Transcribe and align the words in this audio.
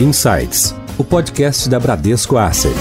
Insights, 0.00 0.74
o 0.98 1.04
podcast 1.04 1.68
da 1.68 1.78
Bradesco 1.78 2.36
Asset. 2.36 2.74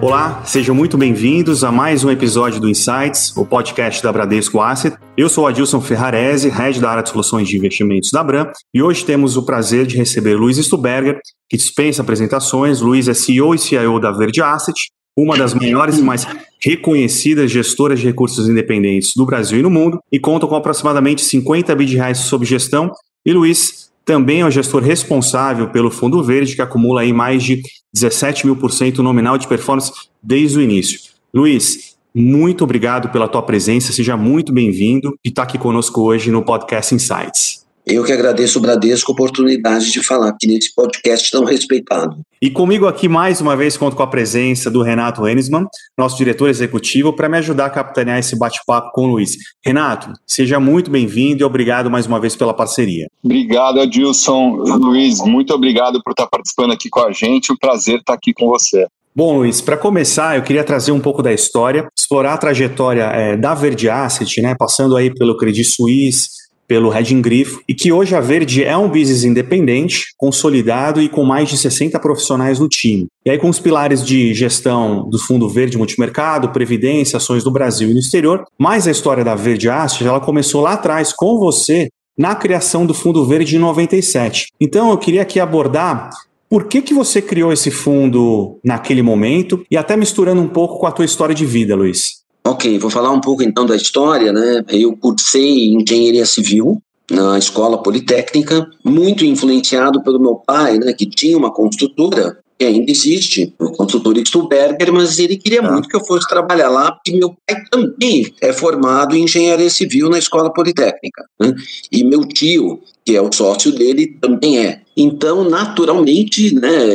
Olá, 0.00 0.42
sejam 0.46 0.74
muito 0.74 0.96
bem-vindos 0.96 1.62
a 1.64 1.70
mais 1.70 2.02
um 2.02 2.10
episódio 2.10 2.58
do 2.58 2.66
Insights, 2.66 3.36
o 3.36 3.44
podcast 3.44 4.02
da 4.02 4.10
Bradesco 4.10 4.58
Asset. 4.58 4.96
Eu 5.18 5.28
sou 5.28 5.46
Adilson 5.46 5.82
Ferrarese, 5.82 6.48
head 6.48 6.80
da 6.80 6.90
área 6.90 7.02
de 7.02 7.10
soluções 7.10 7.46
de 7.46 7.58
investimentos 7.58 8.10
da 8.10 8.24
Bram, 8.24 8.50
e 8.72 8.82
hoje 8.82 9.04
temos 9.04 9.36
o 9.36 9.44
prazer 9.44 9.84
de 9.84 9.98
receber 9.98 10.34
Luiz 10.34 10.56
Stuberger, 10.56 11.20
que 11.50 11.58
dispensa 11.58 12.00
apresentações. 12.00 12.80
Luiz 12.80 13.06
é 13.06 13.12
CEO 13.12 13.54
e 13.54 13.58
CIO 13.58 14.00
da 14.00 14.12
Verde 14.12 14.40
Asset, 14.40 14.80
uma 15.16 15.36
das 15.36 15.54
maiores 15.54 15.98
e 15.98 16.02
mais 16.02 16.26
reconhecidas 16.60 17.50
gestoras 17.50 18.00
de 18.00 18.06
recursos 18.06 18.48
independentes 18.48 19.12
do 19.16 19.24
Brasil 19.24 19.60
e 19.60 19.62
no 19.62 19.70
mundo, 19.70 20.00
e 20.12 20.18
conta 20.18 20.46
com 20.46 20.54
aproximadamente 20.54 21.22
50 21.24 21.74
bi 21.74 21.86
de 21.86 21.96
reais 21.96 22.18
sob 22.18 22.44
gestão. 22.44 22.92
E 23.24 23.32
Luiz 23.32 23.90
também 24.04 24.40
é 24.40 24.46
o 24.46 24.50
gestor 24.50 24.82
responsável 24.82 25.68
pelo 25.70 25.90
Fundo 25.90 26.22
Verde, 26.22 26.54
que 26.54 26.62
acumula 26.62 27.00
aí 27.00 27.12
mais 27.12 27.42
de 27.42 27.62
17 27.92 28.46
mil 28.46 28.56
por 28.56 28.70
cento 28.70 29.02
nominal 29.02 29.36
de 29.38 29.48
performance 29.48 29.92
desde 30.22 30.58
o 30.58 30.62
início. 30.62 31.00
Luiz, 31.34 31.96
muito 32.14 32.62
obrigado 32.62 33.10
pela 33.10 33.28
tua 33.28 33.42
presença, 33.42 33.92
seja 33.92 34.16
muito 34.16 34.52
bem-vindo 34.52 35.18
e 35.24 35.28
está 35.28 35.42
aqui 35.42 35.58
conosco 35.58 36.02
hoje 36.02 36.30
no 36.30 36.42
Podcast 36.42 36.94
Insights. 36.94 37.65
Eu 37.86 38.02
que 38.02 38.12
agradeço 38.12 38.58
o 38.58 38.62
Bradesco 38.62 39.12
a 39.12 39.14
oportunidade 39.14 39.92
de 39.92 40.02
falar 40.02 40.30
aqui 40.30 40.48
nesse 40.48 40.74
podcast 40.74 41.30
tão 41.30 41.44
respeitado. 41.44 42.20
E 42.42 42.50
comigo 42.50 42.88
aqui, 42.88 43.08
mais 43.08 43.40
uma 43.40 43.56
vez, 43.56 43.76
conto 43.76 43.94
com 43.94 44.02
a 44.02 44.08
presença 44.08 44.68
do 44.68 44.82
Renato 44.82 45.24
Enisman, 45.24 45.66
nosso 45.96 46.16
diretor 46.16 46.48
executivo, 46.48 47.12
para 47.12 47.28
me 47.28 47.38
ajudar 47.38 47.66
a 47.66 47.70
capitanear 47.70 48.18
esse 48.18 48.36
bate-papo 48.36 48.90
com 48.90 49.02
o 49.02 49.06
Luiz. 49.12 49.36
Renato, 49.64 50.12
seja 50.26 50.58
muito 50.58 50.90
bem-vindo 50.90 51.42
e 51.42 51.44
obrigado 51.44 51.88
mais 51.88 52.06
uma 52.06 52.18
vez 52.18 52.34
pela 52.34 52.52
parceria. 52.52 53.06
Obrigado, 53.22 53.78
Adilson. 53.78 54.56
Luiz, 54.56 55.20
muito 55.20 55.54
obrigado 55.54 56.02
por 56.02 56.10
estar 56.10 56.26
participando 56.26 56.72
aqui 56.72 56.88
com 56.88 57.00
a 57.00 57.12
gente. 57.12 57.52
Um 57.52 57.56
prazer 57.56 58.00
estar 58.00 58.14
aqui 58.14 58.32
com 58.34 58.48
você. 58.48 58.84
Bom, 59.14 59.38
Luiz, 59.38 59.60
para 59.60 59.78
começar, 59.78 60.36
eu 60.36 60.42
queria 60.42 60.62
trazer 60.62 60.92
um 60.92 61.00
pouco 61.00 61.22
da 61.22 61.32
história, 61.32 61.88
explorar 61.96 62.34
a 62.34 62.38
trajetória 62.38 63.04
é, 63.04 63.36
da 63.36 63.54
Verde 63.54 63.88
Asset, 63.88 64.42
né, 64.42 64.54
passando 64.58 64.94
aí 64.94 65.14
pelo 65.14 65.38
Credit 65.38 65.64
Suisse, 65.64 66.35
pelo 66.66 66.88
Reding 66.88 67.20
Grifo, 67.20 67.60
e 67.68 67.74
que 67.74 67.92
hoje 67.92 68.14
a 68.14 68.20
Verde 68.20 68.64
é 68.64 68.76
um 68.76 68.88
business 68.88 69.24
independente, 69.24 70.06
consolidado 70.16 71.00
e 71.00 71.08
com 71.08 71.24
mais 71.24 71.48
de 71.48 71.56
60 71.56 71.98
profissionais 72.00 72.58
no 72.58 72.68
time. 72.68 73.06
E 73.24 73.30
aí, 73.30 73.38
com 73.38 73.48
os 73.48 73.58
pilares 73.58 74.04
de 74.04 74.32
gestão 74.34 75.08
do 75.08 75.18
Fundo 75.18 75.48
Verde 75.48 75.76
Multimercado, 75.76 76.50
Previdência, 76.50 77.16
Ações 77.16 77.42
do 77.42 77.50
Brasil 77.50 77.90
e 77.90 77.92
no 77.92 78.00
exterior, 78.00 78.44
mais 78.58 78.86
a 78.86 78.90
história 78.90 79.24
da 79.24 79.34
Verde 79.34 79.68
Asset, 79.68 80.06
ela 80.06 80.20
começou 80.20 80.62
lá 80.62 80.72
atrás 80.72 81.12
com 81.12 81.38
você 81.38 81.88
na 82.16 82.34
criação 82.34 82.86
do 82.86 82.94
Fundo 82.94 83.24
Verde 83.26 83.56
em 83.56 83.58
97. 83.58 84.48
Então, 84.60 84.90
eu 84.90 84.98
queria 84.98 85.22
aqui 85.22 85.38
abordar 85.38 86.10
por 86.48 86.64
que, 86.64 86.80
que 86.80 86.94
você 86.94 87.20
criou 87.20 87.52
esse 87.52 87.70
fundo 87.70 88.58
naquele 88.64 89.02
momento 89.02 89.64
e 89.70 89.76
até 89.76 89.96
misturando 89.96 90.40
um 90.40 90.48
pouco 90.48 90.78
com 90.78 90.86
a 90.86 90.92
tua 90.92 91.04
história 91.04 91.34
de 91.34 91.44
vida, 91.44 91.74
Luiz. 91.74 92.15
Ok, 92.46 92.78
vou 92.78 92.88
falar 92.88 93.10
um 93.10 93.20
pouco 93.20 93.42
então 93.42 93.66
da 93.66 93.74
história, 93.74 94.32
né? 94.32 94.64
Eu 94.68 94.96
cursei 94.96 95.66
engenharia 95.66 96.24
civil 96.24 96.80
na 97.10 97.36
escola 97.36 97.82
politécnica, 97.82 98.70
muito 98.84 99.24
influenciado 99.24 100.00
pelo 100.00 100.20
meu 100.20 100.36
pai, 100.36 100.78
né, 100.78 100.92
que 100.92 101.06
tinha 101.06 101.36
uma 101.36 101.52
construtora 101.52 102.38
que 102.58 102.64
ainda 102.64 102.90
existe, 102.90 103.54
o 103.58 103.72
consultor 103.72 104.16
Stuberger, 104.26 104.92
mas 104.92 105.18
ele 105.18 105.36
queria 105.36 105.60
ah. 105.60 105.70
muito 105.70 105.88
que 105.88 105.96
eu 105.96 106.04
fosse 106.04 106.26
trabalhar 106.26 106.68
lá, 106.68 106.92
porque 106.92 107.12
meu 107.12 107.36
pai 107.46 107.62
também 107.70 108.32
é 108.40 108.52
formado 108.52 109.14
em 109.14 109.24
engenharia 109.24 109.68
civil 109.70 110.08
na 110.08 110.18
escola 110.18 110.52
politécnica. 110.52 111.24
Né? 111.38 111.54
E 111.92 112.02
meu 112.04 112.26
tio, 112.26 112.80
que 113.04 113.14
é 113.14 113.20
o 113.20 113.32
sócio 113.32 113.72
dele, 113.72 114.16
também 114.20 114.58
é. 114.58 114.80
Então, 114.96 115.44
naturalmente, 115.48 116.54
né, 116.54 116.86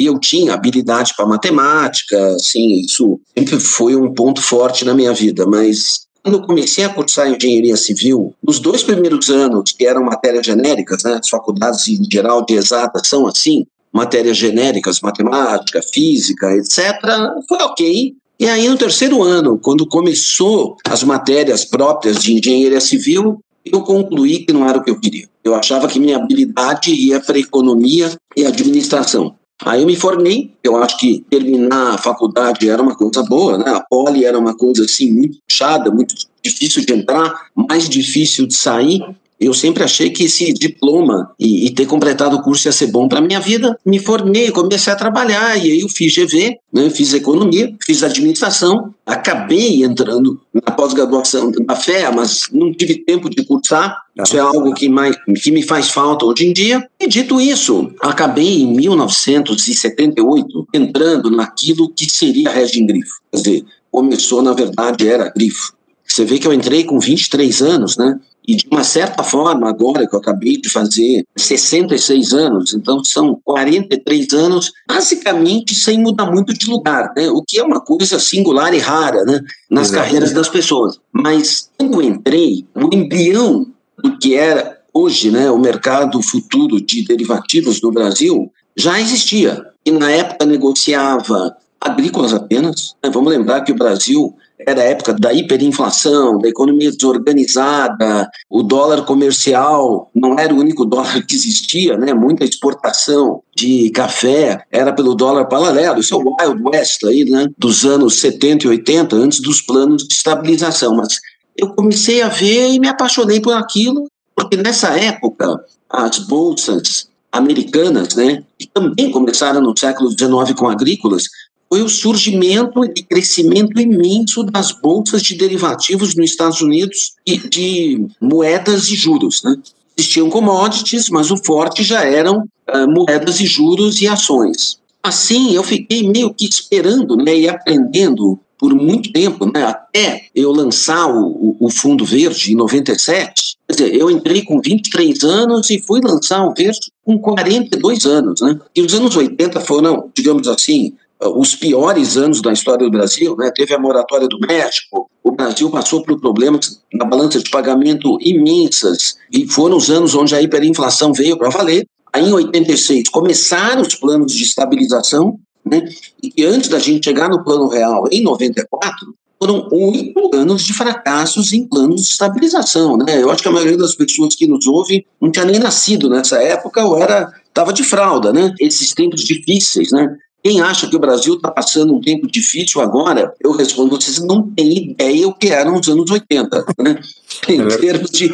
eu 0.00 0.18
tinha 0.20 0.54
habilidade 0.54 1.12
para 1.16 1.26
matemática, 1.26 2.34
assim, 2.36 2.80
isso 2.80 3.20
sempre 3.36 3.58
foi 3.58 3.96
um 3.96 4.14
ponto 4.14 4.40
forte 4.40 4.84
na 4.84 4.94
minha 4.94 5.12
vida, 5.12 5.44
mas 5.44 6.06
quando 6.22 6.38
eu 6.38 6.46
comecei 6.46 6.84
a 6.84 6.88
cursar 6.88 7.28
engenharia 7.28 7.76
civil, 7.76 8.34
nos 8.42 8.60
dois 8.60 8.82
primeiros 8.84 9.30
anos, 9.30 9.72
que 9.72 9.84
eram 9.84 10.04
matérias 10.04 10.46
genéricas, 10.46 11.02
né, 11.02 11.18
as 11.20 11.28
faculdades 11.28 11.88
em 11.88 12.06
geral 12.10 12.44
de 12.44 12.54
exatas 12.54 13.08
são 13.08 13.26
assim, 13.26 13.66
matérias 13.92 14.36
genéricas, 14.36 15.00
matemática, 15.00 15.80
física, 15.82 16.54
etc., 16.56 17.00
foi 17.48 17.58
ok. 17.58 18.14
E 18.40 18.46
aí, 18.46 18.68
no 18.68 18.76
terceiro 18.76 19.22
ano, 19.22 19.58
quando 19.58 19.86
começou 19.86 20.76
as 20.84 21.02
matérias 21.02 21.64
próprias 21.64 22.22
de 22.22 22.34
engenharia 22.34 22.80
civil, 22.80 23.40
eu 23.64 23.82
concluí 23.82 24.44
que 24.44 24.52
não 24.52 24.68
era 24.68 24.78
o 24.78 24.82
que 24.82 24.90
eu 24.90 25.00
queria. 25.00 25.28
Eu 25.42 25.54
achava 25.54 25.88
que 25.88 25.98
minha 25.98 26.16
habilidade 26.16 26.92
ia 26.92 27.20
para 27.20 27.38
economia 27.38 28.16
e 28.36 28.44
administração. 28.46 29.34
Aí 29.64 29.82
eu 29.82 29.86
me 29.86 29.96
formei, 29.96 30.52
eu 30.62 30.76
acho 30.76 30.96
que 30.98 31.24
terminar 31.28 31.94
a 31.94 31.98
faculdade 31.98 32.68
era 32.68 32.80
uma 32.80 32.94
coisa 32.94 33.24
boa, 33.24 33.58
né? 33.58 33.70
A 33.70 33.80
poli 33.80 34.24
era 34.24 34.38
uma 34.38 34.56
coisa 34.56 34.84
assim 34.84 35.12
muito 35.12 35.38
puxada, 35.48 35.90
muito 35.90 36.14
difícil 36.42 36.86
de 36.86 36.92
entrar, 36.92 37.48
mais 37.56 37.88
difícil 37.88 38.46
de 38.46 38.54
sair. 38.54 39.02
Eu 39.40 39.54
sempre 39.54 39.84
achei 39.84 40.10
que 40.10 40.24
esse 40.24 40.52
diploma 40.52 41.30
e, 41.38 41.66
e 41.66 41.70
ter 41.70 41.86
completado 41.86 42.36
o 42.36 42.42
curso 42.42 42.66
ia 42.66 42.72
ser 42.72 42.88
bom 42.88 43.06
para 43.06 43.20
minha 43.20 43.38
vida. 43.38 43.78
Me 43.86 43.98
formei, 43.98 44.50
comecei 44.50 44.92
a 44.92 44.96
trabalhar 44.96 45.56
e 45.56 45.70
aí 45.70 45.80
eu 45.80 45.88
fiz 45.88 46.12
GV, 46.14 46.58
né, 46.72 46.90
fiz 46.90 47.14
economia, 47.14 47.72
fiz 47.84 48.02
administração, 48.02 48.92
acabei 49.06 49.84
entrando 49.84 50.40
na 50.52 50.72
pós-graduação 50.72 51.52
da 51.52 51.76
FEA, 51.76 52.10
mas 52.10 52.48
não 52.52 52.72
tive 52.72 52.96
tempo 52.96 53.30
de 53.30 53.44
cursar. 53.44 53.96
Isso 54.20 54.36
é 54.36 54.40
algo 54.40 54.74
que, 54.74 54.88
mais, 54.88 55.16
que 55.40 55.52
me 55.52 55.62
faz 55.62 55.90
falta 55.90 56.24
hoje 56.24 56.44
em 56.46 56.52
dia. 56.52 56.84
E 57.00 57.06
dito 57.06 57.40
isso, 57.40 57.92
acabei 58.00 58.62
em 58.62 58.74
1978 58.74 60.66
entrando 60.74 61.30
naquilo 61.30 61.88
que 61.88 62.10
seria 62.10 62.50
a 62.50 62.52
Regin 62.52 62.84
Grifo. 62.86 63.20
Quer 63.30 63.36
dizer, 63.36 63.64
começou, 63.90 64.42
na 64.42 64.52
verdade, 64.52 65.08
era 65.08 65.30
Grifo. 65.30 65.72
Você 66.04 66.24
vê 66.24 66.38
que 66.38 66.48
eu 66.48 66.52
entrei 66.52 66.84
com 66.84 66.98
23 66.98 67.62
anos, 67.62 67.96
né? 67.96 68.18
E 68.48 68.56
de 68.56 68.66
uma 68.72 68.82
certa 68.82 69.22
forma, 69.22 69.68
agora 69.68 70.08
que 70.08 70.14
eu 70.14 70.18
acabei 70.18 70.58
de 70.58 70.70
fazer 70.70 71.22
66 71.36 72.32
anos, 72.32 72.72
então 72.72 73.04
são 73.04 73.38
43 73.44 74.32
anos, 74.32 74.72
basicamente 74.88 75.74
sem 75.74 76.00
mudar 76.00 76.30
muito 76.30 76.54
de 76.54 76.66
lugar, 76.70 77.12
né? 77.14 77.28
O 77.28 77.42
que 77.42 77.58
é 77.58 77.62
uma 77.62 77.78
coisa 77.78 78.18
singular 78.18 78.72
e 78.72 78.78
rara, 78.78 79.22
né? 79.24 79.42
Nas 79.70 79.88
Exato. 79.88 80.02
carreiras 80.02 80.32
das 80.32 80.48
pessoas. 80.48 80.98
Mas 81.12 81.68
quando 81.76 82.00
eu 82.00 82.08
entrei, 82.08 82.64
o 82.74 82.88
embrião 82.90 83.66
do 84.02 84.16
que 84.16 84.34
era 84.34 84.78
hoje, 84.94 85.30
né, 85.30 85.50
o 85.50 85.58
mercado 85.58 86.22
futuro 86.22 86.80
de 86.80 87.04
derivativos 87.04 87.82
no 87.82 87.92
Brasil 87.92 88.50
já 88.74 88.98
existia. 88.98 89.62
E 89.84 89.90
na 89.90 90.10
época 90.10 90.46
negociava 90.46 91.54
agrícolas 91.78 92.32
apenas. 92.32 92.94
Né? 93.04 93.10
Vamos 93.12 93.30
lembrar 93.30 93.60
que 93.60 93.72
o 93.72 93.76
Brasil 93.76 94.34
era 94.66 94.80
a 94.80 94.84
época 94.84 95.12
da 95.14 95.32
hiperinflação, 95.32 96.38
da 96.38 96.48
economia 96.48 96.90
desorganizada, 96.90 98.28
o 98.50 98.62
dólar 98.62 99.04
comercial 99.04 100.10
não 100.14 100.38
era 100.38 100.52
o 100.52 100.58
único 100.58 100.84
dólar 100.84 101.24
que 101.26 101.34
existia, 101.34 101.96
né? 101.96 102.12
Muita 102.12 102.44
exportação 102.44 103.42
de 103.54 103.90
café 103.90 104.64
era 104.70 104.92
pelo 104.92 105.14
dólar 105.14 105.46
paralelo. 105.46 106.00
Isso 106.00 106.14
é 106.14 106.16
o 106.16 106.20
Wild 106.20 106.62
West 106.64 107.04
aí, 107.04 107.24
né? 107.24 107.48
Dos 107.56 107.84
anos 107.84 108.20
70 108.20 108.66
e 108.66 108.70
80, 108.70 109.16
antes 109.16 109.40
dos 109.40 109.60
planos 109.60 110.06
de 110.06 110.14
estabilização. 110.14 110.96
Mas 110.96 111.20
eu 111.56 111.74
comecei 111.74 112.22
a 112.22 112.28
ver 112.28 112.70
e 112.70 112.78
me 112.78 112.88
apaixonei 112.88 113.40
por 113.40 113.54
aquilo, 113.54 114.08
porque 114.34 114.56
nessa 114.56 114.88
época 114.98 115.60
as 115.90 116.18
bolsas 116.18 117.08
americanas, 117.30 118.14
né, 118.14 118.42
que 118.58 118.66
também 118.66 119.10
começaram 119.10 119.60
no 119.60 119.76
século 119.76 120.10
XIX 120.10 120.58
com 120.58 120.68
agrícolas, 120.68 121.24
foi 121.68 121.82
o 121.82 121.88
surgimento 121.88 122.84
e 122.84 123.02
crescimento 123.02 123.80
imenso 123.80 124.42
das 124.42 124.72
bolsas 124.72 125.22
de 125.22 125.36
derivativos 125.36 126.14
nos 126.14 126.30
Estados 126.30 126.60
Unidos 126.60 127.12
e 127.26 127.36
de 127.36 128.06
moedas 128.20 128.88
e 128.88 128.96
juros. 128.96 129.42
Né? 129.42 129.56
Existiam 129.96 130.30
commodities, 130.30 131.10
mas 131.10 131.30
o 131.30 131.36
forte 131.36 131.82
já 131.82 132.04
eram 132.04 132.48
uh, 132.68 132.88
moedas 132.88 133.40
e 133.40 133.46
juros 133.46 134.00
e 134.00 134.08
ações. 134.08 134.78
Assim, 135.02 135.54
eu 135.54 135.62
fiquei 135.62 136.08
meio 136.08 136.32
que 136.32 136.46
esperando 136.46 137.16
né, 137.16 137.36
e 137.36 137.48
aprendendo 137.48 138.38
por 138.58 138.74
muito 138.74 139.12
tempo, 139.12 139.46
né, 139.46 139.62
até 139.62 140.26
eu 140.34 140.50
lançar 140.50 141.06
o, 141.08 141.56
o, 141.60 141.70
Fundo 141.70 142.04
Verde 142.04 142.52
em 142.52 142.56
97. 142.56 143.56
Quer 143.68 143.72
dizer, 143.72 143.94
eu 143.94 144.10
entrei 144.10 144.42
com 144.42 144.60
23 144.60 145.22
anos 145.22 145.70
e 145.70 145.80
fui 145.80 146.00
lançar 146.02 146.44
o 146.44 146.52
Verde 146.52 146.90
com 147.04 147.18
42 147.18 148.04
anos. 148.04 148.40
Né? 148.40 148.58
E 148.74 148.82
os 148.82 148.92
anos 148.94 149.14
80 149.14 149.60
foram, 149.60 150.10
digamos 150.12 150.48
assim, 150.48 150.92
os 151.20 151.54
piores 151.54 152.16
anos 152.16 152.40
da 152.40 152.52
história 152.52 152.86
do 152.86 152.90
Brasil, 152.90 153.36
né? 153.36 153.50
teve 153.54 153.74
a 153.74 153.78
moratória 153.78 154.28
do 154.28 154.38
México, 154.38 155.10
o 155.22 155.32
Brasil 155.32 155.70
passou 155.70 156.02
por 156.02 156.20
problemas 156.20 156.80
na 156.92 157.04
balança 157.04 157.40
de 157.40 157.50
pagamento 157.50 158.18
imensas, 158.20 159.16
e 159.32 159.46
foram 159.48 159.76
os 159.76 159.90
anos 159.90 160.14
onde 160.14 160.34
a 160.34 160.42
hiperinflação 160.42 161.12
veio 161.12 161.36
para 161.36 161.50
valer. 161.50 161.86
Aí, 162.12 162.26
em 162.26 162.32
86, 162.32 163.08
começaram 163.10 163.82
os 163.82 163.94
planos 163.94 164.32
de 164.32 164.42
estabilização, 164.42 165.38
né? 165.64 165.86
e 166.22 166.44
antes 166.44 166.68
da 166.68 166.78
gente 166.78 167.04
chegar 167.04 167.28
no 167.28 167.44
plano 167.44 167.68
real, 167.68 168.04
em 168.10 168.22
94, 168.22 169.14
foram 169.38 169.68
oito 169.70 170.30
anos 170.34 170.64
de 170.64 170.72
fracassos 170.72 171.52
em 171.52 171.66
planos 171.66 172.02
de 172.02 172.08
estabilização, 172.08 172.96
né? 172.96 173.22
Eu 173.22 173.30
acho 173.30 173.42
que 173.42 173.48
a 173.48 173.52
maioria 173.52 173.76
das 173.76 173.94
pessoas 173.94 174.34
que 174.34 174.48
nos 174.48 174.66
ouve 174.66 175.06
não 175.20 175.30
tinha 175.30 175.44
nem 175.44 175.60
nascido 175.60 176.10
nessa 176.10 176.42
época 176.42 176.84
ou 176.84 176.98
era 176.98 177.32
estava 177.46 177.72
de 177.72 177.84
fralda, 177.84 178.32
né? 178.32 178.52
Esses 178.58 178.92
tempos 178.92 179.22
difíceis, 179.22 179.92
né? 179.92 180.08
Quem 180.42 180.60
acha 180.60 180.88
que 180.88 180.96
o 180.96 181.00
Brasil 181.00 181.34
está 181.34 181.50
passando 181.50 181.94
um 181.94 182.00
tempo 182.00 182.26
difícil 182.26 182.80
agora, 182.80 183.34
eu 183.42 183.52
respondo, 183.52 184.00
vocês 184.00 184.22
não 184.22 184.42
têm 184.42 184.90
ideia 184.90 185.26
o 185.26 185.34
que 185.34 185.48
eram 185.48 185.74
os 185.74 185.88
anos 185.88 186.10
80, 186.10 186.64
né? 186.78 187.00
Em 187.48 187.60
é. 187.60 187.76
termos 187.76 188.10
de... 188.10 188.32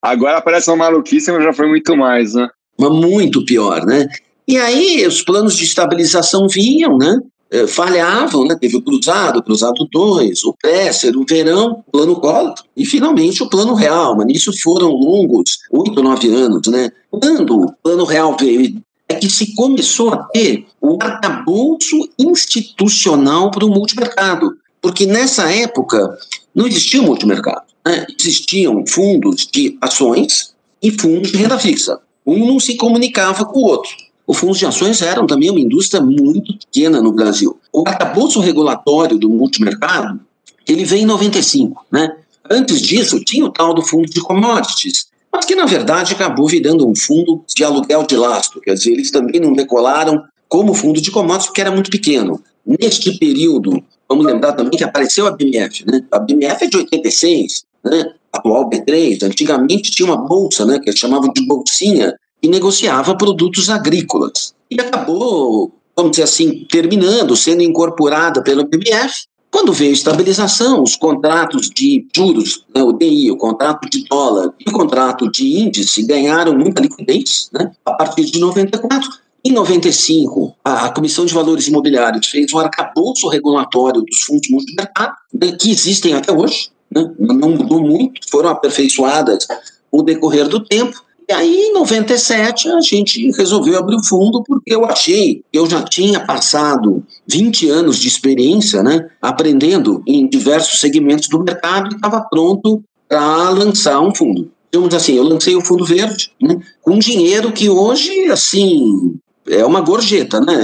Agora 0.00 0.40
parece 0.40 0.70
uma 0.70 0.76
maluquice, 0.76 1.30
mas 1.32 1.42
já 1.42 1.52
foi 1.52 1.68
muito 1.68 1.96
mais, 1.96 2.34
né? 2.34 2.48
Mas 2.78 2.90
muito 2.90 3.44
pior, 3.44 3.84
né? 3.84 4.08
E 4.46 4.56
aí 4.56 5.06
os 5.06 5.22
planos 5.22 5.56
de 5.56 5.64
estabilização 5.64 6.46
vinham, 6.48 6.96
né? 6.96 7.20
É, 7.50 7.66
falhavam, 7.66 8.46
né? 8.46 8.56
Teve 8.58 8.76
o 8.76 8.82
Cruzado, 8.82 9.40
o 9.40 9.42
Cruzado 9.42 9.86
2, 9.92 10.44
o 10.44 10.54
Presser, 10.54 11.16
o 11.16 11.24
Verão, 11.28 11.82
o 11.86 11.92
Plano 11.92 12.16
Collor 12.16 12.54
e 12.76 12.86
finalmente 12.86 13.42
o 13.42 13.48
Plano 13.48 13.74
Real. 13.74 14.16
Mas 14.16 14.26
nisso 14.26 14.52
foram 14.62 14.88
longos 14.90 15.58
oito, 15.70 16.02
nove 16.02 16.28
anos, 16.34 16.66
né? 16.68 16.90
Quando 17.10 17.64
o 17.64 17.72
Plano 17.82 18.04
Real 18.04 18.36
veio 18.38 18.60
é 18.66 18.82
que 19.12 19.28
se 19.30 19.54
começou 19.54 20.12
a 20.12 20.16
ter 20.24 20.66
o 20.80 20.98
arcabouço 21.00 22.08
institucional 22.18 23.50
para 23.50 23.64
o 23.64 23.70
multimercado. 23.70 24.56
Porque 24.80 25.06
nessa 25.06 25.52
época 25.52 26.18
não 26.54 26.66
existia 26.66 27.02
multimercado. 27.02 27.62
Né? 27.86 28.06
Existiam 28.18 28.84
fundos 28.86 29.48
de 29.52 29.76
ações 29.80 30.54
e 30.82 30.90
fundos 30.90 31.30
de 31.30 31.38
renda 31.38 31.58
fixa. 31.58 31.98
Um 32.26 32.46
não 32.46 32.60
se 32.60 32.76
comunicava 32.76 33.44
com 33.44 33.60
o 33.60 33.64
outro. 33.66 33.90
Os 34.26 34.38
fundos 34.38 34.58
de 34.58 34.66
ações 34.66 35.02
eram 35.02 35.26
também 35.26 35.50
uma 35.50 35.60
indústria 35.60 36.02
muito 36.02 36.56
pequena 36.58 37.00
no 37.00 37.12
Brasil. 37.12 37.58
O 37.72 37.86
arcabouço 37.86 38.40
regulatório 38.40 39.18
do 39.18 39.28
multimercado, 39.28 40.20
ele 40.66 40.84
veio 40.84 41.02
em 41.02 41.06
95, 41.06 41.84
né? 41.90 42.16
Antes 42.50 42.80
disso, 42.80 43.20
tinha 43.20 43.44
o 43.44 43.50
tal 43.50 43.74
do 43.74 43.82
fundo 43.82 44.08
de 44.08 44.20
commodities, 44.20 45.06
mas 45.32 45.44
que 45.44 45.54
na 45.54 45.64
verdade 45.64 46.12
acabou 46.12 46.46
virando 46.46 46.86
um 46.86 46.94
fundo 46.94 47.42
de 47.46 47.64
aluguel 47.64 48.04
de 48.04 48.16
lastro, 48.16 48.60
quer 48.60 48.74
dizer, 48.74 48.92
eles 48.92 49.10
também 49.10 49.40
não 49.40 49.52
decolaram 49.52 50.22
como 50.48 50.74
fundo 50.74 51.00
de 51.00 51.10
commodities 51.10 51.46
porque 51.46 51.60
era 51.62 51.70
muito 51.70 51.90
pequeno. 51.90 52.42
Neste 52.66 53.18
período, 53.18 53.82
vamos 54.08 54.26
lembrar 54.26 54.52
também 54.52 54.76
que 54.76 54.84
apareceu 54.84 55.26
a 55.26 55.30
BMF, 55.30 55.84
né? 55.86 56.04
A 56.10 56.18
BMF 56.18 56.64
é 56.64 56.68
de 56.68 56.76
86, 56.76 57.64
né? 57.84 58.12
Atual 58.32 58.68
B3, 58.68 59.22
antigamente 59.24 59.90
tinha 59.90 60.06
uma 60.06 60.16
bolsa, 60.16 60.64
né, 60.64 60.78
que 60.78 60.88
eles 60.88 60.98
chamavam 60.98 61.30
de 61.32 61.46
bolsinha, 61.46 62.14
e 62.42 62.48
negociava 62.48 63.16
produtos 63.16 63.68
agrícolas. 63.68 64.54
E 64.70 64.80
acabou, 64.80 65.70
vamos 65.94 66.12
dizer 66.12 66.22
assim, 66.22 66.66
terminando, 66.70 67.36
sendo 67.36 67.62
incorporada 67.62 68.42
pela 68.42 68.64
BMF, 68.64 69.26
quando 69.52 69.70
veio 69.70 69.90
a 69.90 69.92
estabilização, 69.92 70.82
os 70.82 70.96
contratos 70.96 71.68
de 71.68 72.06
juros, 72.16 72.64
né, 72.74 72.82
o 72.82 72.90
DI, 72.90 73.30
o 73.30 73.36
contrato 73.36 73.88
de 73.88 74.02
dólar 74.08 74.54
e 74.58 74.68
o 74.70 74.72
contrato 74.72 75.30
de 75.30 75.58
índice 75.60 76.04
ganharam 76.04 76.56
muita 76.56 76.80
liquidez 76.80 77.50
né, 77.52 77.70
a 77.84 77.92
partir 77.92 78.24
de 78.24 78.40
94. 78.40 79.10
Em 79.44 79.52
95, 79.52 80.54
a 80.64 80.88
Comissão 80.88 81.26
de 81.26 81.34
Valores 81.34 81.68
Imobiliários 81.68 82.28
fez 82.28 82.50
um 82.54 82.58
arcabouço 82.58 83.28
regulatório 83.28 84.00
dos 84.00 84.22
fundos 84.22 84.48
multimercado, 84.48 85.12
né, 85.34 85.52
que 85.52 85.70
existem 85.70 86.14
até 86.14 86.32
hoje, 86.32 86.70
né, 86.90 87.12
não 87.18 87.50
mudou 87.50 87.82
muito, 87.82 88.20
foram 88.30 88.48
aperfeiçoadas 88.48 89.46
o 89.90 90.02
decorrer 90.02 90.48
do 90.48 90.64
tempo, 90.64 91.04
e 91.32 91.34
aí, 91.34 91.56
em 91.68 91.72
97, 91.72 92.68
a 92.68 92.80
gente 92.82 93.30
resolveu 93.30 93.78
abrir 93.78 93.96
o 93.96 94.04
fundo 94.04 94.42
porque 94.42 94.74
eu 94.74 94.84
achei 94.84 95.36
que 95.50 95.58
eu 95.58 95.64
já 95.64 95.82
tinha 95.82 96.20
passado 96.20 97.02
20 97.26 97.70
anos 97.70 97.96
de 97.96 98.06
experiência, 98.06 98.82
né, 98.82 99.08
aprendendo 99.20 100.02
em 100.06 100.28
diversos 100.28 100.78
segmentos 100.78 101.28
do 101.28 101.42
mercado 101.42 101.90
e 101.90 101.96
estava 101.96 102.20
pronto 102.20 102.84
para 103.08 103.48
lançar 103.48 103.98
um 104.02 104.14
fundo. 104.14 104.50
Digamos 104.70 104.92
assim, 104.92 105.14
eu 105.14 105.22
lancei 105.22 105.56
o 105.56 105.64
Fundo 105.64 105.86
Verde 105.86 106.30
né, 106.38 106.60
com 106.82 106.98
dinheiro 106.98 107.50
que 107.50 107.70
hoje, 107.70 108.26
assim, 108.26 109.14
é 109.48 109.64
uma 109.64 109.80
gorjeta, 109.80 110.38
né? 110.38 110.54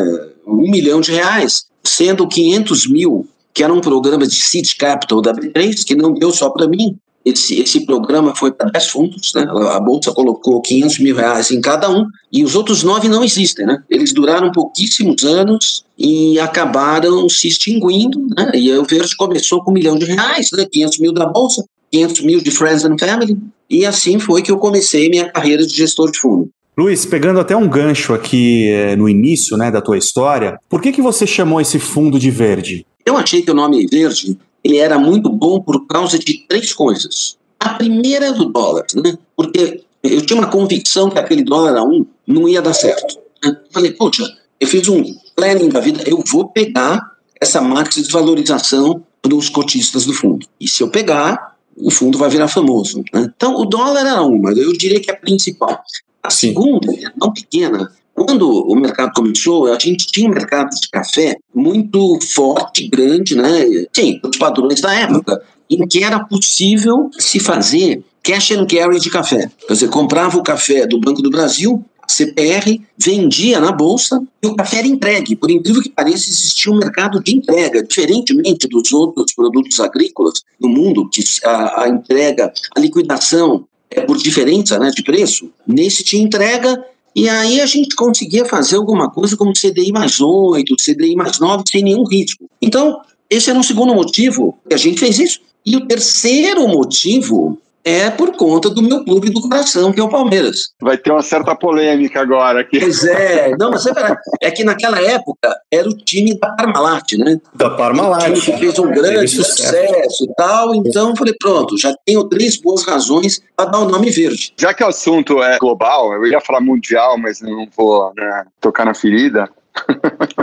Um 0.47 0.71
milhão 0.71 1.01
de 1.01 1.13
reais, 1.13 1.65
sendo 1.83 2.29
500 2.29 2.87
mil 2.89 3.27
que 3.55 3.65
era 3.65 3.73
um 3.73 3.81
programa 3.81 4.27
de 4.27 4.35
seed 4.35 4.77
capital 4.77 5.23
da 5.23 5.33
B3, 5.33 5.83
que 5.85 5.97
não 5.97 6.13
deu 6.13 6.31
só 6.31 6.51
para 6.51 6.69
mim, 6.69 6.97
esse, 7.29 7.61
esse 7.61 7.85
programa 7.85 8.35
foi 8.35 8.53
para 8.53 8.71
10 8.71 8.89
fundos, 8.89 9.33
né? 9.35 9.47
a 9.73 9.81
Bolsa 9.81 10.13
colocou 10.13 10.61
500 10.61 10.99
mil 11.01 11.17
reais 11.17 11.51
em 11.51 11.61
cada 11.61 11.91
um, 11.91 12.07
e 12.33 12.45
os 12.45 12.55
outros 12.55 12.83
nove 12.83 13.09
não 13.09 13.23
existem. 13.23 13.67
Né? 13.67 13.83
Eles 13.91 14.13
duraram 14.13 14.51
pouquíssimos 14.51 15.25
anos 15.25 15.85
e 15.99 16.39
acabaram 16.41 17.29
se 17.29 17.49
extinguindo. 17.49 18.27
Né? 18.37 18.53
E 18.55 18.73
o 18.73 18.85
Verde 18.85 19.17
começou 19.17 19.63
com 19.63 19.71
um 19.71 19.75
milhão 19.75 19.99
de 19.99 20.07
reais, 20.07 20.51
né? 20.53 20.67
500 20.71 20.99
mil 20.99 21.13
da 21.13 21.27
Bolsa, 21.27 21.65
500 21.91 22.21
mil 22.23 22.41
de 22.41 22.51
Friends 22.51 22.85
and 22.85 22.97
Family, 22.99 23.37
e 23.69 23.85
assim 23.85 24.19
foi 24.19 24.43
que 24.43 24.51
eu 24.51 24.59
comecei 24.59 25.09
minha 25.09 25.31
carreira 25.31 25.67
de 25.67 25.75
gestor 25.75 26.11
de 26.11 26.19
fundo. 26.19 26.51
Luiz, 26.77 27.05
pegando 27.05 27.41
até 27.41 27.57
um 27.57 27.69
gancho 27.69 28.15
aqui 28.15 28.69
é, 28.69 28.95
no 28.95 29.09
início 29.09 29.57
né, 29.57 29.71
da 29.71 29.81
tua 29.81 29.99
história, 29.99 30.59
por 30.69 30.81
que, 30.81 30.93
que 30.93 31.03
você 31.03 31.27
chamou 31.27 31.61
esse 31.61 31.79
fundo 31.79 32.19
de 32.19 32.31
verde? 32.31 32.87
Eu 33.05 33.17
achei 33.17 33.43
que 33.43 33.51
o 33.51 33.55
nome 33.55 33.87
verde 33.87 34.39
ele 34.63 34.79
era 34.79 34.99
muito 34.99 35.29
bom 35.31 35.61
por 35.61 35.87
causa 35.87 36.19
de 36.19 36.45
três 36.49 36.73
coisas. 36.73 37.37
A 37.59 37.71
primeira 37.71 38.27
é 38.27 38.33
do 38.33 38.47
dólar, 38.47 38.87
né? 38.95 39.17
Porque 39.37 39.83
eu 40.03 40.25
tinha 40.25 40.39
uma 40.39 40.51
convicção 40.51 41.11
que 41.11 41.19
aquele 41.19 41.43
dólar 41.43 41.77
a 41.77 41.83
um 41.83 42.07
não 42.27 42.49
ia 42.49 42.63
dar 42.63 42.75
certo. 42.75 43.19
Né? 43.45 43.57
Falei, 43.73 43.93
poxa, 43.93 44.25
eu 44.61 44.67
fiz 44.67 44.89
um 44.89 45.03
planning 45.35 45.69
da 45.69 45.81
vida, 45.81 46.03
eu 46.07 46.23
vou 46.31 46.49
pegar 46.49 47.01
essa 47.41 47.61
máxima 47.61 48.05
de 48.05 48.13
valorização 48.13 49.03
dos 49.23 49.49
cotistas 49.49 50.05
do 50.05 50.13
fundo. 50.13 50.47
E 50.61 50.69
se 50.69 50.83
eu 50.83 50.91
pegar, 50.91 51.57
o 51.77 51.91
fundo 51.91 52.19
vai 52.19 52.29
virar 52.29 52.49
famoso. 52.49 53.05
Né? 53.13 53.33
Então, 53.37 53.55
o 53.55 53.65
dólar 53.65 54.01
era 54.01 54.23
uma, 54.23 54.53
eu 54.53 54.73
diria 54.73 55.01
que 55.01 55.11
é 55.11 55.15
a 55.15 55.17
principal. 55.17 55.81
A 56.23 56.31
Sim. 56.31 56.49
segunda, 56.49 56.93
não 57.17 57.33
pequena, 57.33 57.93
quando 58.25 58.49
o 58.49 58.75
mercado 58.75 59.13
começou, 59.15 59.73
a 59.73 59.79
gente 59.79 60.07
tinha 60.07 60.29
um 60.29 60.35
mercado 60.35 60.71
de 60.71 60.89
café 60.91 61.37
muito 61.55 62.19
forte, 62.21 62.89
grande, 62.89 63.35
né? 63.35 63.87
Sim, 63.93 64.21
os 64.23 64.37
padrões 64.37 64.81
da 64.81 64.93
época, 64.93 65.41
em 65.71 65.87
que 65.87 66.03
era 66.03 66.21
possível 66.21 67.11
se 67.19 67.39
fazer 67.39 68.03
cash 68.23 68.53
and 68.53 68.67
carry 68.67 68.99
de 69.01 69.11
café. 69.11 69.51
Dizer, 69.69 69.89
comprava 69.89 70.37
o 70.39 70.43
café 70.43 70.87
do 70.87 71.01
Banco 71.01 71.23
do 71.23 71.31
Brasil, 71.31 71.85
CPR, 72.07 72.81
vendia 72.97 73.61
na 73.61 73.71
bolsa 73.71 74.21
e 74.43 74.47
o 74.47 74.57
café 74.57 74.79
era 74.79 74.87
entregue. 74.87 75.37
Por 75.37 75.51
incrível 75.51 75.83
que 75.83 75.91
pareça, 75.91 76.31
existia 76.31 76.73
um 76.73 76.79
mercado 76.79 77.23
de 77.23 77.37
entrega, 77.37 77.83
diferentemente 77.83 78.67
dos 78.67 78.93
outros 78.93 79.35
produtos 79.35 79.79
agrícolas 79.79 80.43
no 80.59 80.69
mundo, 80.69 81.09
que 81.09 81.23
a, 81.45 81.83
a 81.83 81.89
entrega, 81.89 82.53
a 82.75 82.81
liquidação 82.81 83.67
é 83.91 84.01
por 84.01 84.17
diferença 84.17 84.79
né, 84.79 84.91
de 84.91 85.03
preço. 85.03 85.51
Nesse 85.67 86.03
tinha 86.03 86.23
entrega 86.23 86.83
e 87.19 87.29
aí 87.29 87.61
a 87.61 87.67
gente 87.67 87.97
conseguia 87.97 88.45
fazer 88.45 88.77
alguma 88.77 89.11
coisa 89.11 89.37
como 89.37 89.53
CDI 89.53 89.91
mais 89.91 90.21
8, 90.21 90.77
CDI 90.77 91.17
mais 91.17 91.41
9, 91.41 91.65
sem 91.69 91.83
nenhum 91.83 92.05
risco. 92.05 92.49
Então, 92.63 93.01
esse 93.29 93.51
era 93.51 93.59
um 93.59 93.63
segundo 93.65 93.93
motivo 93.93 94.57
que 94.69 94.75
a 94.75 94.79
gente 94.79 95.01
fez 95.01 95.19
isso. 95.19 95.41
E 95.67 95.75
o 95.75 95.85
terceiro 95.89 96.69
motivo 96.69 97.59
é 97.85 98.11
por 98.11 98.37
conta 98.37 98.69
do 98.69 98.83
meu 98.83 99.05
clube 99.05 99.31
do 99.31 99.41
coração, 99.41 99.93
que 99.93 100.01
é 100.01 100.03
o 100.03 100.09
Palmeiras. 100.09 100.73
Vai 100.81 100.97
ter 100.97 101.11
uma 101.11 101.23
certa 101.23 101.55
polêmica 101.55 102.21
agora 102.21 102.61
aqui. 102.61 102.79
Pois 102.79 103.05
é, 103.05 103.57
não, 103.59 103.71
mas 103.71 103.87
é, 103.87 104.17
é 104.43 104.51
que 104.51 104.65
naquela 104.65 105.01
época 105.01 105.57
era 105.71 105.89
o 105.89 105.97
time 105.97 106.39
da 106.39 106.51
Parmalat, 106.51 107.13
né? 107.17 107.41
Da 107.55 107.71
Parmalat. 107.71 108.31
O 108.31 108.33
time 108.35 108.41
que 108.41 108.59
fez 108.59 108.79
um 108.79 108.91
grande 108.91 109.29
sucesso 109.29 110.25
e 110.25 110.35
tal, 110.37 110.75
então 110.75 111.17
falei, 111.17 111.35
pronto, 111.39 111.79
já 111.79 111.95
tenho 112.05 112.25
três 112.25 112.57
boas 112.57 112.85
razões 112.85 113.41
para 113.57 113.71
dar 113.71 113.79
o 113.81 113.89
nome 113.89 114.11
verde. 114.11 114.53
Já 114.59 114.75
que 114.75 114.85
o 114.85 114.89
assunto 114.89 115.43
é 115.43 115.59
global, 115.59 116.13
eu 116.13 116.27
ia 116.27 116.41
falar 116.41 116.61
mundial, 116.61 117.17
mas 117.19 117.41
não 117.41 117.67
vou 117.77 118.13
né, 118.17 118.45
tocar 118.61 118.85
na 118.85 118.95
ferida. 118.95 119.49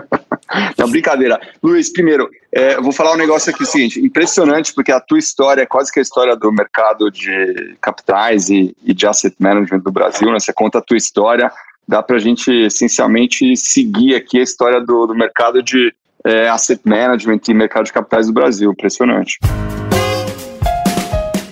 Não, 0.78 0.90
brincadeira. 0.90 1.40
Luiz, 1.62 1.92
primeiro, 1.92 2.30
é, 2.52 2.80
vou 2.80 2.92
falar 2.92 3.14
um 3.14 3.18
negócio 3.18 3.54
aqui, 3.54 3.66
seguinte, 3.66 4.00
impressionante, 4.00 4.74
porque 4.74 4.92
a 4.92 5.00
tua 5.00 5.20
história 5.20 5.62
é 5.62 5.66
quase 5.66 5.92
que 5.92 6.00
a 6.00 6.02
história 6.02 6.36
do 6.36 6.52
mercado 6.52 7.12
de 7.12 7.76
capitais 7.82 8.50
e, 8.50 8.76
e 8.84 8.94
de 8.94 9.08
asset 9.08 9.36
management 9.40 9.80
do 9.80 9.92
Brasil, 9.92 10.32
né? 10.32 10.40
Você 10.40 10.54
conta 10.54 10.80
a 10.80 10.82
tua 10.82 10.98
história, 10.98 11.52
dá 11.88 12.02
para 12.02 12.16
a 12.16 12.20
gente, 12.20 12.52
essencialmente, 12.52 13.56
seguir 13.56 14.16
aqui 14.16 14.40
a 14.40 14.44
história 14.44 14.80
do, 14.80 15.08
do 15.08 15.16
mercado 15.16 15.62
de 15.62 15.94
é, 16.24 16.50
asset 16.50 16.82
management 16.84 17.42
e 17.48 17.54
mercado 17.54 17.86
de 17.86 17.94
capitais 17.94 18.28
do 18.28 18.34
Brasil, 18.34 18.72
impressionante. 18.72 19.40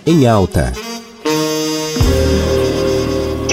Em 0.05 0.27
alta 0.27 0.73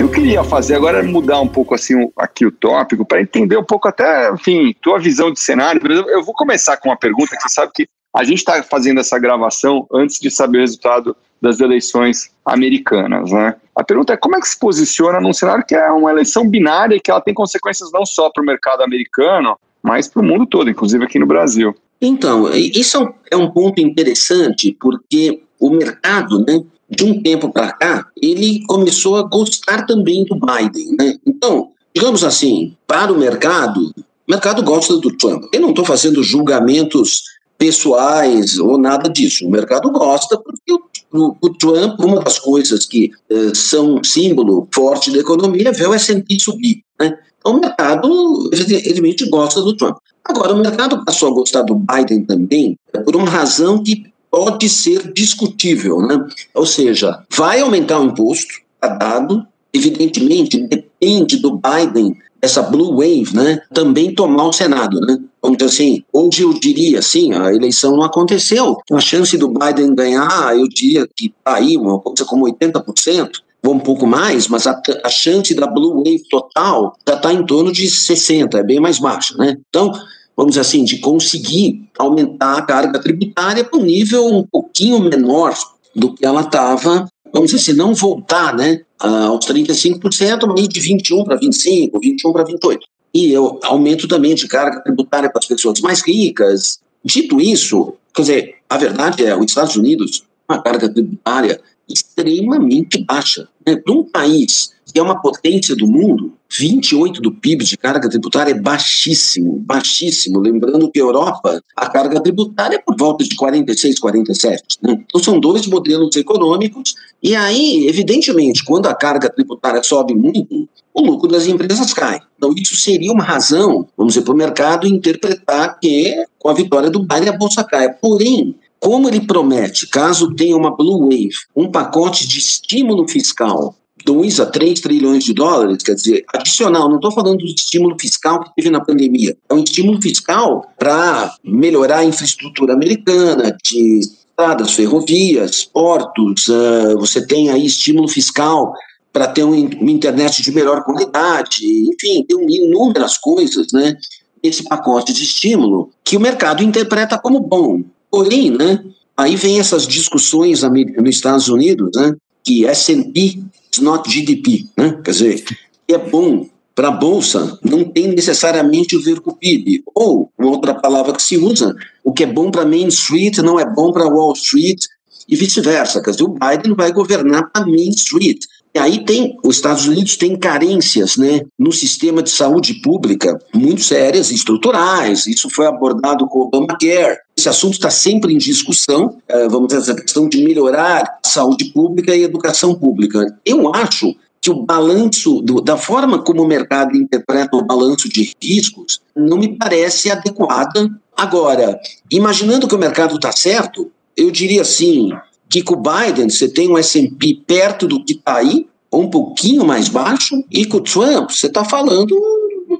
que 0.00 0.04
eu 0.04 0.08
queria 0.08 0.42
fazer 0.42 0.76
agora 0.76 1.00
é 1.00 1.02
mudar 1.02 1.42
um 1.42 1.46
pouco 1.46 1.74
assim 1.74 2.10
aqui 2.16 2.46
o 2.46 2.50
tópico 2.50 3.04
para 3.04 3.20
entender 3.20 3.58
um 3.58 3.64
pouco 3.64 3.86
até, 3.86 4.32
enfim, 4.32 4.74
tua 4.80 4.98
visão 4.98 5.30
de 5.30 5.38
cenário. 5.38 5.80
Eu 6.08 6.24
vou 6.24 6.34
começar 6.34 6.78
com 6.78 6.88
uma 6.88 6.96
pergunta 6.96 7.36
que 7.36 7.42
você 7.42 7.50
sabe 7.50 7.70
que 7.74 7.86
a 8.16 8.24
gente 8.24 8.38
está 8.38 8.62
fazendo 8.62 9.00
essa 9.00 9.18
gravação 9.18 9.86
antes 9.92 10.18
de 10.18 10.30
saber 10.30 10.56
o 10.56 10.60
resultado 10.62 11.14
das 11.38 11.60
eleições 11.60 12.30
americanas, 12.46 13.30
né? 13.30 13.54
A 13.76 13.84
pergunta 13.84 14.14
é 14.14 14.16
como 14.16 14.36
é 14.36 14.40
que 14.40 14.48
se 14.48 14.58
posiciona 14.58 15.20
num 15.20 15.34
cenário 15.34 15.66
que 15.68 15.74
é 15.74 15.90
uma 15.90 16.10
eleição 16.10 16.48
binária 16.48 16.96
e 16.96 17.00
que 17.00 17.10
ela 17.10 17.20
tem 17.20 17.34
consequências 17.34 17.90
não 17.92 18.06
só 18.06 18.30
para 18.30 18.42
o 18.42 18.46
mercado 18.46 18.82
americano, 18.82 19.54
mas 19.82 20.08
para 20.08 20.22
o 20.22 20.24
mundo 20.24 20.46
todo, 20.46 20.70
inclusive 20.70 21.04
aqui 21.04 21.18
no 21.18 21.26
Brasil. 21.26 21.76
Então, 22.00 22.50
isso 22.54 22.96
é 22.96 23.00
um, 23.00 23.12
é 23.32 23.36
um 23.36 23.50
ponto 23.50 23.82
interessante, 23.82 24.74
porque 24.80 25.42
o 25.58 25.68
mercado, 25.68 26.42
né, 26.46 26.62
de 26.90 27.04
um 27.04 27.22
tempo 27.22 27.50
para 27.52 27.72
cá, 27.72 28.06
ele 28.20 28.64
começou 28.66 29.16
a 29.16 29.22
gostar 29.22 29.86
também 29.86 30.24
do 30.24 30.34
Biden. 30.34 30.96
Né? 30.98 31.16
Então, 31.24 31.70
digamos 31.94 32.24
assim, 32.24 32.74
para 32.86 33.12
o 33.12 33.18
mercado, 33.18 33.92
o 33.96 34.30
mercado 34.30 34.62
gosta 34.62 34.96
do 34.96 35.16
Trump. 35.16 35.44
Eu 35.52 35.60
não 35.60 35.70
estou 35.70 35.84
fazendo 35.84 36.22
julgamentos 36.22 37.22
pessoais 37.56 38.58
ou 38.58 38.78
nada 38.78 39.08
disso. 39.08 39.46
O 39.46 39.50
mercado 39.50 39.90
gosta 39.90 40.38
porque 40.38 40.72
o, 41.12 41.36
o 41.40 41.50
Trump, 41.50 42.00
uma 42.00 42.20
das 42.20 42.38
coisas 42.38 42.86
que 42.86 43.10
eh, 43.28 43.52
são 43.54 44.02
símbolo 44.02 44.66
forte 44.72 45.12
da 45.12 45.18
economia 45.18 45.68
é 45.68 45.72
ver 45.72 45.88
o 45.88 45.94
S&P 45.94 46.38
subir. 46.40 46.82
Né? 46.98 47.18
Então, 47.38 47.56
o 47.56 47.60
mercado, 47.60 48.50
evidentemente, 48.52 49.28
gosta 49.28 49.60
do 49.60 49.76
Trump. 49.76 49.96
Agora, 50.24 50.54
o 50.54 50.60
mercado 50.60 51.04
passou 51.04 51.28
a 51.28 51.34
gostar 51.34 51.62
do 51.62 51.74
Biden 51.74 52.24
também 52.24 52.78
por 53.04 53.16
uma 53.16 53.28
razão 53.28 53.82
que 53.82 54.09
pode 54.30 54.68
ser 54.68 55.12
discutível, 55.12 56.00
né? 56.00 56.24
Ou 56.54 56.64
seja, 56.64 57.24
vai 57.30 57.60
aumentar 57.60 58.00
o 58.00 58.04
imposto, 58.04 58.54
está 58.74 58.88
dado, 58.94 59.46
evidentemente, 59.72 60.58
depende 60.58 61.36
do 61.38 61.58
Biden, 61.58 62.16
essa 62.42 62.62
blue 62.62 62.96
wave, 62.96 63.34
né, 63.34 63.60
também 63.72 64.14
tomar 64.14 64.46
o 64.46 64.52
Senado, 64.52 64.98
né? 65.00 65.18
Vamos 65.42 65.58
dizer 65.58 65.70
assim, 65.70 66.04
hoje 66.12 66.42
eu 66.42 66.52
diria 66.54 66.98
assim, 66.98 67.32
a 67.32 67.52
eleição 67.52 67.96
não 67.96 68.02
aconteceu, 68.02 68.76
a 68.92 69.00
chance 69.00 69.36
do 69.36 69.48
Biden 69.48 69.94
ganhar, 69.94 70.56
eu 70.56 70.68
diria 70.68 71.06
que 71.14 71.26
está 71.26 71.56
aí 71.56 71.76
uma 71.76 71.98
coisa 71.98 72.24
como 72.24 72.46
80%, 72.46 73.30
ou 73.62 73.74
um 73.74 73.78
pouco 73.78 74.06
mais, 74.06 74.48
mas 74.48 74.66
a, 74.66 74.80
a 75.04 75.08
chance 75.08 75.54
da 75.54 75.66
blue 75.66 75.96
wave 75.98 76.22
total 76.30 76.96
já 77.06 77.14
está 77.14 77.32
em 77.32 77.44
torno 77.44 77.72
de 77.72 77.86
60%, 77.86 78.54
é 78.54 78.62
bem 78.62 78.80
mais 78.80 78.98
baixa, 78.98 79.34
né? 79.36 79.56
Então, 79.68 79.92
vamos 80.36 80.52
dizer 80.52 80.60
assim, 80.60 80.84
de 80.84 80.98
conseguir 80.98 81.88
aumentar 81.98 82.58
a 82.58 82.62
carga 82.62 82.98
tributária 82.98 83.64
para 83.64 83.78
um 83.78 83.82
nível 83.82 84.26
um 84.26 84.44
pouquinho 84.44 85.00
menor 85.00 85.54
do 85.94 86.14
que 86.14 86.24
ela 86.24 86.42
estava, 86.42 87.06
vamos 87.32 87.50
dizer 87.50 87.62
assim, 87.62 87.78
não 87.78 87.94
voltar 87.94 88.54
né, 88.54 88.82
aos 88.98 89.46
35%, 89.46 90.46
mas 90.46 90.68
de 90.68 90.80
21% 90.80 91.24
para 91.24 91.38
25%, 91.38 91.90
21% 91.92 92.32
para 92.32 92.44
28%. 92.44 92.78
E 93.12 93.32
eu 93.32 93.58
aumento 93.64 94.06
também 94.06 94.34
de 94.34 94.46
carga 94.46 94.80
tributária 94.82 95.28
para 95.28 95.40
as 95.40 95.46
pessoas 95.46 95.80
mais 95.80 96.00
ricas. 96.00 96.78
Dito 97.04 97.40
isso, 97.40 97.94
quer 98.14 98.22
dizer, 98.22 98.54
a 98.68 98.78
verdade 98.78 99.24
é, 99.24 99.36
os 99.36 99.46
Estados 99.46 99.74
Unidos, 99.74 100.24
uma 100.48 100.62
carga 100.62 100.88
tributária 100.88 101.60
extremamente 101.88 103.04
baixa. 103.04 103.48
Né? 103.66 103.76
Para 103.76 103.92
um 103.92 104.04
país 104.04 104.72
que 104.90 104.98
é 104.98 105.02
uma 105.02 105.20
potência 105.20 105.74
do 105.76 105.86
mundo, 105.86 106.32
28 106.58 107.20
do 107.20 107.32
PIB 107.32 107.64
de 107.64 107.76
carga 107.76 108.08
tributária 108.08 108.50
é 108.50 108.60
baixíssimo, 108.60 109.58
baixíssimo. 109.60 110.40
Lembrando 110.40 110.90
que 110.90 110.98
a 110.98 111.02
Europa, 111.02 111.62
a 111.76 111.88
carga 111.88 112.20
tributária 112.20 112.76
é 112.76 112.78
por 112.78 112.96
volta 112.96 113.24
de 113.24 113.36
46, 113.36 113.98
47. 113.98 114.78
Né? 114.82 114.98
Então 115.06 115.22
são 115.22 115.38
dois 115.38 115.66
modelos 115.66 116.16
econômicos, 116.16 116.94
e 117.22 117.36
aí, 117.36 117.86
evidentemente, 117.86 118.64
quando 118.64 118.86
a 118.86 118.94
carga 118.94 119.30
tributária 119.30 119.82
sobe 119.82 120.14
muito, 120.14 120.68
o 120.92 121.02
lucro 121.02 121.28
das 121.28 121.46
empresas 121.46 121.92
cai. 121.92 122.20
Então 122.36 122.52
isso 122.56 122.74
seria 122.76 123.12
uma 123.12 123.22
razão, 123.22 123.86
vamos 123.96 124.14
dizer, 124.14 124.24
para 124.24 124.34
o 124.34 124.36
mercado 124.36 124.86
interpretar 124.86 125.78
que 125.78 126.24
com 126.38 126.48
a 126.48 126.54
vitória 126.54 126.90
do 126.90 127.00
Biden 127.00 127.28
a 127.28 127.36
bolsa 127.36 127.62
cai. 127.62 127.92
Porém, 127.92 128.56
como 128.80 129.08
ele 129.08 129.20
promete, 129.20 129.86
caso 129.86 130.34
tenha 130.34 130.56
uma 130.56 130.74
blue 130.74 131.02
wave, 131.02 131.30
um 131.54 131.70
pacote 131.70 132.26
de 132.26 132.38
estímulo 132.38 133.06
fiscal 133.06 133.76
2 134.04 134.40
a 134.40 134.46
3 134.46 134.80
trilhões 134.80 135.24
de 135.24 135.32
dólares, 135.32 135.82
quer 135.82 135.94
dizer, 135.94 136.24
adicional, 136.34 136.88
não 136.88 136.96
estou 136.96 137.12
falando 137.12 137.38
do 137.38 137.46
estímulo 137.46 137.96
fiscal 138.00 138.42
que 138.42 138.54
teve 138.56 138.70
na 138.70 138.80
pandemia, 138.80 139.36
é 139.48 139.54
um 139.54 139.62
estímulo 139.62 140.00
fiscal 140.00 140.64
para 140.78 141.34
melhorar 141.44 141.98
a 141.98 142.04
infraestrutura 142.04 142.74
americana, 142.74 143.56
de 143.64 144.00
estradas, 144.40 144.72
ferrovias, 144.72 145.64
portos, 145.64 146.48
uh, 146.48 146.98
você 146.98 147.26
tem 147.26 147.50
aí 147.50 147.66
estímulo 147.66 148.08
fiscal 148.08 148.72
para 149.12 149.26
ter 149.26 149.44
um, 149.44 149.52
uma 149.52 149.90
internet 149.90 150.42
de 150.42 150.52
melhor 150.52 150.82
qualidade, 150.84 151.64
enfim, 151.64 152.24
tem 152.24 152.46
inúmeras 152.48 153.18
coisas, 153.18 153.66
né, 153.72 153.96
esse 154.42 154.64
pacote 154.64 155.12
de 155.12 155.24
estímulo 155.24 155.90
que 156.02 156.16
o 156.16 156.20
mercado 156.20 156.62
interpreta 156.62 157.18
como 157.18 157.40
bom. 157.40 157.82
Porém, 158.10 158.50
né, 158.50 158.82
aí 159.16 159.36
vem 159.36 159.58
essas 159.58 159.86
discussões 159.86 160.62
nos 160.62 161.14
Estados 161.14 161.48
Unidos, 161.48 161.90
né, 161.94 162.14
que 162.44 162.66
S&P 162.66 163.42
is 163.72 163.80
not 163.80 164.08
GDP, 164.08 164.66
né, 164.76 165.00
quer 165.04 165.10
dizer, 165.10 165.44
é 165.88 165.98
bom 165.98 166.46
para 166.74 166.88
a 166.88 166.92
bolsa 166.92 167.58
não 167.62 167.84
tem 167.84 168.08
necessariamente 168.08 168.96
a 168.96 169.00
ver 169.00 169.20
com 169.20 169.32
o 169.32 169.36
PIB. 169.36 169.82
Ou, 169.94 170.32
outra 170.38 170.74
palavra 170.74 171.12
que 171.12 171.22
se 171.22 171.36
usa, 171.36 171.76
o 172.02 172.10
que 172.10 172.24
é 172.24 172.26
bom 172.26 172.50
para 172.50 172.64
Main 172.64 172.88
Street 172.88 173.36
não 173.38 173.60
é 173.60 173.66
bom 173.66 173.92
para 173.92 174.08
Wall 174.08 174.32
Street 174.32 174.84
e 175.28 175.36
vice-versa. 175.36 176.02
Quer 176.02 176.12
dizer, 176.12 176.24
o 176.24 176.28
Biden 176.38 176.74
vai 176.74 176.90
governar 176.90 177.50
para 177.52 177.66
Main 177.66 177.90
Street. 177.90 178.46
E 178.72 178.78
aí 178.78 179.04
tem, 179.04 179.36
os 179.44 179.56
Estados 179.56 179.86
Unidos 179.86 180.16
tem 180.16 180.36
carências 180.36 181.16
né, 181.16 181.40
no 181.58 181.72
sistema 181.72 182.22
de 182.22 182.30
saúde 182.30 182.74
pública 182.74 183.36
muito 183.52 183.82
sérias 183.82 184.30
estruturais. 184.30 185.26
Isso 185.26 185.50
foi 185.50 185.66
abordado 185.66 186.26
com 186.28 186.38
o 186.38 186.42
Obamacare. 186.42 187.18
Esse 187.36 187.48
assunto 187.48 187.74
está 187.74 187.90
sempre 187.90 188.32
em 188.32 188.38
discussão, 188.38 189.18
eh, 189.26 189.48
vamos 189.48 189.68
dizer, 189.68 189.80
essa 189.80 189.94
questão 189.94 190.28
de 190.28 190.44
melhorar 190.44 191.18
a 191.24 191.28
saúde 191.28 191.66
pública 191.72 192.14
e 192.14 192.22
a 192.22 192.26
educação 192.26 192.74
pública. 192.74 193.36
Eu 193.44 193.74
acho 193.74 194.14
que 194.40 194.50
o 194.50 194.62
balanço, 194.62 195.42
do, 195.42 195.60
da 195.60 195.76
forma 195.76 196.22
como 196.22 196.42
o 196.42 196.46
mercado 196.46 196.96
interpreta 196.96 197.56
o 197.56 197.64
balanço 197.64 198.08
de 198.08 198.32
riscos, 198.42 199.00
não 199.14 199.36
me 199.36 199.56
parece 199.56 200.10
adequada. 200.10 200.88
Agora, 201.16 201.78
imaginando 202.10 202.66
que 202.66 202.74
o 202.74 202.78
mercado 202.78 203.16
está 203.16 203.32
certo, 203.32 203.90
eu 204.16 204.30
diria 204.30 204.62
assim, 204.62 205.10
que 205.50 205.62
com 205.62 205.74
o 205.74 205.82
Biden 205.82 206.30
você 206.30 206.48
tem 206.48 206.70
um 206.70 206.78
S&P 206.78 207.42
perto 207.46 207.88
do 207.88 208.04
que 208.04 208.12
está 208.12 208.36
aí, 208.36 208.66
ou 208.90 209.02
um 209.02 209.10
pouquinho 209.10 209.64
mais 209.64 209.88
baixo, 209.88 210.42
e 210.50 210.64
com 210.64 210.78
o 210.78 210.80
Trump 210.80 211.30
você 211.30 211.48
está 211.48 211.64
falando 211.64 212.16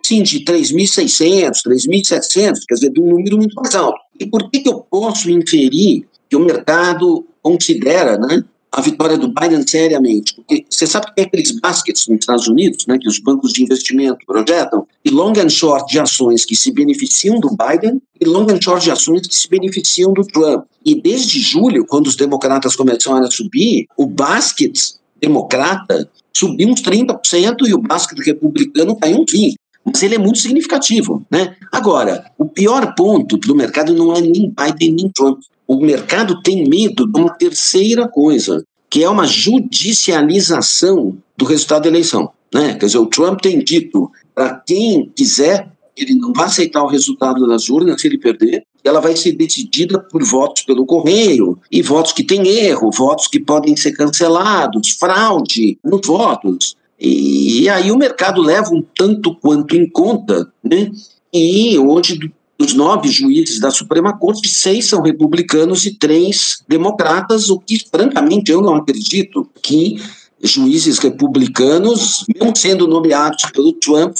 sim, 0.05 0.23
de 0.23 0.45
3.600, 0.45 1.63
3.700, 1.67 2.61
quer 2.67 2.75
dizer, 2.75 2.91
de 2.91 3.01
um 3.01 3.09
número 3.09 3.37
muito 3.37 3.55
mais 3.55 3.75
alto. 3.75 3.99
E 4.19 4.27
por 4.27 4.51
que, 4.51 4.61
que 4.61 4.69
eu 4.69 4.81
posso 4.81 5.29
inferir 5.31 6.07
que 6.29 6.37
o 6.37 6.41
mercado 6.41 7.27
considera 7.43 8.17
né, 8.17 8.45
a 8.73 8.81
vitória 8.81 9.19
do 9.19 9.29
Biden 9.29 9.67
seriamente, 9.67 10.35
porque 10.35 10.65
você 10.69 10.87
sabe 10.87 11.07
que 11.07 11.15
tem 11.15 11.25
aqueles 11.25 11.59
baskets 11.59 12.07
nos 12.07 12.21
Estados 12.21 12.47
Unidos, 12.47 12.87
né, 12.87 12.99
que 12.99 13.09
os 13.09 13.19
bancos 13.19 13.53
de 13.53 13.65
investimento 13.65 14.25
projetam, 14.25 14.87
e 15.05 15.11
long 15.11 15.33
and 15.33 15.49
short 15.49 15.91
de 15.91 15.99
ações 15.99 16.45
que 16.45 16.55
se 16.55 16.71
beneficiam 16.71 17.41
do 17.41 17.51
Biden 17.51 18.01
e 18.21 18.25
long 18.25 18.47
and 18.51 18.61
short 18.61 18.85
de 18.85 18.91
ações 18.91 19.27
que 19.27 19.35
se 19.35 19.49
beneficiam 19.49 20.13
do 20.13 20.25
Trump. 20.25 20.65
E 20.85 20.95
desde 20.95 21.41
julho, 21.41 21.85
quando 21.85 22.07
os 22.07 22.17
democratas 22.17 22.77
começaram 22.77 23.25
a 23.25 23.31
subir, 23.31 23.87
o 23.97 24.07
basket 24.07 24.79
democrata 25.21 26.09
subiu 26.33 26.69
uns 26.69 26.81
30% 26.81 27.67
e 27.67 27.75
o 27.75 27.79
basket 27.79 28.19
republicano 28.25 28.97
caiu 28.97 29.19
uns 29.19 29.33
20% 29.33 29.55
mas 29.83 30.03
ele 30.03 30.15
é 30.15 30.19
muito 30.19 30.39
significativo. 30.39 31.25
Né? 31.31 31.57
Agora, 31.73 32.31
o 32.39 32.45
pior 32.45 32.95
ponto 32.95 33.39
do 33.39 33.55
mercado 33.55 33.95
não 33.95 34.15
é 34.15 34.21
nem 34.21 34.55
Biden 34.55 34.93
nem 34.93 35.09
Trump 35.09 35.41
o 35.71 35.81
mercado 35.81 36.43
tem 36.43 36.69
medo 36.69 37.07
de 37.07 37.21
uma 37.21 37.33
terceira 37.33 38.09
coisa, 38.09 38.65
que 38.91 39.05
é 39.05 39.09
uma 39.09 39.25
judicialização 39.25 41.17
do 41.37 41.45
resultado 41.45 41.83
da 41.85 41.89
eleição. 41.89 42.33
Né? 42.53 42.75
Quer 42.75 42.87
dizer, 42.87 42.99
o 42.99 43.07
Trump 43.07 43.41
tem 43.41 43.61
dito 43.61 44.11
para 44.35 44.55
quem 44.67 45.13
quiser, 45.15 45.71
ele 45.97 46.17
não 46.17 46.33
vai 46.33 46.47
aceitar 46.47 46.83
o 46.83 46.89
resultado 46.89 47.47
das 47.47 47.69
urnas 47.69 48.01
se 48.01 48.09
ele 48.09 48.19
perder, 48.19 48.65
ela 48.83 48.99
vai 48.99 49.15
ser 49.15 49.31
decidida 49.31 50.01
por 50.01 50.25
votos 50.25 50.63
pelo 50.63 50.85
correio, 50.85 51.57
e 51.71 51.81
votos 51.83 52.11
que 52.11 52.25
têm 52.25 52.49
erro, 52.49 52.91
votos 52.91 53.29
que 53.29 53.39
podem 53.39 53.77
ser 53.77 53.93
cancelados, 53.93 54.97
fraude 54.99 55.79
nos 55.85 56.05
votos. 56.05 56.77
E, 56.99 57.69
aí 57.69 57.93
o 57.93 57.97
mercado 57.97 58.43
leva 58.43 58.71
um 58.75 58.83
tanto 58.97 59.37
quanto 59.37 59.77
em 59.77 59.89
conta, 59.89 60.53
né? 60.65 60.91
E 61.33 61.79
hoje, 61.79 62.19
dos 62.61 62.75
nove 62.75 63.09
juízes 63.09 63.59
da 63.59 63.71
Suprema 63.71 64.19
Corte, 64.19 64.47
seis 64.47 64.85
são 64.85 65.01
republicanos 65.01 65.87
e 65.87 65.95
três 65.95 66.63
democratas, 66.69 67.49
o 67.49 67.59
que, 67.59 67.83
francamente, 67.91 68.53
eu 68.53 68.61
não 68.61 68.75
acredito 68.75 69.49
que 69.63 69.97
juízes 70.43 70.99
republicanos, 70.99 72.27
mesmo 72.29 72.55
sendo 72.55 72.87
nomeados 72.87 73.47
pelo 73.51 73.73
Trump, 73.73 74.15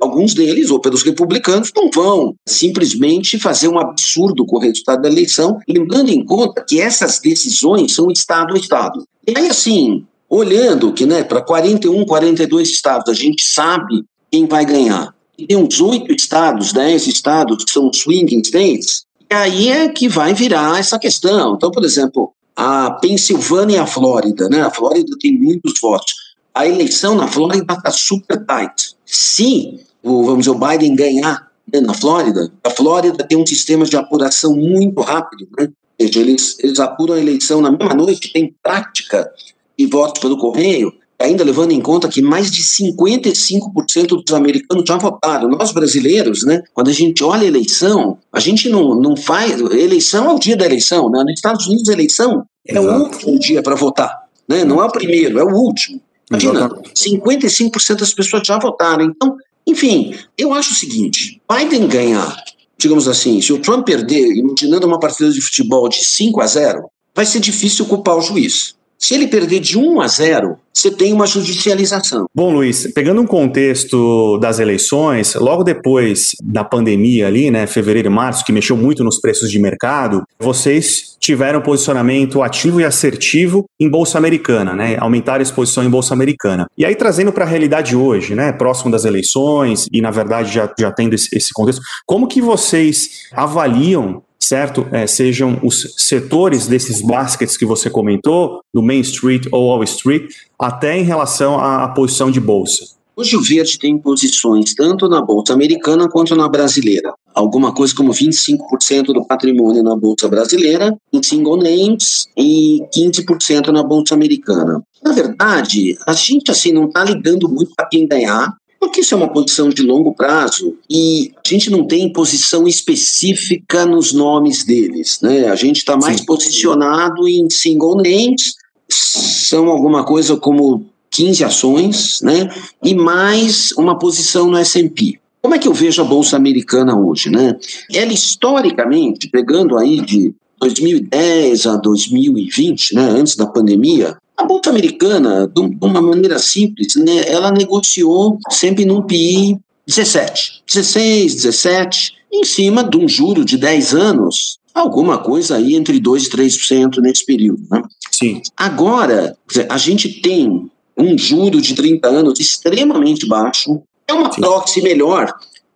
alguns 0.00 0.32
deles, 0.32 0.70
ou 0.70 0.80
pelos 0.80 1.02
republicanos, 1.02 1.70
não 1.76 1.90
vão 1.90 2.34
simplesmente 2.46 3.38
fazer 3.38 3.68
um 3.68 3.78
absurdo 3.78 4.46
com 4.46 4.56
o 4.56 4.60
resultado 4.60 5.02
da 5.02 5.08
eleição, 5.10 5.58
lembrando 5.68 6.08
em 6.08 6.24
conta 6.24 6.64
que 6.66 6.80
essas 6.80 7.18
decisões 7.18 7.94
são 7.94 8.10
Estado 8.10 8.54
a 8.54 8.56
Estado. 8.56 9.06
E 9.26 9.36
aí, 9.36 9.48
assim, 9.48 10.06
olhando 10.26 10.90
que 10.94 11.04
né, 11.04 11.22
para 11.22 11.42
41, 11.42 12.06
42 12.06 12.70
estados, 12.70 13.10
a 13.10 13.14
gente 13.14 13.44
sabe 13.44 14.06
quem 14.30 14.46
vai 14.46 14.64
ganhar 14.64 15.13
e 15.38 15.46
tem 15.46 15.56
uns 15.56 15.80
oito 15.80 16.12
estados, 16.12 16.72
dez 16.72 17.06
estados 17.06 17.64
que 17.64 17.70
são 17.70 17.92
swing 17.92 18.40
states, 18.44 19.04
e 19.30 19.34
aí 19.34 19.68
é 19.68 19.88
que 19.88 20.08
vai 20.08 20.34
virar 20.34 20.78
essa 20.78 20.98
questão. 20.98 21.54
Então, 21.54 21.70
por 21.70 21.84
exemplo, 21.84 22.32
a 22.54 22.90
Pensilvânia 22.90 23.76
e 23.76 23.78
a 23.78 23.86
Flórida, 23.86 24.48
né? 24.48 24.62
A 24.62 24.70
Flórida 24.70 25.16
tem 25.18 25.36
muitos 25.36 25.74
votos. 25.80 26.14
A 26.52 26.66
eleição 26.66 27.16
na 27.16 27.26
Flórida 27.26 27.74
está 27.74 27.90
super 27.90 28.44
tight. 28.44 28.94
Se 29.04 29.80
o, 30.04 30.22
vamos 30.22 30.40
dizer, 30.40 30.50
o 30.50 30.58
Biden 30.58 30.94
ganhar 30.94 31.50
né, 31.72 31.80
na 31.80 31.94
Flórida. 31.94 32.52
A 32.62 32.70
Flórida 32.70 33.24
tem 33.24 33.38
um 33.38 33.46
sistema 33.46 33.84
de 33.84 33.96
apuração 33.96 34.54
muito 34.54 35.00
rápido, 35.00 35.48
né? 35.58 35.68
Ou 35.98 36.06
seja, 36.06 36.20
eles, 36.20 36.58
eles 36.60 36.78
apuram 36.78 37.14
a 37.14 37.20
eleição 37.20 37.60
na 37.60 37.70
mesma 37.70 37.94
noite, 37.94 38.32
tem 38.32 38.54
prática 38.62 39.30
de 39.78 39.86
votos 39.86 40.20
pelo 40.20 40.36
correio, 40.36 40.92
ainda 41.18 41.44
levando 41.44 41.72
em 41.72 41.80
conta 41.80 42.08
que 42.08 42.20
mais 42.20 42.50
de 42.50 42.62
55% 42.62 44.22
dos 44.24 44.34
americanos 44.34 44.84
já 44.86 44.96
votaram. 44.96 45.48
Nós 45.48 45.72
brasileiros, 45.72 46.44
né, 46.44 46.62
quando 46.72 46.88
a 46.90 46.92
gente 46.92 47.22
olha 47.22 47.42
a 47.42 47.46
eleição, 47.46 48.18
a 48.32 48.40
gente 48.40 48.68
não, 48.68 48.94
não 48.94 49.16
faz. 49.16 49.60
Eleição 49.60 50.30
é 50.30 50.34
o 50.34 50.38
dia 50.38 50.56
da 50.56 50.66
eleição. 50.66 51.10
Né? 51.10 51.22
Nos 51.22 51.34
Estados 51.34 51.66
Unidos, 51.66 51.88
a 51.88 51.92
eleição 51.92 52.44
é 52.66 52.80
o 52.80 53.02
último 53.02 53.38
dia 53.38 53.62
para 53.62 53.74
votar. 53.74 54.24
Né? 54.48 54.64
Não 54.64 54.82
é 54.82 54.84
o 54.84 54.90
primeiro, 54.90 55.38
é 55.38 55.44
o 55.44 55.54
último. 55.54 56.00
Imagina, 56.30 56.68
55% 56.68 57.98
das 57.98 58.14
pessoas 58.14 58.46
já 58.46 58.58
votaram. 58.58 59.04
Então, 59.04 59.36
enfim, 59.66 60.14
eu 60.36 60.52
acho 60.52 60.72
o 60.72 60.74
seguinte: 60.74 61.40
Biden 61.50 61.86
ganhar, 61.86 62.36
digamos 62.78 63.06
assim, 63.06 63.40
se 63.40 63.52
o 63.52 63.58
Trump 63.58 63.84
perder, 63.84 64.34
imaginando 64.34 64.86
uma 64.86 64.98
partida 64.98 65.30
de 65.30 65.40
futebol 65.40 65.88
de 65.88 66.04
5 66.04 66.40
a 66.40 66.46
0, 66.46 66.88
vai 67.14 67.26
ser 67.26 67.40
difícil 67.40 67.86
culpar 67.86 68.16
o 68.16 68.22
juiz. 68.22 68.73
Se 68.98 69.14
ele 69.14 69.26
perder 69.26 69.60
de 69.60 69.78
1 69.78 70.00
a 70.00 70.08
0, 70.08 70.56
você 70.72 70.90
tem 70.90 71.12
uma 71.12 71.26
judicialização. 71.26 72.26
Bom, 72.34 72.52
Luiz, 72.52 72.90
pegando 72.92 73.20
um 73.20 73.26
contexto 73.26 74.38
das 74.38 74.58
eleições, 74.58 75.34
logo 75.34 75.62
depois 75.62 76.32
da 76.42 76.64
pandemia 76.64 77.26
ali, 77.28 77.50
né, 77.50 77.66
fevereiro 77.66 78.08
e 78.08 78.10
março, 78.10 78.44
que 78.44 78.52
mexeu 78.52 78.76
muito 78.76 79.04
nos 79.04 79.20
preços 79.20 79.50
de 79.50 79.58
mercado, 79.58 80.24
vocês 80.38 81.16
tiveram 81.20 81.60
posicionamento 81.60 82.42
ativo 82.42 82.80
e 82.80 82.84
assertivo 82.84 83.64
em 83.78 83.88
bolsa 83.88 84.18
americana, 84.18 84.74
né, 84.74 84.96
aumentaram 84.98 85.40
a 85.40 85.42
exposição 85.42 85.84
em 85.84 85.90
bolsa 85.90 86.12
americana. 86.12 86.66
E 86.76 86.84
aí 86.84 86.96
trazendo 86.96 87.32
para 87.32 87.44
a 87.44 87.48
realidade 87.48 87.94
hoje, 87.94 88.34
né, 88.34 88.52
próximo 88.52 88.90
das 88.90 89.04
eleições 89.04 89.86
e 89.92 90.00
na 90.00 90.10
verdade 90.10 90.52
já, 90.52 90.68
já 90.78 90.90
tendo 90.90 91.14
esse, 91.14 91.28
esse 91.36 91.52
contexto, 91.52 91.82
como 92.04 92.26
que 92.26 92.40
vocês 92.40 93.28
avaliam 93.32 94.22
certo? 94.44 94.86
É, 94.92 95.06
sejam 95.06 95.58
os 95.62 95.94
setores 95.96 96.66
desses 96.66 97.00
baskets 97.00 97.56
que 97.56 97.64
você 97.64 97.88
comentou, 97.88 98.60
do 98.72 98.82
Main 98.82 99.00
Street 99.00 99.46
ou 99.50 99.68
Wall 99.68 99.84
Street, 99.84 100.30
até 100.58 100.98
em 100.98 101.02
relação 101.02 101.58
à, 101.58 101.84
à 101.84 101.88
posição 101.88 102.30
de 102.30 102.40
bolsa. 102.40 102.94
Hoje 103.16 103.36
o 103.36 103.40
Verde 103.40 103.78
tem 103.78 103.96
posições 103.96 104.74
tanto 104.74 105.08
na 105.08 105.22
bolsa 105.22 105.52
americana 105.52 106.08
quanto 106.08 106.34
na 106.34 106.48
brasileira. 106.48 107.14
Alguma 107.32 107.72
coisa 107.72 107.94
como 107.94 108.12
25% 108.12 109.06
do 109.06 109.24
patrimônio 109.24 109.84
na 109.84 109.94
bolsa 109.94 110.28
brasileira, 110.28 110.96
em 111.12 111.22
single 111.22 111.56
names, 111.56 112.26
e 112.36 112.80
15% 112.92 113.68
na 113.68 113.84
bolsa 113.84 114.14
americana. 114.14 114.82
Na 115.02 115.12
verdade, 115.12 115.96
a 116.06 116.12
gente 116.12 116.50
assim 116.50 116.72
não 116.72 116.86
está 116.86 117.04
ligando 117.04 117.48
muito 117.48 117.72
para 117.76 117.86
quem 117.86 118.06
ganhar, 118.06 118.52
porque 118.84 119.00
isso 119.00 119.14
é 119.14 119.16
uma 119.16 119.32
posição 119.32 119.70
de 119.70 119.82
longo 119.82 120.12
prazo 120.12 120.76
e 120.90 121.32
a 121.42 121.48
gente 121.48 121.70
não 121.70 121.86
tem 121.86 122.12
posição 122.12 122.68
específica 122.68 123.86
nos 123.86 124.12
nomes 124.12 124.62
deles, 124.62 125.20
né? 125.22 125.48
A 125.48 125.56
gente 125.56 125.78
está 125.78 125.96
mais 125.96 126.18
Sim. 126.18 126.26
posicionado 126.26 127.26
em 127.26 127.48
single 127.48 127.96
names, 127.96 128.56
são 128.88 129.68
alguma 129.68 130.04
coisa 130.04 130.36
como 130.36 130.84
15 131.10 131.44
ações, 131.44 132.20
né? 132.20 132.48
E 132.82 132.94
mais 132.94 133.72
uma 133.72 133.98
posição 133.98 134.50
no 134.50 134.58
S&P. 134.58 135.18
Como 135.40 135.54
é 135.54 135.58
que 135.58 135.66
eu 135.66 135.72
vejo 135.72 136.02
a 136.02 136.04
bolsa 136.04 136.36
americana 136.36 136.94
hoje, 136.94 137.30
né? 137.30 137.56
Ela 137.90 138.12
historicamente, 138.12 139.28
pegando 139.28 139.78
aí 139.78 140.02
de 140.02 140.34
2010 140.60 141.66
a 141.66 141.76
2020, 141.76 142.94
né, 142.94 143.02
antes 143.02 143.34
da 143.34 143.46
pandemia, 143.46 144.16
a 144.36 144.44
Bolsa 144.44 144.70
Americana, 144.70 145.46
de 145.46 145.60
uma 145.80 146.02
maneira 146.02 146.38
simples, 146.38 146.96
né, 146.96 147.24
ela 147.26 147.50
negociou 147.50 148.38
sempre 148.50 148.84
num 148.84 149.02
PI 149.02 149.58
17, 149.86 150.62
16, 150.66 151.34
17, 151.34 152.14
em 152.32 152.44
cima 152.44 152.82
de 152.82 152.96
um 152.96 153.08
juro 153.08 153.44
de 153.44 153.56
10 153.56 153.94
anos, 153.94 154.58
alguma 154.74 155.18
coisa 155.18 155.56
aí 155.56 155.76
entre 155.76 156.00
2% 156.00 156.26
e 156.26 156.30
3% 156.30 156.98
nesse 157.00 157.24
período. 157.24 157.62
Né? 157.70 157.82
Sim. 158.10 158.42
Agora, 158.56 159.36
a 159.68 159.78
gente 159.78 160.20
tem 160.20 160.68
um 160.96 161.18
juro 161.18 161.60
de 161.60 161.74
30 161.74 162.08
anos 162.08 162.40
extremamente 162.40 163.26
baixo, 163.26 163.82
é 164.06 164.12
uma 164.12 164.32
Sim. 164.32 164.40
proxy 164.40 164.82
melhor 164.82 165.32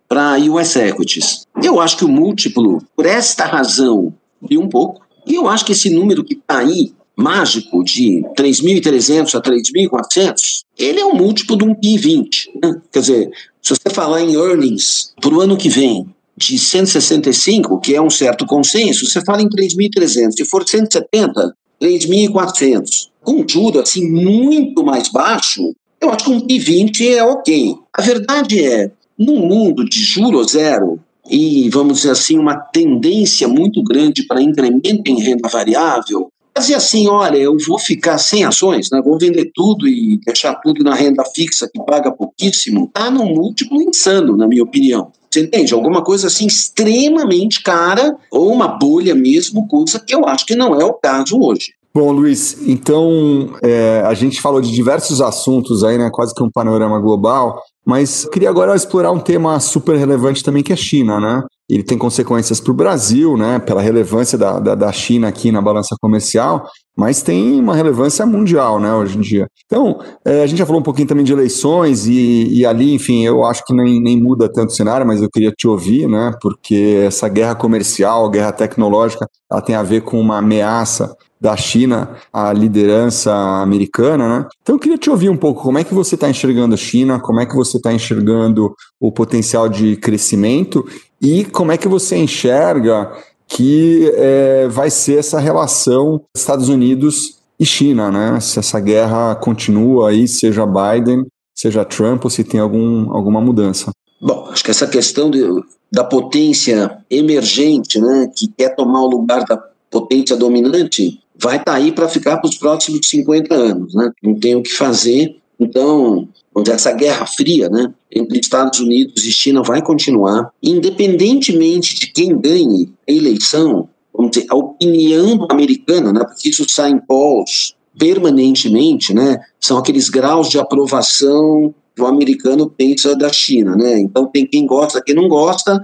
para 0.09 0.39
US 0.39 0.77
Equities. 0.77 1.47
Eu 1.63 1.81
acho 1.81 1.99
que 1.99 2.05
o 2.05 2.09
múltiplo, 2.09 2.83
por 2.97 3.07
esta 3.07 3.45
razão, 3.45 4.13
subiu 4.41 4.61
um 4.61 4.69
pouco, 4.69 5.03
e 5.27 5.35
eu 5.35 5.49
acho 5.49 5.65
que 5.65 5.73
esse 5.73 5.91
número 5.91 6.25
que 6.25 6.35
está 6.35 6.59
aí 6.59 6.93
mágico 7.19 7.83
de 7.83 8.23
3.300 8.37 9.35
a 9.35 9.43
3.400, 9.43 10.63
ele 10.79 11.01
é 11.01 11.05
um 11.05 11.15
múltiplo 11.15 11.59
de 11.59 11.65
um 11.65 11.75
PI 11.75 11.99
20. 11.99 12.51
Né? 12.63 12.81
Quer 12.93 13.01
dizer, 13.01 13.31
se 13.61 13.75
você 13.75 13.93
falar 13.93 14.23
em 14.23 14.35
earnings 14.35 15.13
para 15.21 15.35
o 15.35 15.41
ano 15.41 15.57
que 15.57 15.69
vem 15.69 16.07
de 16.37 16.57
165, 16.57 17.81
que 17.81 17.97
é 17.97 18.01
um 18.01 18.09
certo 18.09 18.47
consenso, 18.47 19.05
você 19.05 19.21
fala 19.23 19.43
em 19.43 19.49
3.300. 19.49 20.33
Se 20.37 20.45
for 20.45 20.67
170, 20.67 21.55
3.400. 21.83 23.09
Com 23.25 23.45
juro 23.47 23.81
assim 23.81 24.09
muito 24.09 24.85
mais 24.85 25.09
baixo, 25.09 25.75
eu 26.01 26.11
acho 26.11 26.27
que 26.27 26.31
um 26.31 26.41
PI 26.41 26.59
20 26.61 27.09
é 27.09 27.25
ok. 27.25 27.75
A 27.93 28.01
verdade 28.01 28.65
é, 28.65 28.93
num 29.19 29.45
mundo 29.45 29.85
de 29.85 30.01
juro 30.01 30.43
zero, 30.45 31.01
e, 31.29 31.69
vamos 31.69 31.99
dizer 31.99 32.13
assim, 32.13 32.39
uma 32.39 32.57
tendência 32.57 33.47
muito 33.47 33.83
grande 33.83 34.23
para 34.23 34.41
incremento 34.41 35.11
em 35.11 35.21
renda 35.21 35.49
variável, 35.49 36.31
dizer 36.57 36.75
assim, 36.75 37.09
olha, 37.09 37.37
eu 37.37 37.57
vou 37.67 37.79
ficar 37.79 38.19
sem 38.19 38.45
ações, 38.45 38.91
né? 38.91 39.01
vou 39.05 39.19
vender 39.19 39.51
tudo 39.55 39.87
e 39.87 40.19
deixar 40.25 40.55
tudo 40.57 40.83
na 40.83 40.95
renda 40.95 41.25
fixa 41.35 41.69
que 41.73 41.83
paga 41.85 42.11
pouquíssimo, 42.11 42.85
está 42.85 43.11
num 43.11 43.35
múltiplo 43.35 43.81
insano, 43.83 44.37
na 44.37 44.47
minha 44.47 44.63
opinião. 44.63 45.11
Você 45.31 45.41
entende? 45.41 45.75
Alguma 45.75 46.03
coisa 46.03 46.27
assim 46.27 46.47
extremamente 46.47 47.63
cara 47.63 48.17
ou 48.31 48.51
uma 48.53 48.69
bolha 48.69 49.15
mesmo, 49.15 49.69
coisa 49.69 49.99
que 50.01 50.15
eu 50.15 50.27
acho 50.27 50.47
que 50.47 50.57
não 50.57 50.81
é 50.81 50.85
o 50.85 50.95
caso 50.95 51.39
hoje. 51.39 51.73
Bom, 51.95 52.13
Luiz, 52.13 52.59
então 52.67 53.55
é, 53.63 54.03
a 54.07 54.15
gente 54.15 54.41
falou 54.41 54.61
de 54.61 54.71
diversos 54.71 55.21
assuntos 55.21 55.83
aí, 55.83 55.99
né? 55.99 56.11
Quase 56.13 56.35
que 56.35 56.43
um 56.43 56.51
panorama 56.51 57.01
global, 57.01 57.63
mas 57.85 58.25
queria 58.27 58.51
agora 58.51 58.77
explorar 58.77 59.11
um 59.11 59.19
tema 59.19 59.59
super 59.59 59.97
relevante 59.97 60.45
também 60.45 60.63
que 60.63 60.73
é 60.73 60.77
China, 60.77 61.19
né? 61.19 61.43
Ele 61.69 61.83
tem 61.83 61.99
consequências 61.99 62.61
para 62.61 62.71
o 62.71 62.75
Brasil, 62.75 63.37
né, 63.37 63.59
pela 63.59 63.83
relevância 63.83 64.39
da, 64.39 64.59
da, 64.59 64.75
da, 64.75 64.93
China 64.93 65.29
aqui 65.29 65.53
na 65.53 65.61
balança 65.61 65.95
comercial, 66.01 66.67
mas 66.99 67.23
tem 67.23 67.61
uma 67.61 67.77
relevância 67.77 68.27
mundial, 68.27 68.81
né, 68.81 68.93
hoje 68.93 69.17
em 69.17 69.21
dia. 69.21 69.47
Então, 69.67 70.01
é, 70.25 70.43
a 70.43 70.47
gente 70.49 70.59
já 70.59 70.67
falou 70.67 70.81
um 70.81 70.85
pouquinho 70.85 71.07
também 71.07 71.25
de 71.25 71.33
eleições 71.33 72.09
e, 72.09 72.49
e, 72.53 72.67
ali, 72.67 72.93
enfim, 72.93 73.25
eu 73.25 73.45
acho 73.45 73.65
que 73.65 73.73
nem, 73.73 74.03
nem 74.03 74.21
muda 74.21 74.53
tanto 74.53 74.71
o 74.71 74.75
cenário, 74.75 75.07
mas 75.07 75.23
eu 75.23 75.31
queria 75.31 75.53
te 75.53 75.69
ouvir, 75.69 76.09
né, 76.09 76.35
porque 76.43 77.05
essa 77.07 77.29
guerra 77.29 77.55
comercial, 77.55 78.29
guerra 78.29 78.51
tecnológica, 78.51 79.29
ela 79.49 79.63
tem 79.63 79.77
a 79.77 79.83
ver 79.85 80.01
com 80.01 80.21
uma 80.21 80.39
ameaça 80.39 81.15
da 81.41 81.57
China 81.57 82.17
à 82.33 82.53
liderança 82.53 83.33
americana, 83.33 84.29
né? 84.29 84.47
Então 84.61 84.75
eu 84.75 84.79
queria 84.81 84.99
te 84.99 85.09
ouvir 85.09 85.29
um 85.29 85.37
pouco 85.37 85.63
como 85.63 85.79
é 85.79 85.85
que 85.85 85.95
você 85.95 86.17
está 86.17 86.29
enxergando 86.29 86.75
a 86.75 86.77
China, 86.77 87.21
como 87.21 87.41
é 87.41 87.47
que 87.47 87.55
você 87.55 87.77
está 87.77 87.93
enxergando 87.93 88.75
o 89.01 89.13
potencial 89.13 89.69
de 89.69 89.95
crescimento 89.97 90.85
e 91.23 91.45
como 91.45 91.71
é 91.71 91.77
que 91.77 91.87
você 91.87 92.17
enxerga 92.17 93.13
que 93.49 94.13
é, 94.15 94.69
vai 94.69 94.91
ser 94.91 95.19
essa 95.19 95.41
relação 95.41 96.21
Estados 96.37 96.69
Unidos 96.69 97.39
e 97.59 97.65
China, 97.65 98.11
né? 98.11 98.39
Se 98.41 98.59
essa 98.59 98.79
guerra 98.79 99.35
continua 99.35 100.11
aí, 100.11 100.29
seja 100.29 100.67
Biden, 100.67 101.25
seja 101.55 101.85
Trump, 101.85 102.25
ou 102.25 102.31
se 102.31 102.45
tem 102.45 102.61
algum, 102.61 103.11
alguma 103.13 103.41
mudança. 103.41 103.91
Bom, 104.21 104.49
acho 104.51 104.63
que 104.63 104.71
essa 104.71 104.87
questão 104.87 105.31
de, 105.31 105.43
da 105.91 106.05
potência 106.05 106.99
emergente, 107.11 107.99
né, 108.01 108.31
que 108.35 108.49
quer 108.49 108.75
tomar 108.77 109.01
o 109.03 109.09
lugar 109.09 109.45
da 109.45 109.57
potência 109.91 110.37
dominante, 110.37 111.21
vai 111.37 111.57
estar 111.57 111.73
tá 111.73 111.75
aí 111.75 111.91
para 111.91 112.09
ficar 112.09 112.37
para 112.39 112.49
os 112.49 112.57
próximos 112.57 113.09
50 113.09 113.55
anos, 113.55 113.95
né? 113.95 114.11
Não 114.23 114.35
tem 114.35 114.55
o 114.55 114.63
que 114.63 114.73
fazer. 114.73 115.37
Então, 115.59 116.29
essa 116.69 116.93
guerra 116.93 117.27
fria, 117.27 117.69
né, 117.69 117.93
entre 118.11 118.39
Estados 118.41 118.81
Unidos 118.81 119.25
e 119.25 119.33
China 119.33 119.63
vai 119.63 119.81
continuar, 119.81 120.51
independentemente 120.63 121.95
de 121.95 122.13
quem 122.13 122.37
ganhe 122.39 122.93
a 123.09 123.13
eleição, 123.13 123.89
vamos 124.13 124.33
dizer, 124.33 124.47
a 124.51 124.57
opinião 124.57 125.47
americana, 125.51 126.13
né, 126.13 126.25
porque 126.25 126.49
isso 126.49 126.69
sai 126.69 126.91
em 126.91 126.99
polls 126.99 127.75
permanentemente, 127.99 129.15
né, 129.15 129.39
são 129.61 129.79
aqueles 129.79 130.09
graus 130.09 130.49
de 130.49 130.59
aprovação 130.59 131.75
que 131.95 132.03
o 132.03 132.07
americano 132.07 132.69
pensa 132.69 133.17
da 133.17 133.33
China, 133.33 133.77
né, 133.77 133.99
então 133.99 134.27
tem 134.27 134.47
quem 134.47 134.67
gosta, 134.67 135.03
quem 135.03 135.15
não 135.15 135.29
gosta, 135.29 135.81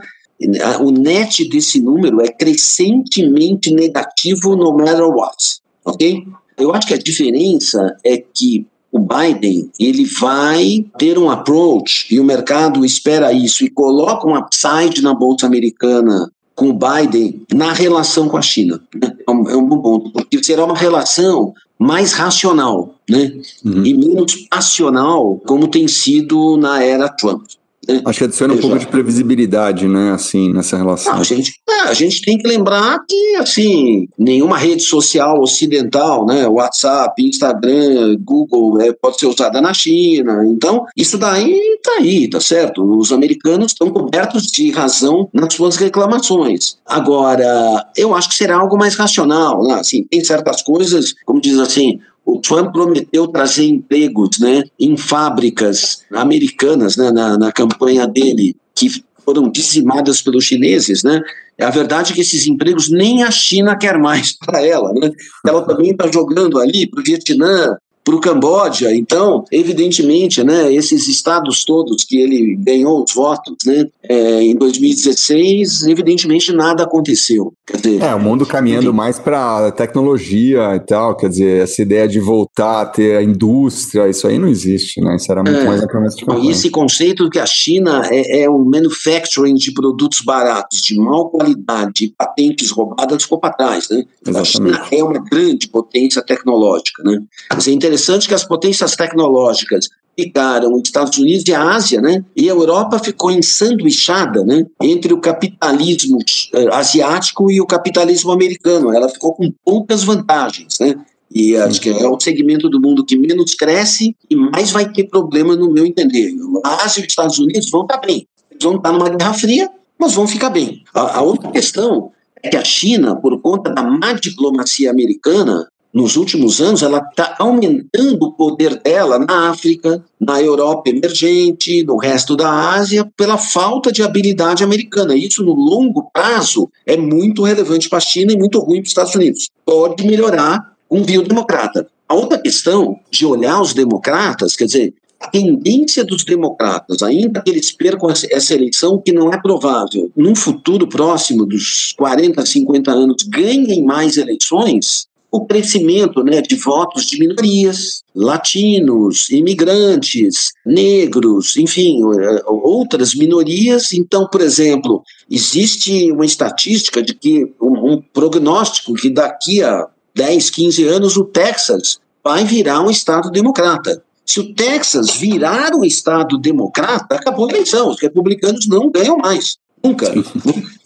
o 0.81 0.91
net 0.91 1.49
desse 1.49 1.81
número 1.81 2.21
é 2.21 2.29
crescentemente 2.29 3.73
negativo 3.73 4.57
no 4.57 4.77
matter 4.77 5.09
what, 5.09 5.61
ok? 5.85 6.25
Eu 6.59 6.75
acho 6.75 6.89
que 6.89 6.95
a 6.95 6.99
diferença 6.99 7.97
é 8.05 8.19
que 8.19 8.67
o 8.95 9.01
Biden 9.01 9.69
ele 9.79 10.05
vai 10.05 10.85
ter 10.97 11.19
um 11.19 11.29
approach 11.29 12.07
e 12.15 12.21
o 12.21 12.25
mercado 12.25 12.85
espera 12.85 13.33
isso 13.33 13.65
e 13.65 13.69
coloca 13.69 14.25
um 14.25 14.37
upside 14.37 15.03
na 15.03 15.13
bolsa 15.13 15.47
americana 15.47 16.31
com 16.55 16.69
o 16.69 16.73
Biden 16.73 17.43
na 17.53 17.73
relação 17.73 18.29
com 18.29 18.37
a 18.37 18.43
China. 18.43 18.81
É, 19.03 19.31
um, 19.31 19.51
é 19.51 19.57
um 19.57 19.67
bom 19.67 19.81
ponto, 19.81 20.13
porque 20.13 20.43
será 20.45 20.65
uma 20.65 20.77
relação 20.77 21.53
mais 21.77 22.13
racional, 22.13 22.95
né? 23.11 23.33
Uhum. 23.65 23.85
E 23.85 23.95
menos 23.95 24.37
passional, 24.49 25.43
como 25.45 25.67
tem 25.67 25.89
sido 25.89 26.57
na 26.57 26.81
era 26.81 27.09
Trump. 27.09 27.47
Né? 27.89 28.03
Acho 28.05 28.19
que 28.19 28.25
adiciona 28.25 28.55
um 28.55 28.59
pouco 28.59 28.79
de 28.79 28.87
previsibilidade, 28.87 29.87
né, 29.87 30.13
assim, 30.13 30.53
nessa 30.53 30.77
relação. 30.77 31.15
Não, 31.15 31.21
a, 31.21 31.25
gente, 31.25 31.55
é, 31.69 31.81
a 31.83 31.95
gente 31.95 32.23
tem 32.23 32.39
que 32.39 32.47
lembrar 32.47 32.99
que, 33.09 33.37
assim, 33.37 34.09
nenhuma 34.19 34.59
rede 34.59 34.83
social 34.83 35.41
ocidental, 35.41 36.27
né, 36.27 36.47
WhatsApp, 36.47 37.23
Instagram, 37.23 38.17
Google, 38.21 38.81
é, 38.81 38.93
pode 38.93 39.19
ser 39.19 39.27
usada 39.27 39.61
na 39.61 39.73
China. 39.73 40.45
Então, 40.47 40.85
isso 40.97 41.19
daí 41.19 41.79
tá 41.83 41.93
aí, 41.99 42.29
tá 42.29 42.41
certo? 42.41 42.83
Os 42.99 43.13
americanos 43.13 43.73
estão 43.73 43.91
cobertos 43.91 44.47
de 44.47 44.71
razão 44.71 45.29
nas 45.33 45.55
suas 45.55 45.77
reclamações. 45.77 46.77
Agora, 46.87 47.85
eu 47.97 48.15
acho 48.15 48.29
que 48.29 48.35
será 48.35 48.57
algo 48.57 48.77
mais 48.77 48.95
racional, 48.95 49.63
né? 49.63 49.75
Assim, 49.75 50.05
tem 50.05 50.23
certas 50.25 50.63
coisas, 50.63 51.15
como 51.25 51.41
diz 51.41 51.59
assim, 51.59 51.99
o 52.25 52.41
Trump 52.41 52.73
prometeu 52.73 53.29
trazer 53.29 53.67
empregos 53.67 54.39
né, 54.39 54.65
em 54.79 54.97
fábricas 54.97 56.05
americanas 56.13 56.97
né, 56.97 57.11
na, 57.11 57.37
na 57.37 57.53
campanha 57.53 58.07
dele, 58.07 58.57
que 58.75 59.05
foram 59.25 59.51
dizimadas 59.51 60.21
pelos 60.21 60.45
chineses, 60.45 61.03
né? 61.03 61.23
É 61.57 61.65
a 61.65 61.71
verdade 61.71 62.13
é 62.13 62.15
que 62.15 62.21
esses 62.21 62.47
empregos 62.47 62.91
nem 62.91 63.23
a 63.23 63.31
China 63.31 63.77
quer 63.77 63.99
mais 63.99 64.37
para 64.45 64.65
ela, 64.65 64.93
né? 64.93 65.11
Ela 65.47 65.63
também 65.63 65.91
está 65.91 66.11
jogando 66.11 66.59
ali 66.59 66.87
para 66.87 67.01
o 67.01 67.05
Vietnã, 67.05 67.77
para 68.05 68.15
o 68.15 68.21
Camboja. 68.21 68.95
Então, 68.95 69.45
evidentemente, 69.51 70.45
né, 70.45 70.73
esses 70.73 71.09
estados 71.09 71.65
todos 71.65 72.05
que 72.05 72.21
ele 72.21 72.55
ganhou 72.57 73.03
os 73.03 73.15
votos 73.15 73.57
né, 73.65 73.87
é, 74.03 74.43
em 74.43 74.55
2016, 74.55 75.85
evidentemente 75.85 76.53
nada 76.53 76.85
aconteceu. 76.85 77.55
Dizer, 77.75 78.03
é, 78.03 78.15
o 78.15 78.21
mundo 78.21 78.45
caminhando 78.45 78.93
mais 78.93 79.19
para 79.19 79.73
tecnologia 79.73 80.77
e 80.77 80.81
tal, 80.81 81.17
quer 81.17 81.31
dizer, 81.31 81.63
essa 81.63 81.81
ideia 81.81 82.07
de 82.07 82.21
voltar 82.21 82.83
a 82.83 82.87
ter 82.87 83.17
a 83.17 83.23
indústria, 83.23 84.07
isso 84.07 84.27
aí 84.27 84.39
não 84.39 84.49
existe, 84.49 85.01
né? 85.01 85.17
Isso 85.17 85.33
era 85.33 85.43
muito 85.43 85.59
é, 85.59 85.65
mais 85.65 85.83
a 85.83 85.87
promessa 85.87 86.17
de 86.17 86.27
campanha. 86.27 86.51
Esse 86.51 86.69
conceito 86.69 87.31
que 87.31 87.39
a 87.39 87.47
China 87.47 88.03
é, 88.11 88.43
é 88.43 88.51
um 88.51 88.63
manufacturing 88.65 89.55
de 89.55 89.73
produtos 89.73 90.21
baratos, 90.21 90.83
de 90.83 90.99
mal 90.99 91.31
qualidade, 91.31 92.13
patentes 92.19 92.71
roubadas, 92.71 93.23
ficou 93.23 93.39
para 93.39 93.55
trás, 93.55 93.89
né? 93.89 94.05
Exatamente. 94.27 94.79
A 94.79 94.85
China 94.85 94.87
é 94.93 95.03
uma 95.03 95.19
grande 95.19 95.69
potência 95.69 96.21
tecnológica, 96.21 97.03
né? 97.03 97.19
Mas 97.51 97.67
é 97.67 97.71
interessante 97.71 97.94
que 98.27 98.35
as 98.35 98.45
potências 98.45 98.97
tecnológicas 98.97 99.89
ficaram 100.17 100.73
os 100.75 100.83
Estados 100.85 101.19
Unidos 101.19 101.45
e 101.47 101.55
a 101.55 101.63
Ásia, 101.75 102.01
né? 102.01 102.25
E 102.37 102.49
a 102.49 102.53
Europa 102.53 102.99
ficou 102.99 103.31
ensanduichada, 103.31 104.45
né? 104.45 104.65
Entre 104.81 105.13
o 105.13 105.21
capitalismo 105.21 106.19
uh, 106.19 106.75
asiático 106.75 107.51
e 107.51 107.61
o 107.61 107.67
capitalismo 107.67 108.31
americano. 108.31 108.95
Ela 108.95 109.09
ficou 109.09 109.35
com 109.35 109.53
poucas 109.65 110.05
vantagens, 110.05 110.79
né? 110.81 110.95
E 111.35 111.57
acho 111.57 111.81
que 111.81 111.91
é 111.91 112.09
o 112.09 112.21
segmento 112.21 112.69
do 112.69 112.81
mundo 112.81 113.05
que 113.05 113.17
menos 113.17 113.55
cresce 113.55 114.15
e 114.31 114.37
mais 114.37 114.71
vai 114.71 114.91
ter 114.93 115.05
problema, 115.09 115.57
no 115.57 115.73
meu 115.73 115.85
entender. 115.85 116.33
A 116.65 116.85
Ásia 116.85 117.01
e 117.01 117.03
os 117.03 117.09
Estados 117.09 117.39
Unidos 117.39 117.69
vão 117.71 117.83
estar 117.83 117.99
bem. 117.99 118.29
Eles 118.51 118.63
vão 118.63 118.77
estar 118.77 118.93
numa 118.93 119.09
guerra 119.09 119.35
fria, 119.35 119.69
mas 119.99 120.15
vão 120.15 120.29
ficar 120.29 120.51
bem. 120.51 120.85
A, 120.95 121.19
a 121.19 121.23
outra 121.23 121.51
questão 121.51 122.13
é 122.41 122.51
que 122.51 122.57
a 122.57 122.63
China, 122.63 123.17
por 123.17 123.41
conta 123.41 123.73
da 123.73 123.83
má 123.83 124.13
diplomacia 124.13 124.91
americana, 124.91 125.67
nos 125.95 126.17
últimos 126.17 126.61
anos, 126.61 126.83
ela 126.83 126.99
está 126.99 127.37
aumentando 127.39 128.25
o 128.25 128.33
poder 128.33 128.83
dela 128.83 129.17
na 129.17 129.51
África, 129.51 130.05
na 130.21 130.43
Europa 130.43 130.91
emergente, 130.91 131.85
no 131.85 131.97
resto 131.97 132.35
da 132.35 132.51
Ásia, 132.75 133.09
pela 133.17 133.39
falta 133.39 133.93
de 133.93 134.03
habilidade 134.03 134.65
americana. 134.65 135.15
Isso, 135.15 135.45
no 135.45 135.53
longo 135.53 136.11
prazo, 136.13 136.69
é 136.85 136.97
muito 136.97 137.45
relevante 137.45 137.89
para 137.89 137.99
a 137.99 138.01
China 138.01 138.33
e 138.33 138.37
muito 138.37 138.59
ruim 138.59 138.79
para 138.79 138.87
os 138.87 138.89
Estados 138.89 139.15
Unidos. 139.15 139.49
Pode 139.65 140.05
melhorar 140.05 140.75
um 140.91 141.01
biodemocrata. 141.03 141.87
A 142.09 142.15
outra 142.15 142.39
questão 142.39 142.99
de 143.09 143.25
olhar 143.25 143.61
os 143.61 143.73
democratas, 143.73 144.57
quer 144.57 144.65
dizer, 144.65 144.95
a 145.21 145.29
tendência 145.29 146.05
dos 146.05 146.25
democratas, 146.25 147.03
ainda 147.03 147.41
que 147.41 147.51
eles 147.51 147.71
percam 147.71 148.11
essa 148.11 148.55
eleição, 148.55 149.01
que 149.01 149.13
não 149.13 149.33
é 149.33 149.41
provável, 149.41 150.11
num 150.17 150.35
futuro 150.35 150.89
próximo 150.89 151.47
dos 151.47 151.95
40, 151.97 152.45
50 152.45 152.91
anos, 152.91 153.23
ganhem 153.23 153.83
mais 153.83 154.17
eleições, 154.17 155.07
o 155.35 155.45
crescimento 155.47 156.23
né, 156.23 156.41
de 156.41 156.55
votos 156.55 157.07
de 157.07 157.19
minorias, 157.19 158.05
latinos, 158.15 159.29
imigrantes, 159.31 160.53
negros, 160.65 161.57
enfim, 161.57 162.01
eh, 162.21 162.43
outras 162.47 163.17
minorias. 163.17 163.93
Então, 163.93 164.29
por 164.29 164.41
exemplo, 164.41 165.03
existe 165.29 166.13
uma 166.13 166.25
estatística 166.25 167.03
de 167.03 167.15
que 167.15 167.53
um, 167.61 167.95
um 167.95 168.01
prognóstico 168.01 168.95
que 168.95 169.11
daqui 169.11 169.61
a 169.61 169.89
10, 170.15 170.51
15 170.51 170.85
anos 170.85 171.17
o 171.17 171.25
Texas 171.25 171.99
vai 172.23 172.45
virar 172.45 172.81
um 172.81 172.89
estado 172.89 173.29
democrata. 173.29 174.05
Se 174.25 174.39
o 174.39 174.55
Texas 174.55 175.17
virar 175.17 175.75
um 175.75 175.85
estado 175.85 176.39
democrata, 176.39 177.17
acabou 177.17 177.47
a 177.47 177.51
eleição. 177.51 177.89
Os 177.91 178.01
republicanos 178.01 178.69
não 178.69 178.89
ganham 178.89 179.17
mais. 179.17 179.57
Nunca. 179.83 180.15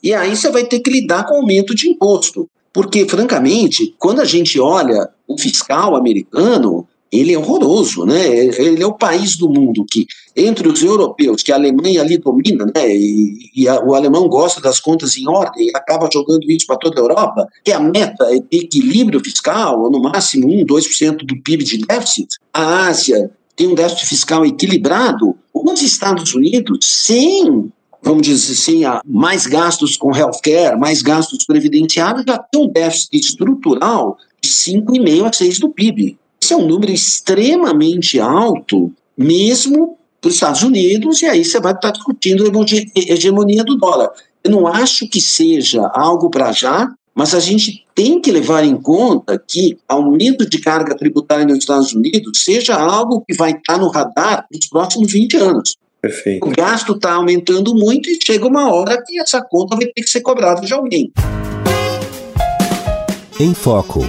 E 0.00 0.14
aí 0.14 0.34
você 0.34 0.48
vai 0.48 0.64
ter 0.64 0.78
que 0.78 0.90
lidar 0.90 1.26
com 1.26 1.34
aumento 1.34 1.74
de 1.74 1.88
imposto. 1.88 2.48
Porque, 2.78 3.08
francamente, 3.08 3.92
quando 3.98 4.20
a 4.20 4.24
gente 4.24 4.60
olha 4.60 5.08
o 5.26 5.36
fiscal 5.36 5.96
americano, 5.96 6.86
ele 7.10 7.34
é 7.34 7.36
horroroso, 7.36 8.06
né? 8.06 8.24
Ele 8.24 8.80
é 8.80 8.86
o 8.86 8.92
país 8.92 9.36
do 9.36 9.48
mundo 9.48 9.84
que, 9.84 10.06
entre 10.36 10.68
os 10.68 10.80
europeus, 10.80 11.42
que 11.42 11.50
a 11.50 11.56
Alemanha 11.56 12.02
ali 12.02 12.18
domina, 12.18 12.66
né? 12.66 12.88
E, 12.88 13.50
e 13.52 13.68
a, 13.68 13.84
o 13.84 13.96
alemão 13.96 14.28
gosta 14.28 14.60
das 14.60 14.78
contas 14.78 15.16
em 15.16 15.28
ordem 15.28 15.66
e 15.66 15.70
acaba 15.74 16.08
jogando 16.12 16.48
isso 16.48 16.68
para 16.68 16.76
toda 16.76 17.00
a 17.00 17.02
Europa, 17.02 17.48
que 17.64 17.72
a 17.72 17.80
meta 17.80 18.24
é 18.32 18.36
equilíbrio 18.56 19.18
fiscal, 19.24 19.90
no 19.90 20.00
máximo 20.00 20.46
1, 20.46 20.64
2% 20.64 21.26
do 21.26 21.42
PIB 21.42 21.64
de 21.64 21.78
déficit. 21.78 22.36
A 22.54 22.86
Ásia 22.86 23.28
tem 23.56 23.66
um 23.66 23.74
déficit 23.74 24.06
fiscal 24.06 24.46
equilibrado. 24.46 25.34
Os 25.52 25.82
Estados 25.82 26.32
Unidos, 26.32 26.78
sem 26.86 27.72
vamos 28.02 28.22
dizer 28.22 28.52
assim, 28.52 28.82
mais 29.04 29.46
gastos 29.46 29.96
com 29.96 30.16
healthcare, 30.16 30.78
mais 30.78 31.02
gastos 31.02 31.44
previdenciários, 31.44 32.24
já 32.26 32.38
tem 32.38 32.62
um 32.62 32.68
déficit 32.68 33.16
estrutural 33.16 34.16
de 34.40 34.48
5,5% 34.48 35.26
a 35.26 35.30
6% 35.30 35.60
do 35.60 35.70
PIB. 35.70 36.18
Isso 36.40 36.54
é 36.54 36.56
um 36.56 36.66
número 36.66 36.92
extremamente 36.92 38.20
alto, 38.20 38.92
mesmo 39.16 39.98
para 40.20 40.28
os 40.28 40.34
Estados 40.34 40.62
Unidos, 40.62 41.22
e 41.22 41.26
aí 41.26 41.44
você 41.44 41.60
vai 41.60 41.72
estar 41.72 41.90
discutindo 41.90 42.44
a 42.44 43.12
hegemonia 43.12 43.64
do 43.64 43.76
dólar. 43.76 44.10
Eu 44.42 44.50
não 44.50 44.66
acho 44.66 45.08
que 45.08 45.20
seja 45.20 45.90
algo 45.94 46.30
para 46.30 46.52
já, 46.52 46.88
mas 47.14 47.34
a 47.34 47.40
gente 47.40 47.84
tem 47.94 48.20
que 48.20 48.30
levar 48.30 48.64
em 48.64 48.76
conta 48.76 49.42
que 49.44 49.76
aumento 49.88 50.48
de 50.48 50.58
carga 50.58 50.96
tributária 50.96 51.44
nos 51.44 51.58
Estados 51.58 51.92
Unidos 51.92 52.38
seja 52.42 52.76
algo 52.76 53.24
que 53.26 53.34
vai 53.34 53.50
estar 53.50 53.76
no 53.76 53.88
radar 53.88 54.46
nos 54.52 54.66
próximos 54.68 55.10
20 55.12 55.36
anos. 55.36 55.76
Perfeito. 56.00 56.46
O 56.46 56.50
gasto 56.50 56.92
está 56.92 57.14
aumentando 57.14 57.74
muito 57.74 58.08
e 58.08 58.18
chega 58.24 58.46
uma 58.46 58.72
hora 58.72 59.02
que 59.04 59.18
essa 59.20 59.42
conta 59.42 59.76
vai 59.76 59.86
ter 59.86 60.02
que 60.02 60.08
ser 60.08 60.20
cobrada 60.20 60.60
de 60.60 60.72
alguém. 60.72 61.12
Em 63.40 63.54
Foco. 63.54 64.04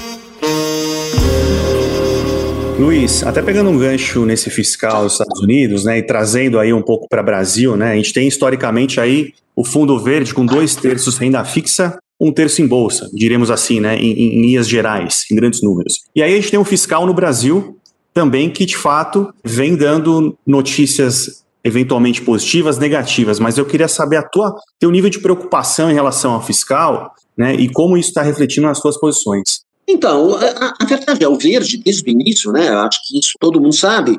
Luiz, 2.79 3.23
até 3.23 3.41
pegando 3.41 3.69
um 3.69 3.77
gancho 3.77 4.25
nesse 4.25 4.49
fiscal 4.49 5.03
dos 5.03 5.13
Estados 5.13 5.41
Unidos, 5.41 5.83
né, 5.83 5.97
e 5.97 6.03
trazendo 6.03 6.57
aí 6.57 6.71
um 6.71 6.81
pouco 6.81 7.09
para 7.09 7.21
o 7.21 7.25
Brasil, 7.25 7.75
né, 7.75 7.91
a 7.91 7.95
gente 7.95 8.13
tem 8.13 8.25
historicamente 8.25 9.01
aí 9.01 9.33
o 9.53 9.65
Fundo 9.65 9.99
Verde 9.99 10.33
com 10.33 10.45
dois 10.45 10.77
terços 10.77 11.17
renda 11.17 11.43
fixa, 11.43 11.99
um 12.17 12.31
terço 12.31 12.61
em 12.61 12.67
bolsa, 12.67 13.09
diremos 13.13 13.51
assim, 13.51 13.81
né, 13.81 13.97
em, 13.97 14.37
em 14.37 14.41
linhas 14.43 14.67
gerais, 14.67 15.25
em 15.29 15.35
grandes 15.35 15.61
números. 15.61 16.05
E 16.15 16.23
aí 16.23 16.31
a 16.31 16.35
gente 16.37 16.51
tem 16.51 16.59
um 16.59 16.63
fiscal 16.63 17.05
no 17.05 17.13
Brasil 17.13 17.77
também 18.13 18.49
que 18.49 18.65
de 18.65 18.77
fato 18.77 19.33
vem 19.43 19.75
dando 19.75 20.37
notícias 20.47 21.43
eventualmente 21.63 22.21
positivas, 22.21 22.77
negativas, 22.77 23.39
mas 23.39 23.57
eu 23.57 23.65
queria 23.65 23.87
saber 23.87 24.17
a 24.17 24.23
tua 24.23 24.55
teu 24.79 24.89
nível 24.89 25.09
de 25.09 25.19
preocupação 25.19 25.91
em 25.91 25.93
relação 25.93 26.33
ao 26.33 26.41
fiscal, 26.41 27.13
né, 27.37 27.55
e 27.55 27.69
como 27.69 27.97
isso 27.97 28.09
está 28.09 28.21
refletindo 28.21 28.67
nas 28.67 28.79
suas 28.79 28.97
posições. 28.97 29.61
Então, 29.87 30.35
a, 30.35 30.75
a, 30.79 30.85
verdade 30.85 31.23
é, 31.23 31.27
o 31.27 31.37
verde, 31.37 31.77
desde 31.77 32.03
o 32.03 32.09
início, 32.09 32.51
né, 32.51 32.69
acho 32.69 32.99
que 33.07 33.19
isso 33.19 33.31
todo 33.39 33.59
mundo 33.59 33.75
sabe, 33.75 34.17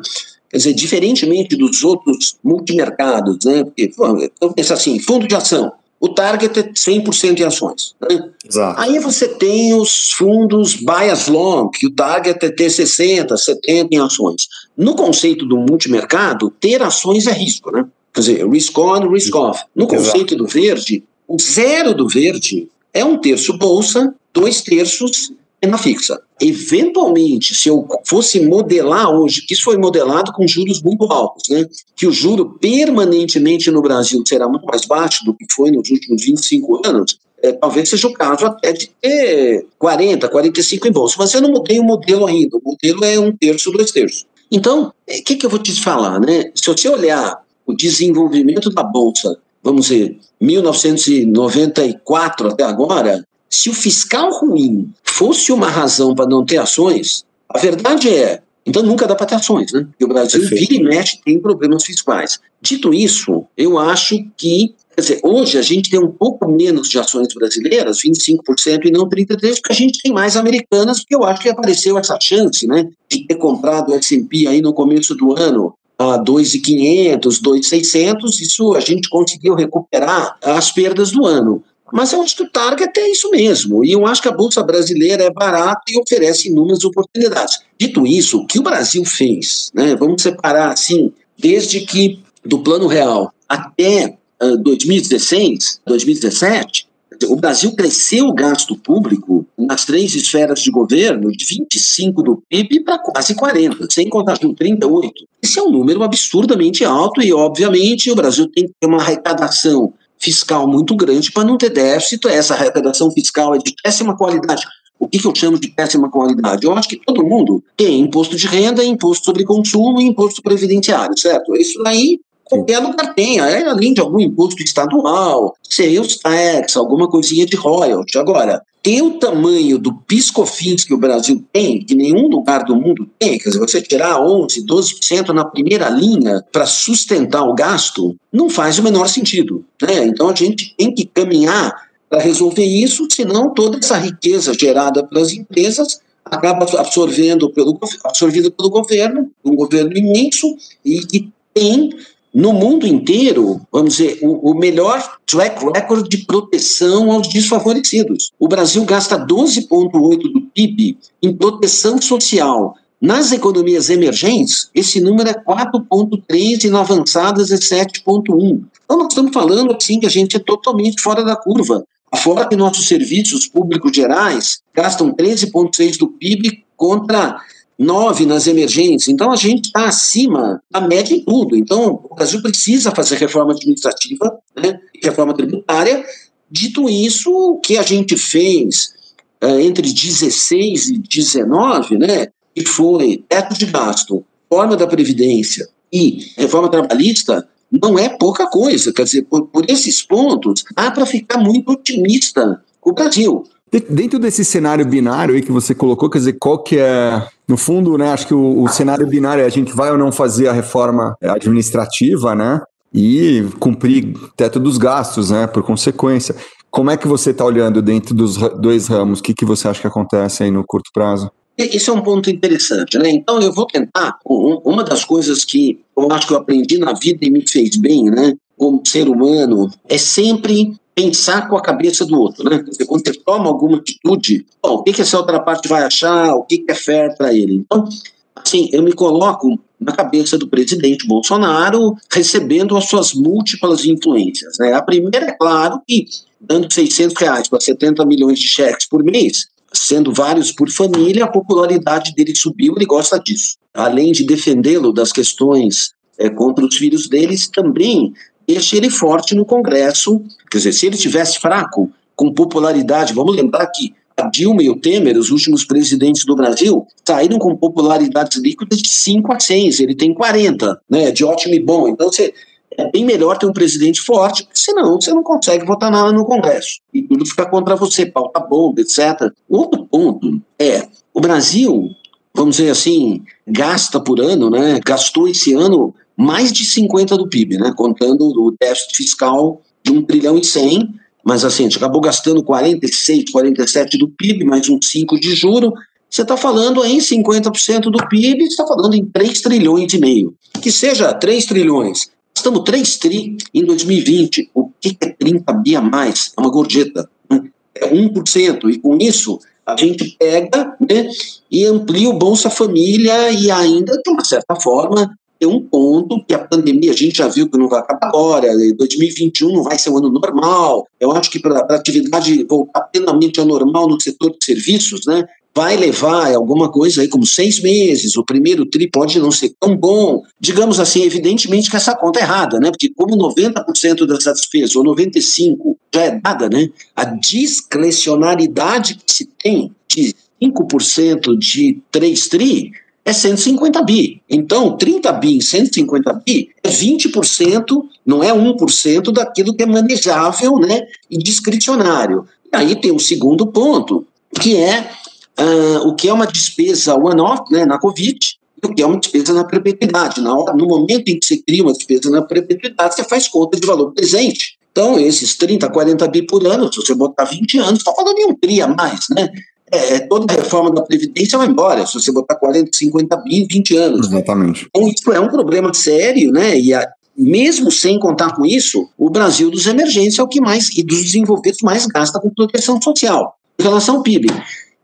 quer 0.51 0.57
dizer, 0.57 0.75
diferentemente 0.75 1.57
dos 1.57 1.85
outros 1.85 2.37
multimercados, 2.43 3.45
né, 3.45 3.65
porque, 3.65 3.93
eu 4.41 4.53
penso 4.53 4.73
assim, 4.73 4.99
fundo 4.99 5.27
de 5.27 5.35
ação, 5.35 5.73
o 6.01 6.09
target 6.09 6.59
é 6.59 6.63
100% 6.63 7.41
em 7.41 7.45
ações. 7.45 7.95
Né? 8.01 8.31
Exato. 8.49 8.81
Aí 8.81 8.99
você 8.99 9.29
tem 9.29 9.75
os 9.75 10.11
fundos 10.13 10.75
buy 10.75 11.11
as 11.11 11.29
long, 11.29 11.69
que 11.69 11.87
o 11.87 11.95
target 11.95 12.43
é 12.43 12.51
ter 12.51 12.69
60%, 12.69 13.27
70% 13.29 13.89
em 13.91 13.99
ações. 13.99 14.49
No 14.81 14.95
conceito 14.95 15.45
do 15.45 15.59
multimercado, 15.59 16.51
ter 16.59 16.81
ações 16.81 17.27
é 17.27 17.33
risco, 17.33 17.71
né? 17.71 17.85
Quer 18.15 18.21
dizer, 18.21 18.49
risk 18.49 18.79
on, 18.79 19.11
risk 19.11 19.37
off. 19.37 19.63
No 19.77 19.87
conceito 19.87 20.35
Exato. 20.35 20.37
do 20.39 20.47
verde, 20.47 21.05
o 21.29 21.37
zero 21.39 21.93
do 21.93 22.09
verde 22.09 22.67
é 22.91 23.05
um 23.05 23.19
terço 23.19 23.59
bolsa, 23.59 24.15
dois 24.33 24.63
terços 24.63 25.35
renda 25.63 25.77
fixa. 25.77 26.19
Eventualmente, 26.41 27.55
se 27.55 27.69
eu 27.69 27.87
fosse 28.07 28.41
modelar 28.41 29.11
hoje, 29.11 29.43
que 29.43 29.53
isso 29.53 29.65
foi 29.65 29.77
modelado 29.77 30.33
com 30.33 30.49
juros 30.49 30.81
muito 30.83 31.05
altos, 31.13 31.51
né? 31.51 31.67
que 31.95 32.07
o 32.07 32.13
juro 32.13 32.57
permanentemente 32.59 33.71
no 33.71 33.83
Brasil 33.83 34.23
será 34.27 34.49
muito 34.49 34.65
mais 34.65 34.87
baixo 34.87 35.23
do 35.27 35.35
que 35.35 35.45
foi 35.53 35.71
nos 35.71 35.91
últimos 35.91 36.25
25 36.25 36.81
anos, 36.87 37.19
é, 37.43 37.53
talvez 37.53 37.89
seja 37.89 38.09
o 38.09 38.13
caso 38.13 38.47
até 38.47 38.73
de 38.73 38.91
ter 39.01 39.67
40, 39.79 40.27
45 40.27 40.89
em 40.89 40.93
bolsa. 40.93 41.17
Mas 41.19 41.35
eu 41.35 41.43
não 41.43 41.51
mudei 41.51 41.79
o 41.79 41.85
modelo 41.85 42.27
ainda. 42.27 42.57
O 42.57 42.63
modelo 42.65 43.05
é 43.05 43.19
um 43.19 43.35
terço, 43.37 43.71
dois 43.71 43.91
terços. 43.91 44.27
Então, 44.51 44.89
o 44.89 44.93
é, 45.07 45.21
que, 45.21 45.37
que 45.37 45.47
eu 45.47 45.51
vou 45.51 45.61
te 45.61 45.73
falar? 45.81 46.19
Né? 46.21 46.51
Se 46.55 46.67
você 46.67 46.89
olhar 46.89 47.41
o 47.67 47.73
desenvolvimento 47.73 48.69
da 48.71 48.83
Bolsa, 48.83 49.39
vamos 49.63 49.87
dizer, 49.87 50.19
1994 50.41 52.49
até 52.49 52.65
agora, 52.65 53.25
se 53.49 53.71
o 53.71 53.75
fiscal 53.75 54.33
ruim 54.33 54.93
fosse 55.05 55.53
uma 55.53 55.69
razão 55.69 56.13
para 56.15 56.27
não 56.27 56.45
ter 56.45 56.57
ações, 56.57 57.25
a 57.49 57.59
verdade 57.59 58.09
é, 58.09 58.43
então 58.65 58.83
nunca 58.83 59.07
dá 59.07 59.15
para 59.15 59.27
ter 59.27 59.37
ações, 59.37 59.73
né? 59.73 59.85
Porque 59.85 60.05
o 60.05 60.09
Brasil 60.09 60.41
Perfeito. 60.41 60.71
vira 60.71 60.83
e 60.83 60.85
mexe 60.85 61.21
tem 61.25 61.39
problemas 61.41 61.85
fiscais. 61.85 62.41
Dito 62.61 62.93
isso, 62.95 63.45
eu 63.57 63.79
acho 63.79 64.23
que 64.37 64.75
Quer 64.95 65.01
dizer, 65.03 65.21
hoje 65.23 65.57
a 65.57 65.63
gente 65.63 65.89
tem 65.89 66.01
um 66.01 66.11
pouco 66.11 66.49
menos 66.49 66.89
de 66.89 66.99
ações 66.99 67.33
brasileiras, 67.33 67.99
25% 68.03 68.85
e 68.85 68.91
não 68.91 69.09
33%, 69.09 69.55
porque 69.55 69.73
a 69.73 69.75
gente 69.75 70.03
tem 70.03 70.13
mais 70.13 70.37
americanas, 70.37 71.01
porque 71.01 71.15
eu 71.15 71.25
acho 71.25 71.43
que 71.43 71.49
apareceu 71.49 71.97
essa 71.97 72.19
chance, 72.21 72.67
né, 72.67 72.89
de 73.09 73.27
ter 73.27 73.37
comprado 73.37 73.91
o 73.91 73.95
S&P 73.95 74.47
aí 74.47 74.61
no 74.61 74.75
começo 74.75 75.15
do 75.15 75.37
ano 75.39 75.75
a 75.99 76.19
2.500, 76.19 77.21
2.600, 77.43 78.41
isso 78.41 78.75
a 78.75 78.81
gente 78.81 79.09
conseguiu 79.09 79.55
recuperar 79.55 80.37
as 80.43 80.73
perdas 80.73 81.11
do 81.11 81.27
ano. 81.27 81.63
Mas 81.93 82.13
eu 82.13 82.23
acho 82.23 82.37
que 82.37 82.43
o 82.45 82.51
target 82.51 82.99
é 82.99 83.11
isso 83.11 83.31
mesmo. 83.31 83.85
E 83.85 83.93
eu 83.93 84.07
acho 84.07 84.23
que 84.23 84.29
a 84.29 84.33
Bolsa 84.33 84.63
Brasileira 84.63 85.25
é 85.25 85.31
barata 85.31 85.83
e 85.89 85.99
oferece 85.99 86.49
inúmeras 86.49 86.85
oportunidades. 86.85 87.59
Dito 87.79 88.07
isso, 88.07 88.39
o 88.39 88.47
que 88.47 88.59
o 88.59 88.63
Brasil 88.63 89.05
fez, 89.05 89.71
né, 89.75 89.95
vamos 89.95 90.23
separar 90.23 90.73
assim, 90.73 91.13
desde 91.37 91.81
que 91.81 92.21
do 92.45 92.61
plano 92.61 92.87
real 92.87 93.33
até 93.49 94.17
2016, 94.41 95.81
2017, 95.87 96.89
o 97.29 97.37
Brasil 97.37 97.75
cresceu 97.75 98.29
o 98.29 98.33
gasto 98.33 98.75
público 98.77 99.47
nas 99.59 99.85
três 99.85 100.15
esferas 100.15 100.61
de 100.61 100.71
governo 100.71 101.31
de 101.31 101.45
25 101.45 102.23
do 102.23 102.43
PIB 102.49 102.81
para 102.81 102.99
quase 102.99 103.35
40, 103.35 103.87
sem 103.91 104.09
contar 104.09 104.39
com 104.39 104.55
38. 104.55 105.13
Esse 105.43 105.59
é 105.59 105.63
um 105.63 105.71
número 105.71 106.03
absurdamente 106.03 106.85
alto 106.85 107.21
e, 107.21 107.33
obviamente, 107.33 108.11
o 108.11 108.15
Brasil 108.15 108.49
tem 108.49 108.67
que 108.67 108.73
ter 108.81 108.87
uma 108.87 108.99
arrecadação 108.99 109.93
fiscal 110.19 110.67
muito 110.67 110.95
grande 110.97 111.31
para 111.33 111.45
não 111.45 111.59
ter 111.59 111.71
déficit. 111.71 112.27
Essa 112.27 112.55
arrecadação 112.55 113.11
fiscal 113.11 113.55
é 113.55 113.59
de 113.59 113.75
péssima 113.83 114.17
qualidade. 114.17 114.65
O 114.99 115.09
que, 115.09 115.19
que, 115.19 115.27
eu 115.27 115.35
chamo 115.35 115.59
de 115.59 115.69
péssima 115.69 116.11
qualidade? 116.11 116.67
Eu 116.67 116.75
acho 116.75 116.89
que 116.89 117.01
todo 117.05 117.25
mundo 117.25 117.65
tem 117.75 118.01
imposto 118.01 118.37
de 118.37 118.47
renda, 118.47 118.85
imposto 118.85 119.25
sobre 119.25 119.45
consumo 119.45 119.99
e 119.99 120.05
imposto 120.05 120.43
previdenciário, 120.43 121.19
certo? 121.19 121.57
Isso 121.57 121.83
aí 121.87 122.21
qualquer 122.51 122.81
lugar 122.81 123.15
é, 123.17 123.63
além 123.69 123.95
de 123.95 124.01
algum 124.01 124.21
imposto 124.21 124.63
estadual, 124.63 125.55
sales 125.63 126.17
tax, 126.17 126.77
alguma 126.77 127.09
coisinha 127.09 127.47
de 127.47 127.55
royalty. 127.57 128.19
Agora, 128.19 128.61
ter 128.83 129.03
o 129.03 129.19
tamanho 129.19 129.79
do 129.79 129.95
piscofins 129.95 130.85
que 130.85 130.93
o 130.93 130.99
Brasil 130.99 131.45
tem, 131.53 131.85
que 131.85 131.95
nenhum 131.95 132.29
lugar 132.29 132.65
do 132.65 132.75
mundo 132.75 133.09
tem, 133.19 133.39
quer 133.39 133.51
dizer, 133.51 133.61
você 133.61 133.81
tirar 133.81 134.21
11, 134.21 134.67
12% 134.67 135.29
na 135.29 135.45
primeira 135.45 135.89
linha 135.89 136.45
para 136.51 136.67
sustentar 136.67 137.43
o 137.43 137.55
gasto, 137.55 138.17
não 138.33 138.51
faz 138.51 138.79
o 138.79 138.83
menor 138.83 139.09
sentido. 139.09 139.65
Né? 139.81 140.07
Então 140.07 140.29
a 140.29 140.35
gente 140.35 140.75
tem 140.77 140.93
que 140.93 141.05
caminhar 141.05 141.89
para 142.09 142.21
resolver 142.21 142.65
isso, 142.65 143.07
senão 143.13 143.55
toda 143.55 143.79
essa 143.79 143.97
riqueza 143.97 144.53
gerada 144.53 145.07
pelas 145.07 145.33
empresas 145.33 146.01
acaba 146.25 146.65
absorvendo 146.79 147.51
pelo, 147.51 147.79
absorvida 148.05 148.51
pelo 148.51 148.71
governo, 148.71 149.31
um 149.45 149.55
governo 149.55 149.97
imenso 149.97 150.57
e 150.85 151.01
que 151.01 151.31
tem 151.53 151.91
no 152.33 152.53
mundo 152.53 152.87
inteiro, 152.87 153.61
vamos 153.73 153.97
dizer, 153.97 154.19
o, 154.23 154.51
o, 154.51 154.55
melhor 154.55 155.19
track 155.27 155.65
record 155.65 156.09
de 156.09 156.19
proteção 156.19 157.11
aos 157.11 157.29
desfavorecidos. 157.29 158.31
O 158.39 158.47
Brasil 158.47 158.85
gasta 158.85 159.19
12,8% 159.19 160.33
do 160.33 160.41
PIB 160.55 160.97
em 161.23 161.35
proteção 161.35 162.01
social. 162.01 162.75
Nas 163.01 163.33
economias 163.33 163.89
emergentes, 163.89 164.71
esse 164.75 165.01
número 165.01 165.31
é 165.31 165.35
4,3% 165.35 166.65
e 166.65 166.71
na 166.71 166.81
avançadas 166.81 167.51
é 167.51 167.57
7,1%. 167.57 168.63
Então, 168.85 168.99
nós 168.99 169.09
estamos 169.09 169.33
falando 169.33 169.75
assim 169.75 169.99
que 169.99 170.07
a 170.07 170.11
gente 170.11 170.37
é 170.37 170.41
totalmente 170.41 171.03
fora 171.03 171.25
da 171.25 171.35
curva. 171.35 171.85
Fora 172.17 172.47
que 172.47 172.57
nossos 172.57 172.87
serviços 172.87 173.47
públicos 173.47 173.93
gerais 173.95 174.61
gastam 174.75 175.15
13,6% 175.15 175.99
do 175.99 176.09
PIB 176.09 176.65
contra 176.77 177.41
nove 177.81 178.27
nas 178.27 178.47
emergências. 178.47 179.09
Então, 179.09 179.33
a 179.33 179.37
gente 179.37 179.67
está 179.67 179.87
acima 179.87 180.63
da 180.71 180.83
média 180.83 181.15
em 181.15 181.25
tudo. 181.25 181.57
Então, 181.57 181.99
o 182.11 182.15
Brasil 182.15 182.43
precisa 182.43 182.91
fazer 182.91 183.17
reforma 183.17 183.53
administrativa, 183.53 184.39
né, 184.55 184.79
reforma 185.03 185.33
tributária. 185.33 186.05
Dito 186.51 186.91
isso, 186.91 187.33
o 187.33 187.59
que 187.59 187.79
a 187.79 187.83
gente 187.83 188.19
fez 188.19 188.93
é, 189.41 189.63
entre 189.63 189.91
16 189.91 190.91
e 190.91 190.99
19, 190.99 191.97
né, 191.97 192.27
que 192.55 192.67
foi 192.67 193.25
teto 193.27 193.59
de 193.59 193.65
gasto, 193.65 194.23
forma 194.47 194.77
da 194.77 194.87
Previdência 194.87 195.67
e 195.91 196.33
reforma 196.37 196.69
trabalhista, 196.69 197.49
não 197.71 197.99
é 197.99 198.11
pouca 198.11 198.47
coisa. 198.47 198.93
Quer 198.93 199.05
dizer, 199.05 199.23
por, 199.23 199.47
por 199.47 199.65
esses 199.71 200.03
pontos, 200.03 200.63
dá 200.77 200.91
para 200.91 201.07
ficar 201.07 201.39
muito 201.39 201.73
otimista 201.73 202.63
com 202.79 202.91
o 202.91 202.95
Brasil. 202.95 203.45
Dentro 203.89 204.19
desse 204.19 204.45
cenário 204.45 204.85
binário 204.85 205.35
aí 205.35 205.43
que 205.43 205.53
você 205.53 205.75
colocou, 205.75 206.11
quer 206.11 206.19
dizer, 206.19 206.37
qual 206.41 206.59
que 206.59 206.77
é, 206.77 207.25
no 207.47 207.57
fundo, 207.57 207.97
né, 207.97 208.13
acho 208.13 208.27
que 208.27 208.35
o, 208.35 208.65
o 208.65 208.69
cenário 208.69 209.07
binário 209.07 209.43
é 209.43 209.47
a 209.47 209.51
gente 209.51 209.73
vai 209.73 209.93
ou 209.93 209.99
não 209.99 210.11
fazer 210.11 210.49
a 210.49 210.53
reforma 210.53 211.15
administrativa, 211.23 212.35
né, 212.35 212.61
e 212.93 213.47
cumprir 213.61 214.13
teto 214.37 214.59
dos 214.59 214.77
gastos, 214.77 215.31
né, 215.31 215.47
por 215.47 215.63
consequência. 215.63 216.35
Como 216.69 216.91
é 216.91 216.97
que 216.97 217.07
você 217.07 217.31
está 217.31 217.45
olhando 217.45 217.81
dentro 217.81 218.15
dos 218.15 218.37
dois 218.37 218.89
ramos? 218.89 219.21
O 219.21 219.23
que, 219.23 219.35
que 219.35 219.45
você 219.45 219.69
acha 219.69 219.81
que 219.81 219.87
acontece 219.87 220.43
aí 220.43 220.51
no 220.51 220.65
curto 220.65 220.91
prazo? 220.93 221.31
Esse 221.57 221.91
é 221.91 221.93
um 221.93 222.01
ponto 222.01 222.31
interessante, 222.31 222.97
né? 222.97 223.11
Então 223.11 223.41
eu 223.41 223.53
vou 223.53 223.67
tentar. 223.67 224.19
Uma 224.25 224.83
das 224.83 225.05
coisas 225.05 225.45
que 225.45 225.81
eu 225.97 226.11
acho 226.11 226.27
que 226.27 226.33
eu 226.33 226.39
aprendi 226.39 226.79
na 226.79 226.95
vida 226.95 227.19
e 227.23 227.31
me 227.31 227.47
fez 227.47 227.77
bem, 227.77 228.05
né? 228.05 228.35
Como 228.57 228.81
ser 228.87 229.09
humano, 229.09 229.69
é 229.89 229.99
sempre 229.99 230.75
pensar 231.01 231.49
com 231.49 231.57
a 231.57 231.63
cabeça 231.63 232.05
do 232.05 232.21
outro, 232.21 232.49
né? 232.49 232.59
Quer 232.59 232.71
dizer, 232.71 232.87
quando 232.87 233.07
você 233.07 233.15
toma 233.15 233.49
alguma 233.49 233.79
atitude, 233.79 234.47
bom, 234.63 234.75
o 234.75 234.83
que, 234.83 234.93
que 234.93 235.03
essa 235.03 235.19
outra 235.19 235.41
parte 235.41 235.69
vai 235.69 235.83
achar, 235.83 236.35
o 236.35 236.43
que, 236.45 236.59
que 236.59 236.71
é 236.71 236.75
fair 236.75 237.17
para 237.17 237.33
ele. 237.33 237.55
Então, 237.55 237.89
assim, 238.37 238.69
eu 238.73 238.83
me 238.83 238.93
coloco 238.93 239.59
na 239.81 239.93
cabeça 239.93 240.37
do 240.37 240.47
presidente 240.47 241.07
Bolsonaro, 241.07 241.97
recebendo 242.13 242.77
as 242.77 242.85
suas 242.85 243.15
múltiplas 243.15 243.85
influências. 243.87 244.59
Né? 244.59 244.75
A 244.75 244.83
primeira 244.83 245.27
é 245.27 245.33
claro 245.33 245.81
que, 245.89 246.07
dando 246.39 246.71
600 246.71 247.17
reais 247.17 247.49
para 247.49 247.61
70 247.61 248.05
milhões 248.05 248.39
de 248.39 248.47
cheques 248.47 248.87
por 248.87 249.03
mês, 249.03 249.47
sendo 249.73 250.13
vários 250.13 250.53
por 250.53 250.69
família, 250.71 251.25
a 251.25 251.29
popularidade 251.29 252.13
dele 252.15 252.35
subiu, 252.35 252.75
ele 252.77 252.85
gosta 252.85 253.19
disso. 253.19 253.57
Além 253.73 254.13
de 254.13 254.25
defendê-lo 254.25 254.93
das 254.93 255.13
questões 255.13 255.95
é, 256.19 256.29
contra 256.29 256.65
os 256.67 256.77
filhos 256.77 257.09
deles, 257.09 257.49
também 257.49 258.13
deixa 258.53 258.77
ele 258.77 258.91
forte 258.91 259.35
no 259.35 259.45
Congresso. 259.45 260.21
Quer 260.51 260.59
dizer, 260.59 260.73
se 260.73 260.87
ele 260.87 260.97
tivesse 260.97 261.39
fraco, 261.39 261.91
com 262.17 262.35
popularidade, 262.35 263.15
vamos 263.15 263.35
lembrar 263.35 263.67
que 263.69 263.95
a 264.17 264.29
Dilma 264.29 264.63
e 264.63 264.69
o 264.69 264.77
Temer, 264.77 265.17
os 265.17 265.31
últimos 265.31 265.65
presidentes 265.65 266.27
do 266.27 266.37
Brasil, 266.37 266.87
saíram 267.03 267.39
com 267.39 267.57
popularidades 267.57 268.37
líquidas 268.37 268.83
de 268.83 268.91
5 268.91 269.33
a 269.33 269.41
6, 269.41 269.81
ele 269.81 269.95
tem 269.95 270.13
40, 270.13 270.79
né, 270.91 271.11
de 271.11 271.25
ótimo 271.25 271.55
e 271.55 271.61
bom. 271.61 271.89
Então, 271.89 272.09
você, 272.09 272.35
é 272.77 272.91
bem 272.91 273.07
melhor 273.07 273.39
ter 273.39 273.47
um 273.47 273.53
presidente 273.53 274.03
forte, 274.03 274.47
senão 274.53 275.01
você 275.01 275.15
não 275.15 275.23
consegue 275.23 275.65
votar 275.65 275.91
nada 275.91 276.13
no 276.13 276.27
Congresso. 276.27 276.81
E 276.93 277.03
tudo 277.03 277.25
fica 277.25 277.47
contra 277.47 277.75
você, 277.75 278.05
pauta 278.05 278.41
bomba, 278.41 278.83
etc. 278.83 279.33
Outro 279.49 279.87
ponto 279.87 280.43
é, 280.59 280.87
o 281.15 281.21
Brasil, 281.21 281.89
vamos 282.35 282.57
dizer 282.57 282.71
assim, 282.71 283.23
gasta 283.47 283.99
por 283.99 284.21
ano, 284.21 284.51
né, 284.51 284.79
gastou 284.85 285.27
esse 285.27 285.55
ano 285.55 285.95
mais 286.21 286.53
de 286.53 286.67
50 286.67 287.17
do 287.17 287.29
PIB, 287.29 287.57
né? 287.57 287.73
Contando 287.75 288.29
o 288.29 288.55
déficit 288.61 288.95
fiscal 288.95 289.63
de 289.83 289.91
1 289.91 290.03
trilhão 290.03 290.37
e 290.37 290.45
100, 290.45 290.95
mas 291.25 291.45
assim, 291.45 291.63
a 291.63 291.67
gente 291.69 291.79
acabou 291.79 292.01
gastando 292.01 292.45
46, 292.45 293.31
47 293.31 293.97
do 293.97 294.09
PIB, 294.09 294.45
mais 294.45 294.69
uns 294.69 294.91
5 294.91 295.19
de 295.19 295.35
juro. 295.35 295.73
Você 296.11 296.23
está 296.23 296.37
falando 296.37 296.83
aí 296.83 296.97
em 296.97 296.99
50% 296.99 297.83
do 297.85 298.07
PIB, 298.09 298.41
você 298.41 298.49
está 298.49 298.67
falando 298.67 298.95
em 298.95 299.07
3 299.07 299.41
trilhões 299.41 299.95
e 299.95 299.99
meio. 299.99 300.35
Que 300.61 300.71
seja 300.71 301.13
3 301.15 301.47
trilhões. 301.47 302.11
Estamos 302.37 302.63
3 302.65 302.97
tri 302.99 303.37
em 303.55 303.65
2020. 303.65 304.51
O 304.55 304.71
que 304.81 304.97
é 305.01 305.09
30 305.11 305.53
bi 305.55 305.77
a 305.77 305.81
mais? 305.81 306.33
É 306.37 306.41
uma 306.41 306.51
gorjeta. 306.51 307.09
Né? 307.31 307.45
É 307.75 307.89
1%. 307.89 308.71
E 308.71 308.79
com 308.79 308.97
isso, 308.99 309.39
a 309.67 309.77
gente 309.77 310.17
pega 310.19 310.77
né, 310.81 311.09
e 311.51 311.65
amplia 311.65 312.09
o 312.09 312.19
Bolsa 312.19 312.51
Família 312.51 313.31
e 313.31 313.51
ainda, 313.51 313.93
de 313.93 314.11
uma 314.11 314.25
certa 314.25 314.57
forma, 314.57 315.17
tem 315.41 315.49
um 315.49 315.61
ponto 315.61 316.23
que 316.23 316.35
a 316.35 316.39
pandemia, 316.39 316.93
a 316.93 316.97
gente 316.97 317.17
já 317.17 317.27
viu 317.27 317.49
que 317.49 317.57
não 317.57 317.67
vai 317.67 317.81
acabar 317.81 318.09
agora, 318.09 318.47
2021 318.77 319.51
não 319.51 319.63
vai 319.63 319.79
ser 319.79 319.89
um 319.89 319.97
ano 319.97 320.11
normal. 320.11 320.87
Eu 321.01 321.13
acho 321.13 321.31
que 321.31 321.41
para 321.41 321.61
a 321.61 321.75
atividade 321.75 322.45
voltar 322.45 322.83
plenamente 322.83 323.41
ao 323.41 323.47
normal 323.47 323.89
no 323.89 323.99
setor 323.99 324.37
de 324.39 324.45
serviços, 324.45 325.07
né, 325.07 325.25
vai 325.55 325.79
levar 325.79 326.33
alguma 326.35 326.71
coisa 326.71 327.01
aí 327.01 327.09
como 327.09 327.25
seis 327.25 327.61
meses, 327.61 328.17
o 328.17 328.25
primeiro 328.25 328.67
tri 328.67 328.89
pode 328.89 329.19
não 329.19 329.33
ser 329.33 329.55
tão 329.59 329.75
bom. 329.75 330.23
Digamos 330.39 330.79
assim, 330.79 331.03
evidentemente 331.03 331.71
que 331.71 331.77
essa 331.77 331.97
conta 331.97 332.21
é 332.21 332.23
errada, 332.23 332.61
né? 332.61 332.71
Porque 332.71 332.93
como 332.95 333.17
90% 333.17 334.07
dessa 334.07 334.33
despesa, 334.33 334.79
ou 334.79 334.85
95% 334.85 335.77
já 335.93 336.03
é 336.03 336.21
dada, 336.21 336.49
né? 336.51 336.69
A 336.95 337.05
discrecionalidade 337.05 338.95
que 338.95 339.13
se 339.13 339.29
tem 339.43 339.73
de 339.89 340.15
5% 340.43 341.37
de 341.37 341.81
3 341.91 342.29
tri 342.29 342.73
é 343.11 343.13
é 343.13 343.13
150 343.13 343.83
bi. 343.83 344.23
Então, 344.29 344.77
30 344.77 345.13
bi 345.13 345.37
em 345.37 345.41
150 345.41 346.13
bi 346.25 346.51
é 346.63 346.69
20%, 346.69 347.85
não 348.07 348.23
é 348.23 348.33
1% 348.33 349.13
daquilo 349.13 349.55
que 349.55 349.63
é 349.63 349.67
manejável 349.67 350.57
né, 350.57 350.87
e 351.11 351.19
discricionário. 351.19 352.25
E 352.53 352.57
aí 352.57 352.81
tem 352.81 352.93
um 352.93 352.99
segundo 352.99 353.47
ponto, 353.47 354.07
que 354.41 354.57
é 354.57 354.91
uh, 355.39 355.89
o 355.89 355.95
que 355.95 356.09
é 356.09 356.13
uma 356.13 356.27
despesa 356.27 356.95
one-off 356.95 357.53
né, 357.53 357.65
na 357.65 357.79
Covid, 357.79 358.19
e 358.63 358.67
o 358.67 358.75
que 358.75 358.83
é 358.83 358.87
uma 358.87 358.99
despesa 358.99 359.33
na 359.33 359.45
perpetuidade. 359.45 360.21
Na 360.21 360.37
hora, 360.37 360.55
no 360.55 360.67
momento 360.67 361.09
em 361.09 361.19
que 361.19 361.27
você 361.27 361.39
cria 361.39 361.63
uma 361.63 361.73
despesa 361.73 362.11
na 362.11 362.23
perpetuidade, 362.23 362.95
você 362.95 363.05
faz 363.05 363.27
conta 363.27 363.59
de 363.59 363.67
valor 363.67 363.93
presente. 363.93 364.59
Então, 364.81 364.99
esses 364.99 365.37
30, 365.37 365.69
40 365.69 366.09
bi 366.09 366.23
por 366.23 366.47
ano, 366.47 366.73
se 366.73 366.81
você 366.81 366.95
botar 366.95 367.25
20 367.25 367.59
anos, 367.59 367.81
está 367.81 367.93
falando 367.93 368.17
em 368.17 368.31
um 368.31 368.35
TRI 368.35 368.63
a 368.63 368.69
mais, 368.69 369.01
né? 369.11 369.29
É, 369.71 369.97
é, 369.97 369.99
toda 370.01 370.33
a 370.33 370.37
reforma 370.37 370.71
da 370.71 370.81
Previdência 370.81 371.37
vai 371.37 371.49
embora, 371.49 371.87
se 371.87 371.93
você 371.93 372.11
botar 372.11 372.35
40, 372.37 372.71
50 372.73 373.17
bi 373.19 373.43
em 373.43 373.47
20 373.47 373.77
anos. 373.77 374.07
Exatamente. 374.07 374.67
Então, 374.75 374.89
isso 374.89 375.13
é 375.13 375.21
um 375.21 375.29
problema 375.29 375.75
sério, 375.75 376.33
né? 376.33 376.59
E 376.59 376.73
a, 376.73 376.89
mesmo 377.15 377.71
sem 377.71 377.99
contar 377.99 378.35
com 378.35 378.47
isso, 378.47 378.89
o 378.97 379.11
Brasil 379.11 379.51
dos 379.51 379.67
emergentes 379.67 380.19
é 380.19 380.23
o 380.23 380.29
que 380.29 380.41
mais, 380.41 380.71
e 380.75 380.83
dos 380.83 381.03
desenvolvidos 381.03 381.61
mais 381.63 381.85
gasta 381.85 382.19
com 382.19 382.31
proteção 382.31 382.81
social, 382.81 383.35
em 383.59 383.63
relação 383.63 383.97
ao 383.97 384.03
PIB. 384.03 384.29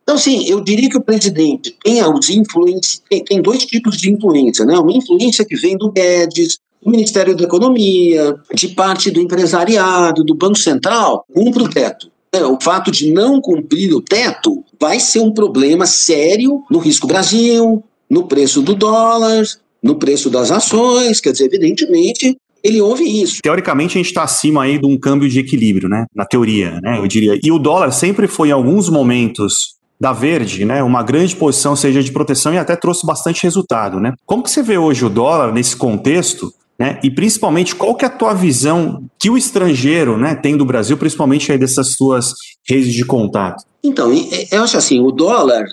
Então, 0.03 0.19
sim, 0.19 0.45
eu 0.47 0.61
diria 0.61 0.91
que 0.91 0.99
o 0.99 1.03
presidente 1.03 1.75
tem, 1.83 2.05
os 2.05 2.29
influência, 2.29 3.01
tem, 3.09 3.25
tem 3.25 3.41
dois 3.41 3.65
tipos 3.65 3.97
de 3.97 4.13
influência, 4.13 4.67
né? 4.67 4.79
Uma 4.79 4.93
influência 4.93 5.43
que 5.43 5.57
vem 5.57 5.77
do 5.79 5.91
Guedes, 5.91 6.59
do 6.87 6.91
Ministério 6.93 7.37
da 7.37 7.43
Economia, 7.43 8.37
de 8.55 8.69
parte 8.69 9.11
do 9.11 9.21
empresariado, 9.21 10.23
do 10.23 10.37
Banco 10.37 10.57
Central, 10.57 11.27
cumpre 11.35 11.65
o 11.65 11.69
teto. 11.69 12.09
É, 12.33 12.45
o 12.45 12.59
fato 12.61 12.91
de 12.91 13.13
não 13.13 13.41
cumprir 13.41 13.93
o 13.93 14.01
teto 14.01 14.65
vai 14.81 15.01
ser 15.01 15.21
um 15.21 15.33
problema 15.33 15.85
sério 15.85 16.63
no 16.71 16.79
risco 16.79 17.07
Brasil, 17.07 17.83
no 18.09 18.29
preço 18.29 18.63
do 18.63 18.75
dólar, 18.75 19.43
no 19.83 19.97
preço 19.97 20.31
das 20.31 20.51
ações, 20.53 21.21
quer 21.21 21.33
dizer, 21.33 21.47
evidentemente, 21.47 22.37
ele 22.63 22.81
ouve 22.81 23.05
isso. 23.05 23.41
Teoricamente, 23.43 23.97
a 23.97 23.99
gente 23.99 24.07
está 24.07 24.23
acima 24.23 24.63
aí 24.63 24.79
de 24.79 24.87
um 24.87 24.99
câmbio 24.99 25.29
de 25.29 25.41
equilíbrio, 25.41 25.89
né? 25.89 26.07
Na 26.15 26.25
teoria, 26.25 26.81
né? 26.81 26.99
Eu 26.99 27.07
diria. 27.07 27.39
E 27.43 27.51
o 27.51 27.59
dólar 27.59 27.91
sempre 27.91 28.29
foi, 28.29 28.49
em 28.49 28.53
alguns 28.53 28.89
momentos, 28.89 29.77
da 29.99 30.13
Verde, 30.13 30.65
né, 30.65 30.83
uma 30.83 31.03
grande 31.03 31.35
posição, 31.35 31.75
seja 31.75 32.03
de 32.03 32.13
proteção 32.13 32.53
e 32.53 32.59
até 32.59 32.77
trouxe 32.77 33.07
bastante 33.07 33.43
resultado, 33.43 33.99
né? 33.99 34.13
Como 34.27 34.43
que 34.43 34.51
você 34.51 34.63
vê 34.63 34.77
hoje 34.77 35.05
o 35.05 35.09
dólar 35.09 35.53
nesse 35.53 35.75
contexto, 35.75 36.53
né? 36.79 37.01
E 37.03 37.11
principalmente 37.11 37.75
qual 37.75 37.95
que 37.95 38.05
é 38.05 38.09
a 38.09 38.11
tua 38.11 38.35
visão 38.35 39.05
que 39.19 39.31
o 39.31 39.37
estrangeiro, 39.37 40.19
né, 40.19 40.35
tem 40.35 40.57
do 40.57 40.65
Brasil, 40.65 40.97
principalmente 40.97 41.51
aí 41.51 41.59
dessas 41.59 41.93
suas 41.93 42.35
redes 42.69 42.93
de 42.93 43.05
contato? 43.05 43.65
Então, 43.83 44.11
eu 44.51 44.63
acho 44.63 44.77
assim, 44.77 45.01
o 45.01 45.11
dólar, 45.11 45.65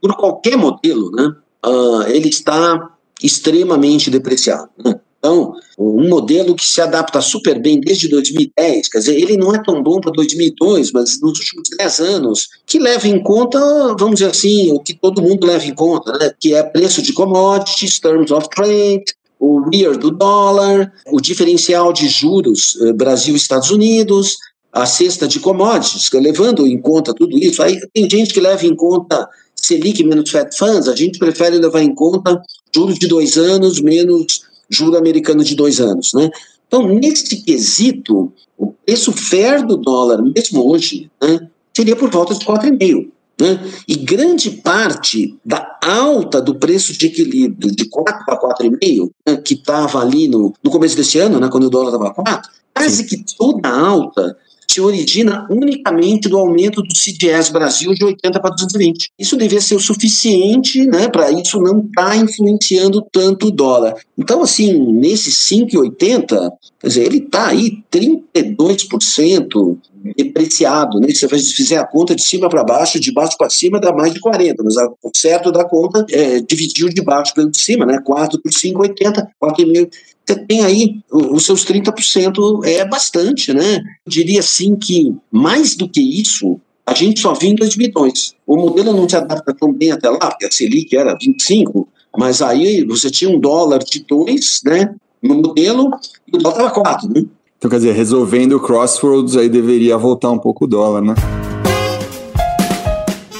por 0.00 0.16
qualquer 0.16 0.56
modelo, 0.56 1.10
né, 1.10 1.32
uh, 1.66 2.02
ele 2.08 2.28
está 2.28 2.90
extremamente 3.22 4.10
depreciado. 4.10 4.68
Né? 4.82 4.98
Então, 5.18 5.54
um 5.76 6.08
modelo 6.08 6.54
que 6.54 6.64
se 6.64 6.80
adapta 6.80 7.20
super 7.20 7.60
bem 7.60 7.80
desde 7.80 8.08
2010, 8.08 8.88
quer 8.88 8.98
dizer, 8.98 9.16
ele 9.16 9.36
não 9.36 9.52
é 9.52 9.62
tão 9.62 9.82
bom 9.82 10.00
para 10.00 10.12
2002, 10.12 10.92
mas 10.92 11.20
nos 11.20 11.38
últimos 11.40 11.68
10 11.76 12.00
anos, 12.00 12.48
que 12.64 12.78
leva 12.78 13.08
em 13.08 13.20
conta, 13.20 13.58
vamos 13.98 14.20
dizer 14.20 14.30
assim, 14.30 14.72
o 14.72 14.78
que 14.78 14.94
todo 14.94 15.22
mundo 15.22 15.46
leva 15.46 15.64
em 15.64 15.74
conta, 15.74 16.12
né? 16.16 16.32
que 16.38 16.54
é 16.54 16.62
preço 16.62 17.02
de 17.02 17.12
commodities, 17.12 17.98
terms 17.98 18.30
of 18.30 18.48
trade, 18.50 19.04
o 19.38 19.68
REAR 19.70 19.96
do 19.98 20.10
dólar, 20.10 20.92
o 21.06 21.20
diferencial 21.20 21.92
de 21.92 22.08
juros 22.08 22.78
eh, 22.80 22.92
Brasil-Estados 22.92 23.70
Unidos, 23.70 24.36
a 24.72 24.86
cesta 24.86 25.26
de 25.26 25.40
commodities, 25.40 26.10
levando 26.12 26.66
em 26.66 26.78
conta 26.78 27.14
tudo 27.14 27.36
isso. 27.38 27.62
Aí 27.62 27.78
tem 27.94 28.08
gente 28.08 28.32
que 28.32 28.40
leva 28.40 28.66
em 28.66 28.74
conta 28.74 29.28
Selic 29.54 30.02
menos 30.04 30.30
Fed 30.30 30.56
Funds, 30.56 30.88
a 30.88 30.94
gente 30.94 31.18
prefere 31.18 31.58
levar 31.58 31.82
em 31.82 31.94
conta 31.94 32.40
juros 32.74 32.98
de 32.98 33.06
dois 33.06 33.36
anos 33.36 33.80
menos 33.80 34.42
juro 34.68 34.96
americano 34.96 35.42
de 35.42 35.54
dois 35.54 35.80
anos. 35.80 36.12
Né? 36.12 36.30
Então, 36.66 36.86
nesse 36.86 37.42
quesito, 37.42 38.32
o 38.58 38.72
preço 38.84 39.12
fair 39.12 39.64
do 39.64 39.76
dólar, 39.76 40.22
mesmo 40.22 40.68
hoje, 40.70 41.10
né, 41.22 41.48
seria 41.74 41.96
por 41.96 42.10
volta 42.10 42.34
de 42.34 42.44
4,5. 42.44 43.08
Né? 43.38 43.60
E 43.86 43.96
grande 43.96 44.50
parte 44.50 45.36
da 45.44 45.78
alta 45.82 46.40
do 46.40 46.54
preço 46.54 46.92
de 46.94 47.06
equilíbrio 47.06 47.70
de 47.70 47.84
4 47.88 48.24
para 48.24 48.40
4,5, 48.40 49.10
né, 49.26 49.36
que 49.36 49.54
estava 49.54 50.00
ali 50.00 50.26
no, 50.26 50.54
no 50.64 50.70
começo 50.70 50.96
desse 50.96 51.18
ano, 51.18 51.38
né, 51.38 51.48
quando 51.50 51.64
o 51.64 51.70
dólar 51.70 51.92
estava 51.92 52.14
4, 52.14 52.50
quase 52.74 53.04
que 53.04 53.22
toda 53.36 53.68
a 53.68 53.78
alta 53.78 54.36
se 54.66 54.80
origina 54.80 55.46
unicamente 55.48 56.28
do 56.28 56.36
aumento 56.36 56.82
do 56.82 56.94
CDS 56.94 57.48
Brasil 57.50 57.94
de 57.94 58.04
80 58.04 58.40
para 58.40 58.50
220. 58.50 59.10
Isso 59.18 59.36
devia 59.36 59.60
ser 59.60 59.74
o 59.76 59.80
suficiente 59.80 60.84
né, 60.86 61.08
para 61.08 61.30
isso 61.30 61.60
não 61.60 61.80
estar 61.80 62.10
tá 62.10 62.16
influenciando 62.16 63.06
tanto 63.12 63.46
o 63.46 63.50
dólar. 63.50 63.94
Então, 64.18 64.42
assim, 64.42 64.72
nesse 64.72 65.30
5,80, 65.30 66.50
quer 66.78 66.88
dizer, 66.88 67.04
ele 67.04 67.18
está 67.18 67.48
aí 67.48 67.82
32% 67.90 69.78
depreciado, 70.14 71.00
né? 71.00 71.08
Se 71.08 71.26
você 71.26 71.54
fizer 71.54 71.78
a 71.78 71.86
conta 71.86 72.14
de 72.14 72.22
cima 72.22 72.48
para 72.48 72.64
baixo, 72.64 73.00
de 73.00 73.12
baixo 73.12 73.36
para 73.38 73.50
cima 73.50 73.80
dá 73.80 73.92
mais 73.92 74.12
de 74.12 74.20
40, 74.20 74.62
mas 74.62 74.76
o 74.76 75.10
certo 75.14 75.50
da 75.50 75.64
conta 75.64 76.04
é 76.10 76.40
dividir 76.40 76.92
de 76.92 77.02
baixo 77.02 77.32
de 77.34 77.58
cima, 77.58 77.86
né? 77.86 77.98
4 78.04 78.40
por 78.40 78.52
5, 78.52 78.82
80, 78.82 79.28
4,5 79.42 79.90
você 80.26 80.34
tem 80.44 80.64
aí 80.64 80.98
os 81.08 81.46
seus 81.46 81.64
30%, 81.64 82.64
é 82.64 82.84
bastante, 82.84 83.54
né? 83.54 83.76
Eu 83.76 84.10
diria 84.10 84.40
assim 84.40 84.74
que, 84.74 85.14
mais 85.30 85.76
do 85.76 85.88
que 85.88 86.00
isso, 86.00 86.60
a 86.84 86.92
gente 86.92 87.20
só 87.20 87.32
viu 87.32 87.50
em 87.50 87.54
2002. 87.54 88.34
O 88.44 88.56
modelo 88.56 88.92
não 88.92 89.08
se 89.08 89.16
adapta 89.16 89.54
tão 89.54 89.72
bem 89.72 89.92
até 89.92 90.10
lá, 90.10 90.18
porque 90.18 90.46
a 90.46 90.50
Selic 90.50 90.96
era 90.96 91.16
25, 91.20 91.88
mas 92.16 92.42
aí 92.42 92.84
você 92.84 93.08
tinha 93.08 93.30
um 93.30 93.38
dólar 93.38 93.78
de 93.78 94.04
2, 94.04 94.62
né? 94.64 94.94
No 95.22 95.36
modelo, 95.36 95.90
e 96.26 96.36
o 96.36 96.38
dólar 96.40 96.56
estava 96.56 96.70
4, 96.70 97.08
né? 97.08 97.24
Então, 97.66 97.80
quer 97.80 97.84
dizer, 97.84 97.96
resolvendo 97.96 98.52
o 98.52 98.60
crossroads, 98.60 99.36
aí 99.36 99.48
deveria 99.48 99.98
voltar 99.98 100.30
um 100.30 100.38
pouco 100.38 100.66
o 100.66 100.68
dólar, 100.68 101.02
né? 101.02 101.16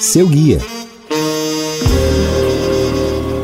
Seu 0.01 0.27
guia. 0.27 0.61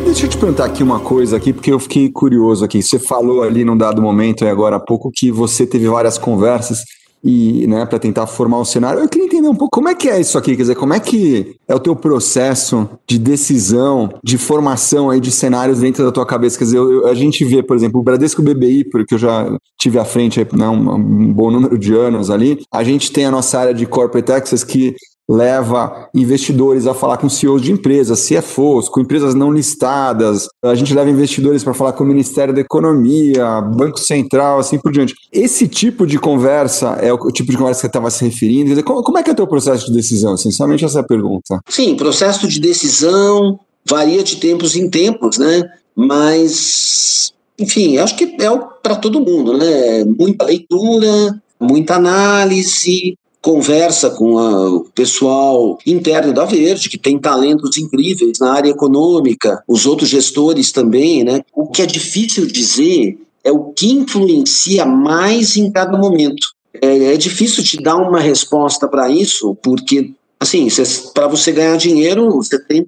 Deixa 0.04 0.26
eu 0.26 0.28
te 0.28 0.36
perguntar 0.36 0.64
aqui 0.64 0.82
uma 0.82 0.98
coisa 0.98 1.36
aqui, 1.36 1.52
porque 1.52 1.72
eu 1.72 1.78
fiquei 1.78 2.10
curioso 2.10 2.64
aqui. 2.64 2.82
Você 2.82 2.98
falou 2.98 3.44
ali 3.44 3.64
num 3.64 3.76
dado 3.76 4.02
momento, 4.02 4.44
agora 4.44 4.74
há 4.74 4.80
pouco, 4.80 5.12
que 5.14 5.30
você 5.30 5.64
teve 5.64 5.86
várias 5.86 6.18
conversas 6.18 6.80
e, 7.22 7.66
né, 7.66 7.86
para 7.86 7.98
tentar 7.98 8.26
formar 8.26 8.58
um 8.58 8.64
cenário. 8.64 9.00
Eu 9.00 9.08
queria 9.08 9.26
entender 9.26 9.48
um 9.48 9.54
pouco 9.54 9.76
como 9.76 9.88
é 9.88 9.94
que 9.94 10.08
é 10.08 10.20
isso 10.20 10.36
aqui, 10.36 10.56
quer 10.56 10.62
dizer, 10.62 10.74
como 10.74 10.92
é 10.92 11.00
que 11.00 11.56
é 11.68 11.74
o 11.74 11.80
teu 11.80 11.94
processo 11.94 12.88
de 13.08 13.18
decisão, 13.18 14.12
de 14.24 14.36
formação 14.36 15.10
aí 15.10 15.20
de 15.20 15.30
cenários 15.30 15.80
dentro 15.80 16.04
da 16.04 16.10
tua 16.10 16.26
cabeça. 16.26 16.58
Quer 16.58 16.64
dizer, 16.64 16.78
eu, 16.78 17.06
a 17.06 17.14
gente 17.14 17.44
vê, 17.44 17.62
por 17.62 17.76
exemplo, 17.76 18.00
o 18.00 18.02
Bradesco 18.02 18.42
BBI, 18.42 18.84
porque 18.84 19.14
eu 19.14 19.18
já 19.18 19.56
tive 19.78 19.98
à 19.98 20.04
frente 20.04 20.46
né, 20.52 20.68
um, 20.68 20.94
um 20.94 21.32
bom 21.32 21.50
número 21.50 21.78
de 21.78 21.94
anos 21.94 22.30
ali. 22.30 22.62
A 22.72 22.82
gente 22.82 23.12
tem 23.12 23.24
a 23.24 23.30
nossa 23.30 23.58
área 23.58 23.74
de 23.74 23.86
corporate 23.86 24.32
access 24.32 24.64
que 24.66 24.94
leva 25.28 26.08
investidores 26.14 26.86
a 26.86 26.94
falar 26.94 27.16
com 27.16 27.28
CEOs 27.28 27.62
de 27.62 27.72
empresas, 27.72 28.28
CFOs, 28.28 28.88
com 28.88 29.00
empresas 29.00 29.34
não 29.34 29.52
listadas. 29.52 30.48
A 30.62 30.74
gente 30.74 30.92
leva 30.92 31.10
investidores 31.10 31.62
para 31.62 31.74
falar 31.74 31.92
com 31.92 32.04
o 32.04 32.06
Ministério 32.06 32.54
da 32.54 32.60
Economia, 32.60 33.60
Banco 33.60 33.98
Central, 33.98 34.58
assim 34.58 34.78
por 34.78 34.92
diante. 34.92 35.14
Esse 35.32 35.68
tipo 35.68 36.06
de 36.06 36.18
conversa 36.18 36.98
é 37.00 37.12
o 37.12 37.30
tipo 37.30 37.50
de 37.50 37.56
conversa 37.56 37.80
que 37.80 37.82
você 37.82 37.86
estava 37.86 38.10
se 38.10 38.24
referindo? 38.24 38.70
Dizer, 38.70 38.82
como, 38.82 39.18
é 39.18 39.22
que 39.22 39.30
é 39.30 39.32
o 39.32 39.36
teu 39.36 39.46
processo 39.46 39.86
de 39.86 39.92
decisão? 39.92 40.36
Sinceramente, 40.36 40.84
essa 40.84 40.98
é 40.98 41.02
a 41.02 41.06
pergunta. 41.06 41.60
Sim, 41.68 41.96
processo 41.96 42.46
de 42.48 42.60
decisão 42.60 43.58
varia 43.84 44.22
de 44.22 44.36
tempos 44.36 44.76
em 44.76 44.88
tempos, 44.88 45.38
né? 45.38 45.62
Mas, 45.94 47.32
enfim, 47.58 47.98
acho 47.98 48.16
que 48.16 48.24
é 48.24 48.58
para 48.82 48.96
todo 48.96 49.20
mundo, 49.20 49.56
né? 49.56 50.04
Muita 50.04 50.44
leitura, 50.44 51.40
muita 51.60 51.96
análise, 51.96 53.16
conversa 53.42 54.08
com 54.10 54.38
a, 54.38 54.70
o 54.70 54.80
pessoal 54.94 55.76
interno 55.84 56.32
da 56.32 56.44
Verde, 56.44 56.88
que 56.88 56.96
tem 56.96 57.18
talentos 57.18 57.76
incríveis 57.76 58.38
na 58.38 58.52
área 58.52 58.70
econômica, 58.70 59.62
os 59.66 59.84
outros 59.84 60.08
gestores 60.08 60.70
também, 60.70 61.24
né? 61.24 61.42
O 61.52 61.66
que 61.66 61.82
é 61.82 61.86
difícil 61.86 62.46
dizer 62.46 63.18
é 63.44 63.50
o 63.50 63.64
que 63.72 63.90
influencia 63.92 64.86
mais 64.86 65.56
em 65.56 65.70
cada 65.70 65.98
momento. 65.98 66.46
É, 66.80 67.14
é 67.14 67.16
difícil 67.16 67.64
te 67.64 67.82
dar 67.82 67.96
uma 67.96 68.20
resposta 68.20 68.86
para 68.86 69.10
isso, 69.10 69.56
porque 69.60 70.12
assim, 70.38 70.68
para 71.12 71.26
você 71.28 71.52
ganhar 71.52 71.76
dinheiro, 71.76 72.30
você 72.30 72.58
tem, 72.58 72.86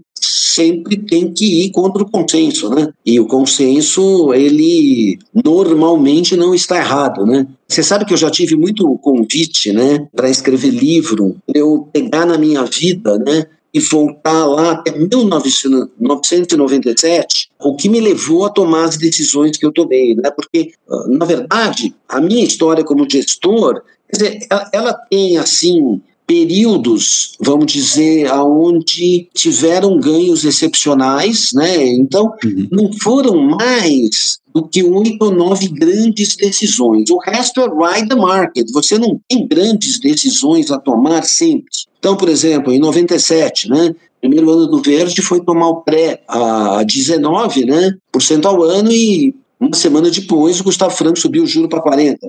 sempre 0.54 0.96
tem 0.96 1.32
que 1.32 1.64
ir 1.64 1.70
contra 1.70 2.02
o 2.02 2.10
consenso, 2.10 2.68
né? 2.70 2.92
E 3.04 3.18
o 3.18 3.26
consenso, 3.26 4.32
ele 4.32 5.18
normalmente 5.44 6.36
não 6.36 6.54
está 6.54 6.78
errado, 6.78 7.26
né? 7.26 7.44
Você 7.68 7.82
sabe 7.82 8.04
que 8.04 8.12
eu 8.12 8.18
já 8.18 8.30
tive 8.30 8.54
muito 8.56 8.96
convite, 8.98 9.72
né, 9.72 10.06
para 10.14 10.30
escrever 10.30 10.70
livro, 10.70 11.34
eu 11.52 11.88
pegar 11.92 12.24
na 12.24 12.38
minha 12.38 12.62
vida, 12.64 13.18
né, 13.18 13.46
e 13.72 13.80
voltar 13.80 14.46
lá 14.46 14.70
até 14.72 14.96
1997, 14.96 17.50
o 17.60 17.74
que 17.74 17.88
me 17.88 18.00
levou 18.00 18.44
a 18.44 18.50
tomar 18.50 18.84
as 18.84 18.96
decisões 18.96 19.56
que 19.56 19.66
eu 19.66 19.72
tomei, 19.72 20.14
né? 20.14 20.30
Porque, 20.30 20.70
na 21.08 21.26
verdade, 21.26 21.92
a 22.08 22.20
minha 22.20 22.44
história 22.44 22.84
como 22.84 23.10
gestor, 23.10 23.82
quer 24.08 24.16
dizer, 24.16 24.46
ela, 24.48 24.70
ela 24.72 24.92
tem, 24.92 25.36
assim, 25.38 26.00
períodos, 26.26 27.36
vamos 27.40 27.70
dizer, 27.72 28.26
aonde 28.28 29.28
tiveram 29.34 29.98
ganhos 29.98 30.44
excepcionais, 30.44 31.52
né? 31.52 31.86
Então, 31.86 32.32
uhum. 32.44 32.68
não 32.70 32.90
foram 33.02 33.36
mais 33.36 34.38
do 34.54 34.66
que 34.66 34.82
oito 34.82 35.24
ou 35.24 35.34
nove 35.34 35.68
grandes 35.68 36.36
decisões. 36.36 37.10
O 37.10 37.18
resto 37.18 37.60
é 37.60 37.64
ride 37.64 38.08
the 38.08 38.14
market. 38.14 38.70
Você 38.72 38.96
não 38.98 39.20
tem 39.28 39.46
grandes 39.46 39.98
decisões 39.98 40.70
a 40.70 40.78
tomar 40.78 41.24
sempre. 41.24 41.66
Então, 41.98 42.16
por 42.16 42.28
exemplo, 42.28 42.72
em 42.72 42.78
97, 42.78 43.68
né? 43.68 43.94
Primeiro 44.20 44.50
ano 44.50 44.66
do 44.66 44.80
Verde 44.80 45.20
foi 45.20 45.44
tomar 45.44 45.68
o 45.68 45.82
pré 45.82 46.22
a 46.28 46.82
19, 46.84 47.66
né? 47.66 47.94
Por 48.10 48.22
cento 48.22 48.46
ao 48.46 48.62
ano 48.62 48.90
e 48.90 49.34
uma 49.66 49.76
semana 49.76 50.10
depois, 50.10 50.60
o 50.60 50.64
Gustavo 50.64 50.94
Franco 50.94 51.18
subiu 51.18 51.42
o 51.42 51.46
juro 51.46 51.68
para 51.68 51.80
40. 51.80 52.28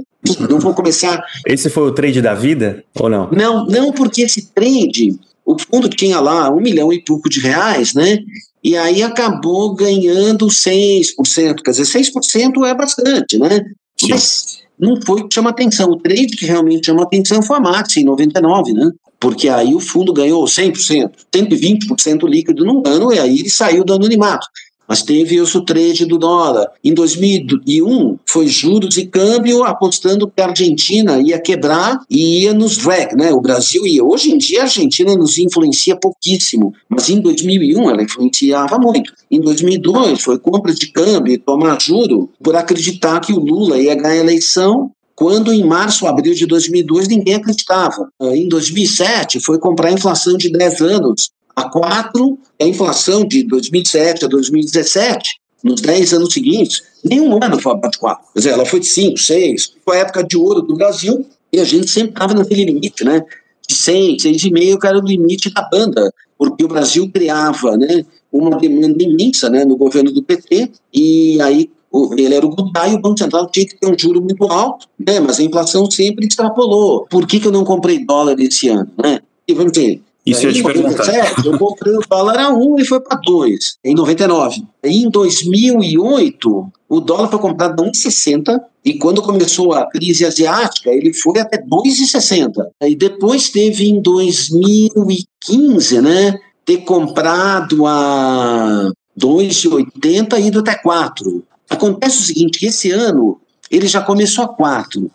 Não 0.49 0.59
vou 0.59 0.73
começar. 0.73 1.23
Esse 1.45 1.69
foi 1.69 1.88
o 1.88 1.91
trade 1.91 2.21
da 2.21 2.33
vida 2.33 2.83
ou 2.99 3.09
não? 3.09 3.29
Não, 3.31 3.65
não, 3.65 3.91
porque 3.91 4.21
esse 4.21 4.47
trade, 4.53 5.15
o 5.45 5.57
fundo 5.59 5.89
tinha 5.89 6.19
lá 6.19 6.49
um 6.49 6.61
milhão 6.61 6.91
e 6.91 7.03
pouco 7.03 7.29
de 7.29 7.39
reais, 7.39 7.93
né? 7.93 8.19
E 8.63 8.75
aí 8.75 9.03
acabou 9.03 9.75
ganhando 9.75 10.47
6%. 10.47 11.61
Quer 11.63 11.71
dizer, 11.71 11.83
6% 11.83 12.65
é 12.65 12.73
bastante, 12.73 13.38
né? 13.38 13.63
Sim. 13.99 14.09
Mas 14.09 14.59
não 14.79 14.99
foi 15.01 15.21
o 15.21 15.27
que 15.27 15.36
chama 15.36 15.51
atenção. 15.51 15.89
O 15.89 15.97
trade 15.97 16.36
que 16.36 16.45
realmente 16.45 16.88
chama 16.88 17.03
atenção 17.03 17.41
foi 17.41 17.57
a 17.57 17.61
Max, 17.61 17.95
em 17.97 18.03
99, 18.03 18.73
né? 18.73 18.91
Porque 19.19 19.47
aí 19.47 19.73
o 19.73 19.79
fundo 19.79 20.11
ganhou 20.11 20.43
100%, 20.43 21.11
120% 21.33 22.27
líquido 22.27 22.65
num 22.65 22.83
ano, 22.86 23.13
e 23.13 23.19
aí 23.19 23.39
ele 23.39 23.49
saiu 23.49 23.83
do 23.83 23.93
anonimato 23.93 24.45
mas 24.88 25.01
teve 25.01 25.39
o 25.41 25.61
trade 25.61 26.05
do 26.05 26.17
dólar. 26.17 26.67
Em 26.83 26.93
2001, 26.93 28.17
foi 28.25 28.47
juros 28.47 28.97
e 28.97 29.07
câmbio 29.07 29.63
apostando 29.63 30.27
que 30.27 30.41
a 30.41 30.47
Argentina 30.47 31.19
ia 31.19 31.39
quebrar 31.39 31.99
e 32.09 32.43
ia 32.43 32.53
nos 32.53 32.77
drag, 32.77 33.15
né? 33.15 33.31
O 33.31 33.41
Brasil 33.41 33.86
ia. 33.86 34.03
Hoje 34.03 34.31
em 34.31 34.38
dia, 34.38 34.61
a 34.61 34.63
Argentina 34.63 35.15
nos 35.15 35.38
influencia 35.38 35.95
pouquíssimo, 35.95 36.73
mas 36.89 37.09
em 37.09 37.19
2001 37.19 37.89
ela 37.89 38.03
influenciava 38.03 38.77
muito. 38.77 39.13
Em 39.29 39.39
2002, 39.39 40.21
foi 40.21 40.38
compra 40.39 40.73
de 40.73 40.91
câmbio 40.91 41.33
e 41.33 41.38
tomar 41.38 41.81
juro 41.81 42.29
por 42.41 42.55
acreditar 42.55 43.19
que 43.19 43.33
o 43.33 43.39
Lula 43.39 43.77
ia 43.77 43.95
ganhar 43.95 44.21
a 44.21 44.23
eleição 44.23 44.91
quando 45.15 45.53
em 45.53 45.63
março, 45.63 46.05
abril 46.05 46.33
de 46.33 46.45
2002 46.45 47.07
ninguém 47.07 47.36
acreditava. 47.36 48.09
Em 48.21 48.49
2007 48.49 49.39
foi 49.39 49.57
comprar 49.57 49.88
a 49.88 49.93
inflação 49.93 50.36
de 50.36 50.51
10 50.51 50.81
anos 50.81 51.29
a 51.56 51.70
4, 51.70 52.38
a 52.62 52.66
inflação 52.66 53.26
de 53.26 53.43
2007 53.43 54.26
a 54.26 54.28
2017, 54.28 55.39
nos 55.64 55.82
10 55.82 56.14
anos 56.14 56.34
seguintes, 56.34 56.84
nenhum 57.03 57.39
ano 57.41 57.60
foi 57.60 57.72
abaixo 57.72 57.93
de 57.93 57.99
4. 57.99 58.24
Quer 58.34 58.39
dizer, 58.39 58.49
ela 58.51 58.66
foi 58.66 58.80
de 58.80 58.88
5, 58.88 59.18
6, 59.18 59.74
foi 59.84 59.97
a 59.97 60.01
época 60.01 60.24
de 60.24 60.38
ouro 60.38 60.62
do 60.62 60.76
Brasil, 60.76 61.26
e 61.51 61.60
a 61.60 61.64
gente 61.64 61.89
sempre 61.89 62.10
estava 62.10 62.34
naquele 62.34 62.66
limite, 62.66 63.03
né? 63.03 63.24
De 63.68 63.74
6, 63.74 64.24
6,5, 64.24 64.80
que 64.80 64.88
era 64.88 64.99
o 64.99 65.01
limite 65.01 65.51
da 65.51 65.68
banda, 65.70 66.14
porque 66.38 66.64
o 66.64 66.68
Brasil 66.68 67.10
criava 67.12 67.78
né, 67.78 68.06
uma 68.32 68.58
demanda 68.58 69.01
imensa 69.01 69.49
né, 69.49 69.66
no 69.66 69.78
governo 69.78 70.12
do 70.12 70.22
PT, 70.22 70.70
e 70.93 71.41
aí 71.41 71.70
ele 72.18 72.36
era 72.36 72.45
o 72.45 72.49
Gudai 72.49 72.91
e 72.91 72.95
o 72.95 73.01
Banco 73.01 73.18
Central 73.18 73.49
tinha 73.49 73.66
que 73.66 73.80
ter 73.80 73.88
um 73.88 73.97
juro 73.97 74.22
muito 74.22 74.43
alto, 74.45 74.88
né, 74.99 75.20
mas 75.20 75.39
a 75.39 75.43
inflação 75.43 75.89
sempre 75.89 76.28
extrapolou. 76.28 77.08
Por 77.10 77.26
que, 77.26 77.39
que 77.39 77.47
eu 77.47 77.51
não 77.51 77.64
comprei 77.64 78.06
dólar 78.06 78.36
esse 78.39 78.68
ano? 78.68 78.91
Né? 79.01 79.22
E 79.47 79.53
vamos 79.53 79.72
dizer, 79.72 80.01
isso 80.26 80.47
eu 80.47 80.53
te 80.53 80.63
perguntar. 80.63 81.45
eu 81.45 81.57
comprei 81.57 81.95
o 81.95 82.01
dólar 82.09 82.39
a 82.39 82.49
1 82.49 82.80
e 82.80 82.86
foi 82.86 82.99
para 82.99 83.19
2, 83.23 83.78
em 83.84 83.93
99. 83.93 84.63
Em 84.84 85.09
2008, 85.09 86.71
o 86.89 86.99
dólar 86.99 87.30
foi 87.30 87.39
comprado 87.39 87.84
a 87.84 87.86
1,60 87.86 88.59
e 88.84 88.95
quando 88.95 89.21
começou 89.21 89.73
a 89.73 89.89
crise 89.89 90.26
asiática, 90.26 90.91
ele 90.91 91.13
foi 91.13 91.39
até 91.39 91.57
2,60. 91.57 92.51
E 92.82 92.95
depois 92.95 93.49
teve 93.49 93.88
em 93.88 94.01
2015, 94.01 96.01
né, 96.01 96.39
ter 96.65 96.78
comprado 96.78 97.86
a 97.86 98.91
2,80 99.19 100.39
e 100.39 100.47
ido 100.47 100.59
até 100.59 100.76
4. 100.76 101.43
Acontece 101.69 102.19
o 102.19 102.26
seguinte, 102.26 102.59
que 102.59 102.67
esse 102.67 102.91
ano 102.91 103.39
ele 103.69 103.88
já 103.88 104.01
começou 104.01 104.45
a 104.45 104.47
4. 104.47 105.11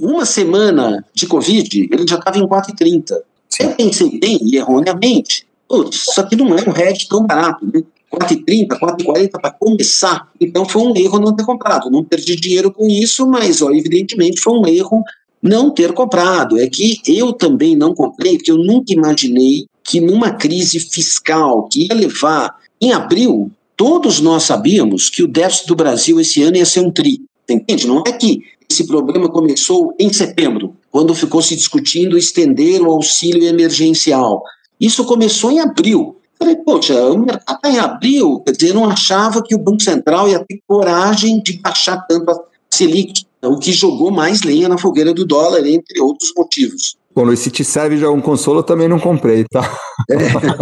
Uma 0.00 0.26
semana 0.26 1.04
de 1.14 1.26
Covid, 1.26 1.88
ele 1.90 2.06
já 2.06 2.16
estava 2.16 2.38
em 2.38 2.46
4,30. 2.46 3.16
Eu 3.58 3.70
pensei 3.72 4.18
bem 4.18 4.38
erroneamente, 4.54 5.46
putz, 5.68 6.08
isso 6.08 6.20
aqui 6.20 6.36
não 6.36 6.56
é 6.56 6.62
um 6.68 6.76
hedge 6.76 7.08
tão 7.08 7.26
barato, 7.26 7.66
né? 7.66 7.82
4,30, 8.12 8.78
4,40 8.78 9.30
para 9.40 9.50
começar. 9.52 10.28
Então 10.40 10.64
foi 10.64 10.82
um 10.82 10.96
erro 10.96 11.20
não 11.20 11.34
ter 11.34 11.44
comprado. 11.44 11.90
Não 11.90 12.04
perdi 12.04 12.34
dinheiro 12.34 12.72
com 12.72 12.88
isso, 12.88 13.26
mas 13.26 13.62
ó, 13.62 13.70
evidentemente 13.70 14.40
foi 14.40 14.58
um 14.58 14.66
erro 14.66 15.04
não 15.40 15.70
ter 15.70 15.92
comprado. 15.92 16.58
É 16.58 16.68
que 16.68 17.00
eu 17.06 17.32
também 17.32 17.76
não 17.76 17.94
comprei, 17.94 18.36
porque 18.36 18.50
eu 18.50 18.58
nunca 18.58 18.92
imaginei 18.92 19.66
que 19.84 20.00
numa 20.00 20.32
crise 20.32 20.80
fiscal 20.80 21.68
que 21.68 21.86
ia 21.86 21.94
levar 21.94 22.56
em 22.80 22.92
abril, 22.92 23.50
todos 23.76 24.20
nós 24.20 24.42
sabíamos 24.42 25.08
que 25.08 25.22
o 25.22 25.28
déficit 25.28 25.68
do 25.68 25.76
Brasil 25.76 26.20
esse 26.20 26.42
ano 26.42 26.56
ia 26.56 26.66
ser 26.66 26.80
um 26.80 26.90
tri. 26.90 27.20
Entende? 27.48 27.86
Não 27.86 28.02
é 28.06 28.12
que 28.12 28.42
esse 28.68 28.86
problema 28.86 29.28
começou 29.28 29.94
em 29.98 30.12
setembro, 30.12 30.76
quando 30.90 31.14
ficou 31.14 31.40
se 31.40 31.54
discutindo 31.54 32.18
estender 32.18 32.82
o 32.82 32.90
auxílio 32.90 33.46
emergencial. 33.46 34.42
Isso 34.80 35.04
começou 35.04 35.50
em 35.50 35.60
abril. 35.60 36.16
Falei, 36.38 36.56
poxa, 36.56 36.94
o 37.10 37.18
mercado 37.18 37.56
está 37.56 37.70
em 37.70 37.78
abril, 37.78 38.40
quer 38.40 38.52
dizer, 38.52 38.68
eu 38.70 38.74
não 38.74 38.88
achava 38.88 39.42
que 39.42 39.54
o 39.54 39.58
Banco 39.58 39.82
Central 39.82 40.26
ia 40.26 40.42
ter 40.42 40.58
coragem 40.66 41.40
de 41.42 41.60
baixar 41.60 41.98
tanto 42.08 42.30
a 42.30 42.40
Selic, 42.70 43.24
o 43.42 43.58
que 43.58 43.72
jogou 43.72 44.10
mais 44.10 44.42
lenha 44.42 44.68
na 44.68 44.78
fogueira 44.78 45.12
do 45.12 45.26
dólar, 45.26 45.66
entre 45.66 46.00
outros 46.00 46.32
motivos. 46.34 46.96
Bom, 47.14 47.24
Luiz, 47.24 47.40
se 47.40 47.50
te 47.50 47.64
serve 47.64 47.98
de 47.98 48.04
algum 48.04 48.20
consolo, 48.20 48.60
eu 48.60 48.62
também 48.62 48.88
não 48.88 48.98
comprei, 48.98 49.44
tá? 49.50 49.78
É. 50.08 50.16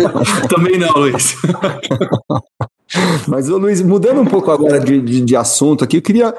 também 0.48 0.78
não, 0.78 0.92
Luiz. 0.94 1.36
Mas, 3.28 3.48
Luiz, 3.48 3.82
mudando 3.82 4.20
um 4.20 4.26
pouco 4.26 4.50
agora 4.50 4.80
de, 4.80 5.00
de, 5.00 5.20
de 5.20 5.36
assunto 5.36 5.84
aqui, 5.84 5.98
eu 5.98 6.02
queria 6.02 6.34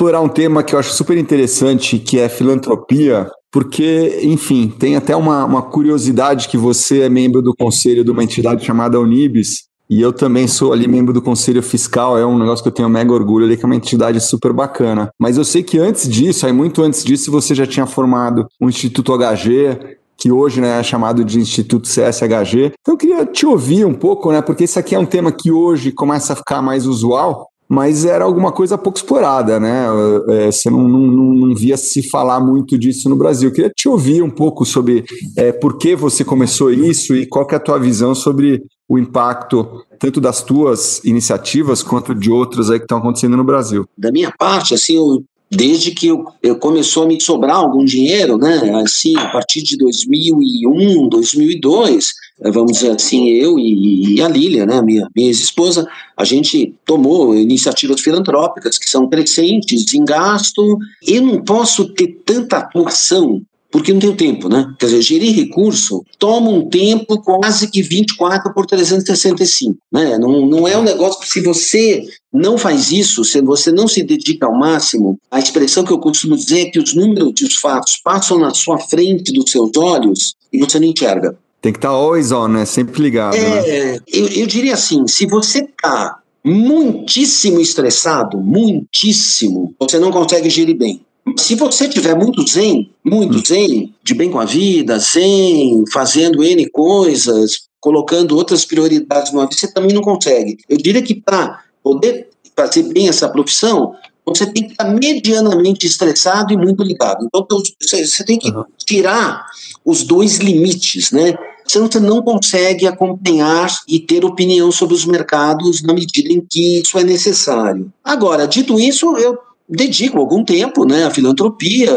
explorar 0.00 0.22
um 0.22 0.30
tema 0.30 0.62
que 0.62 0.74
eu 0.74 0.78
acho 0.78 0.94
super 0.94 1.18
interessante, 1.18 1.98
que 1.98 2.18
é 2.18 2.26
filantropia, 2.26 3.30
porque, 3.52 4.20
enfim, 4.22 4.66
tem 4.66 4.96
até 4.96 5.14
uma, 5.14 5.44
uma 5.44 5.60
curiosidade 5.60 6.48
que 6.48 6.56
você 6.56 7.02
é 7.02 7.08
membro 7.10 7.42
do 7.42 7.54
conselho 7.54 8.02
de 8.02 8.10
uma 8.10 8.24
entidade 8.24 8.64
chamada 8.64 8.98
Unibis, 8.98 9.64
e 9.90 10.00
eu 10.00 10.10
também 10.10 10.48
sou 10.48 10.72
ali 10.72 10.88
membro 10.88 11.12
do 11.12 11.20
Conselho 11.20 11.62
Fiscal, 11.62 12.16
é 12.16 12.24
um 12.24 12.38
negócio 12.38 12.62
que 12.62 12.68
eu 12.68 12.72
tenho 12.72 12.88
mega 12.88 13.12
orgulho 13.12 13.44
ali, 13.44 13.58
que 13.58 13.64
é 13.64 13.66
uma 13.66 13.76
entidade 13.76 14.18
super 14.20 14.54
bacana. 14.54 15.10
Mas 15.18 15.36
eu 15.36 15.44
sei 15.44 15.62
que 15.62 15.78
antes 15.78 16.08
disso, 16.08 16.46
aí 16.46 16.52
muito 16.52 16.80
antes 16.80 17.04
disso, 17.04 17.30
você 17.30 17.54
já 17.54 17.66
tinha 17.66 17.84
formado 17.86 18.46
o 18.58 18.70
Instituto 18.70 19.12
HG, 19.12 19.98
que 20.16 20.30
hoje 20.30 20.60
né, 20.60 20.78
é 20.78 20.82
chamado 20.82 21.24
de 21.24 21.40
Instituto 21.40 21.88
CSHG. 21.88 22.72
Então 22.80 22.94
eu 22.94 22.96
queria 22.96 23.26
te 23.26 23.44
ouvir 23.44 23.84
um 23.84 23.92
pouco, 23.94 24.30
né? 24.30 24.40
Porque 24.40 24.64
esse 24.64 24.78
aqui 24.78 24.94
é 24.94 24.98
um 24.98 25.04
tema 25.04 25.32
que 25.32 25.50
hoje 25.50 25.90
começa 25.90 26.34
a 26.34 26.36
ficar 26.36 26.62
mais 26.62 26.86
usual, 26.86 27.49
mas 27.70 28.04
era 28.04 28.24
alguma 28.24 28.50
coisa 28.50 28.76
pouco 28.76 28.98
explorada, 28.98 29.60
né? 29.60 29.86
É, 30.28 30.50
você 30.50 30.68
não, 30.68 30.88
não, 30.88 31.32
não, 31.32 31.54
via 31.54 31.76
se 31.76 32.02
falar 32.02 32.40
muito 32.40 32.76
disso 32.76 33.08
no 33.08 33.14
Brasil. 33.14 33.48
Eu 33.48 33.54
queria 33.54 33.70
te 33.70 33.88
ouvir 33.88 34.22
um 34.22 34.28
pouco 34.28 34.64
sobre 34.64 35.04
é, 35.36 35.52
por 35.52 35.78
que 35.78 35.94
você 35.94 36.24
começou 36.24 36.72
isso 36.72 37.14
e 37.14 37.26
qual 37.26 37.46
é 37.48 37.54
a 37.54 37.60
tua 37.60 37.78
visão 37.78 38.12
sobre 38.12 38.60
o 38.88 38.98
impacto 38.98 39.84
tanto 40.00 40.20
das 40.20 40.42
tuas 40.42 41.00
iniciativas 41.04 41.80
quanto 41.80 42.12
de 42.12 42.28
outras 42.28 42.70
aí 42.70 42.78
que 42.80 42.86
estão 42.86 42.98
acontecendo 42.98 43.36
no 43.36 43.44
Brasil. 43.44 43.86
Da 43.96 44.10
minha 44.10 44.32
parte, 44.36 44.74
assim, 44.74 44.96
eu 44.96 45.22
desde 45.50 45.90
que 45.90 46.06
eu, 46.06 46.24
eu, 46.42 46.56
começou 46.56 47.02
a 47.02 47.06
me 47.06 47.20
sobrar 47.20 47.56
algum 47.56 47.84
dinheiro, 47.84 48.38
né? 48.38 48.60
Assim, 48.84 49.16
a 49.16 49.28
partir 49.30 49.62
de 49.62 49.76
2001, 49.76 51.08
2002, 51.08 52.06
eh, 52.06 52.12
vamos 52.42 52.72
dizer 52.72 52.90
assim, 52.92 53.28
eu 53.30 53.58
e, 53.58 54.16
e 54.16 54.22
a 54.22 54.28
Lília, 54.28 54.64
né, 54.64 54.80
minha, 54.80 55.08
minha 55.14 55.28
ex-esposa, 55.28 55.86
a 56.16 56.24
gente 56.24 56.74
tomou 56.84 57.34
iniciativas 57.34 58.00
filantrópicas 58.00 58.78
que 58.78 58.88
são 58.88 59.08
crescentes 59.08 59.92
em 59.92 60.04
gasto. 60.04 60.78
Eu 61.06 61.22
não 61.22 61.42
posso 61.42 61.92
ter 61.92 62.22
tanta 62.24 62.58
atuação 62.58 63.42
porque 63.70 63.92
não 63.92 64.00
tenho 64.00 64.16
tempo, 64.16 64.48
né? 64.48 64.74
Quer 64.78 64.86
dizer, 64.86 65.02
gerir 65.02 65.34
recurso 65.34 66.04
toma 66.18 66.50
um 66.50 66.68
tempo 66.68 67.22
quase 67.22 67.70
que 67.70 67.82
24 67.82 68.52
por 68.52 68.66
365, 68.66 69.78
né? 69.92 70.18
Não, 70.18 70.46
não 70.46 70.66
é 70.66 70.76
um 70.76 70.82
negócio 70.82 71.20
que 71.20 71.28
se 71.28 71.40
você 71.40 72.04
não 72.32 72.58
faz 72.58 72.90
isso, 72.90 73.24
se 73.24 73.40
você 73.40 73.70
não 73.70 73.86
se 73.86 74.02
dedica 74.02 74.46
ao 74.46 74.58
máximo, 74.58 75.18
a 75.30 75.38
expressão 75.38 75.84
que 75.84 75.92
eu 75.92 75.98
costumo 75.98 76.36
dizer 76.36 76.62
é 76.62 76.70
que 76.70 76.80
os 76.80 76.94
números 76.94 77.40
e 77.40 77.44
os 77.44 77.56
fatos 77.56 78.00
passam 78.02 78.38
na 78.38 78.52
sua 78.52 78.78
frente 78.78 79.32
dos 79.32 79.50
seus 79.50 79.70
olhos 79.76 80.34
e 80.52 80.58
você 80.58 80.80
não 80.80 80.88
enxerga. 80.88 81.38
Tem 81.60 81.72
que 81.72 81.78
estar 81.78 81.88
tá 81.88 81.94
always 81.94 82.32
on, 82.32 82.48
né? 82.48 82.64
Sempre 82.64 83.02
ligado. 83.02 83.36
É, 83.36 83.92
né? 83.92 83.98
eu, 84.06 84.28
eu 84.28 84.46
diria 84.46 84.74
assim, 84.74 85.06
se 85.06 85.26
você 85.26 85.60
está 85.60 86.20
muitíssimo 86.44 87.60
estressado, 87.60 88.38
muitíssimo, 88.38 89.74
você 89.78 89.98
não 89.98 90.10
consegue 90.10 90.48
gerir 90.48 90.76
bem. 90.76 91.04
Se 91.38 91.54
você 91.54 91.86
tiver 91.88 92.16
muito 92.16 92.48
zen, 92.48 92.90
muito 93.04 93.38
hum. 93.38 93.42
zen, 93.46 93.94
de 94.02 94.14
bem 94.14 94.30
com 94.30 94.40
a 94.40 94.44
vida, 94.44 94.98
zen, 94.98 95.84
fazendo 95.92 96.42
N 96.42 96.68
coisas, 96.70 97.68
colocando 97.78 98.36
outras 98.36 98.64
prioridades 98.64 99.32
no 99.32 99.40
vida, 99.40 99.54
você 99.54 99.72
também 99.72 99.92
não 99.92 100.02
consegue. 100.02 100.56
Eu 100.68 100.78
diria 100.78 101.02
que 101.02 101.14
para 101.14 101.62
poder 101.82 102.28
fazer 102.56 102.84
bem 102.84 103.08
essa 103.08 103.28
profissão, 103.28 103.94
você 104.34 104.46
tem 104.46 104.64
que 104.64 104.72
estar 104.72 104.84
medianamente 104.84 105.86
estressado 105.86 106.52
e 106.52 106.56
muito 106.56 106.82
ligado. 106.82 107.26
Então, 107.26 107.46
você 107.80 108.24
tem 108.24 108.38
que 108.38 108.52
tirar 108.84 109.44
os 109.84 110.02
dois 110.02 110.38
limites, 110.38 111.10
né? 111.10 111.34
Senão 111.66 111.90
você 111.90 112.00
não 112.00 112.22
consegue 112.22 112.86
acompanhar 112.86 113.68
e 113.86 114.00
ter 114.00 114.24
opinião 114.24 114.72
sobre 114.72 114.94
os 114.94 115.04
mercados 115.04 115.82
na 115.82 115.94
medida 115.94 116.32
em 116.32 116.40
que 116.40 116.80
isso 116.80 116.98
é 116.98 117.04
necessário. 117.04 117.92
Agora, 118.02 118.46
dito 118.46 118.78
isso, 118.80 119.16
eu 119.16 119.38
dedico 119.68 120.18
algum 120.18 120.44
tempo 120.44 120.84
né, 120.84 121.04
à 121.04 121.10
filantropia, 121.10 121.96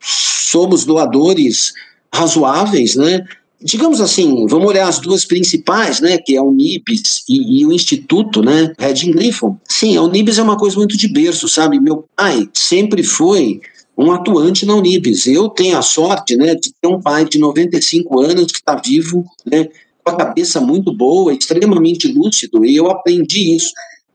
somos 0.00 0.84
doadores 0.84 1.72
razoáveis, 2.12 2.96
né? 2.96 3.24
Digamos 3.64 4.00
assim, 4.00 4.46
vamos 4.46 4.68
olhar 4.68 4.88
as 4.88 4.98
duas 4.98 5.24
principais, 5.24 6.00
né, 6.00 6.18
que 6.18 6.34
é 6.34 6.38
a 6.38 6.42
Unibis 6.42 7.22
e, 7.28 7.60
e 7.60 7.66
o 7.66 7.72
Instituto, 7.72 8.42
né, 8.42 8.72
Red 8.78 9.12
Griffon. 9.12 9.56
Sim, 9.68 9.96
a 9.96 10.02
Unibis 10.02 10.38
é 10.38 10.42
uma 10.42 10.56
coisa 10.56 10.76
muito 10.76 10.96
de 10.96 11.08
berço, 11.08 11.48
sabe? 11.48 11.80
Meu 11.80 12.04
pai 12.16 12.48
sempre 12.54 13.02
foi 13.02 13.60
um 13.96 14.10
atuante 14.10 14.66
na 14.66 14.74
Unibis. 14.74 15.26
Eu 15.26 15.48
tenho 15.48 15.78
a 15.78 15.82
sorte, 15.82 16.36
né, 16.36 16.54
de 16.54 16.72
ter 16.72 16.88
um 16.88 17.00
pai 17.00 17.24
de 17.24 17.38
95 17.38 18.20
anos 18.20 18.52
que 18.52 18.58
está 18.58 18.74
vivo, 18.74 19.24
né, 19.46 19.68
com 20.04 20.10
a 20.10 20.16
cabeça 20.16 20.60
muito 20.60 20.92
boa, 20.92 21.32
extremamente 21.32 22.08
lúcido, 22.08 22.64
e 22.64 22.74
eu 22.76 22.90
aprendi 22.90 23.54
isso. 23.54 23.72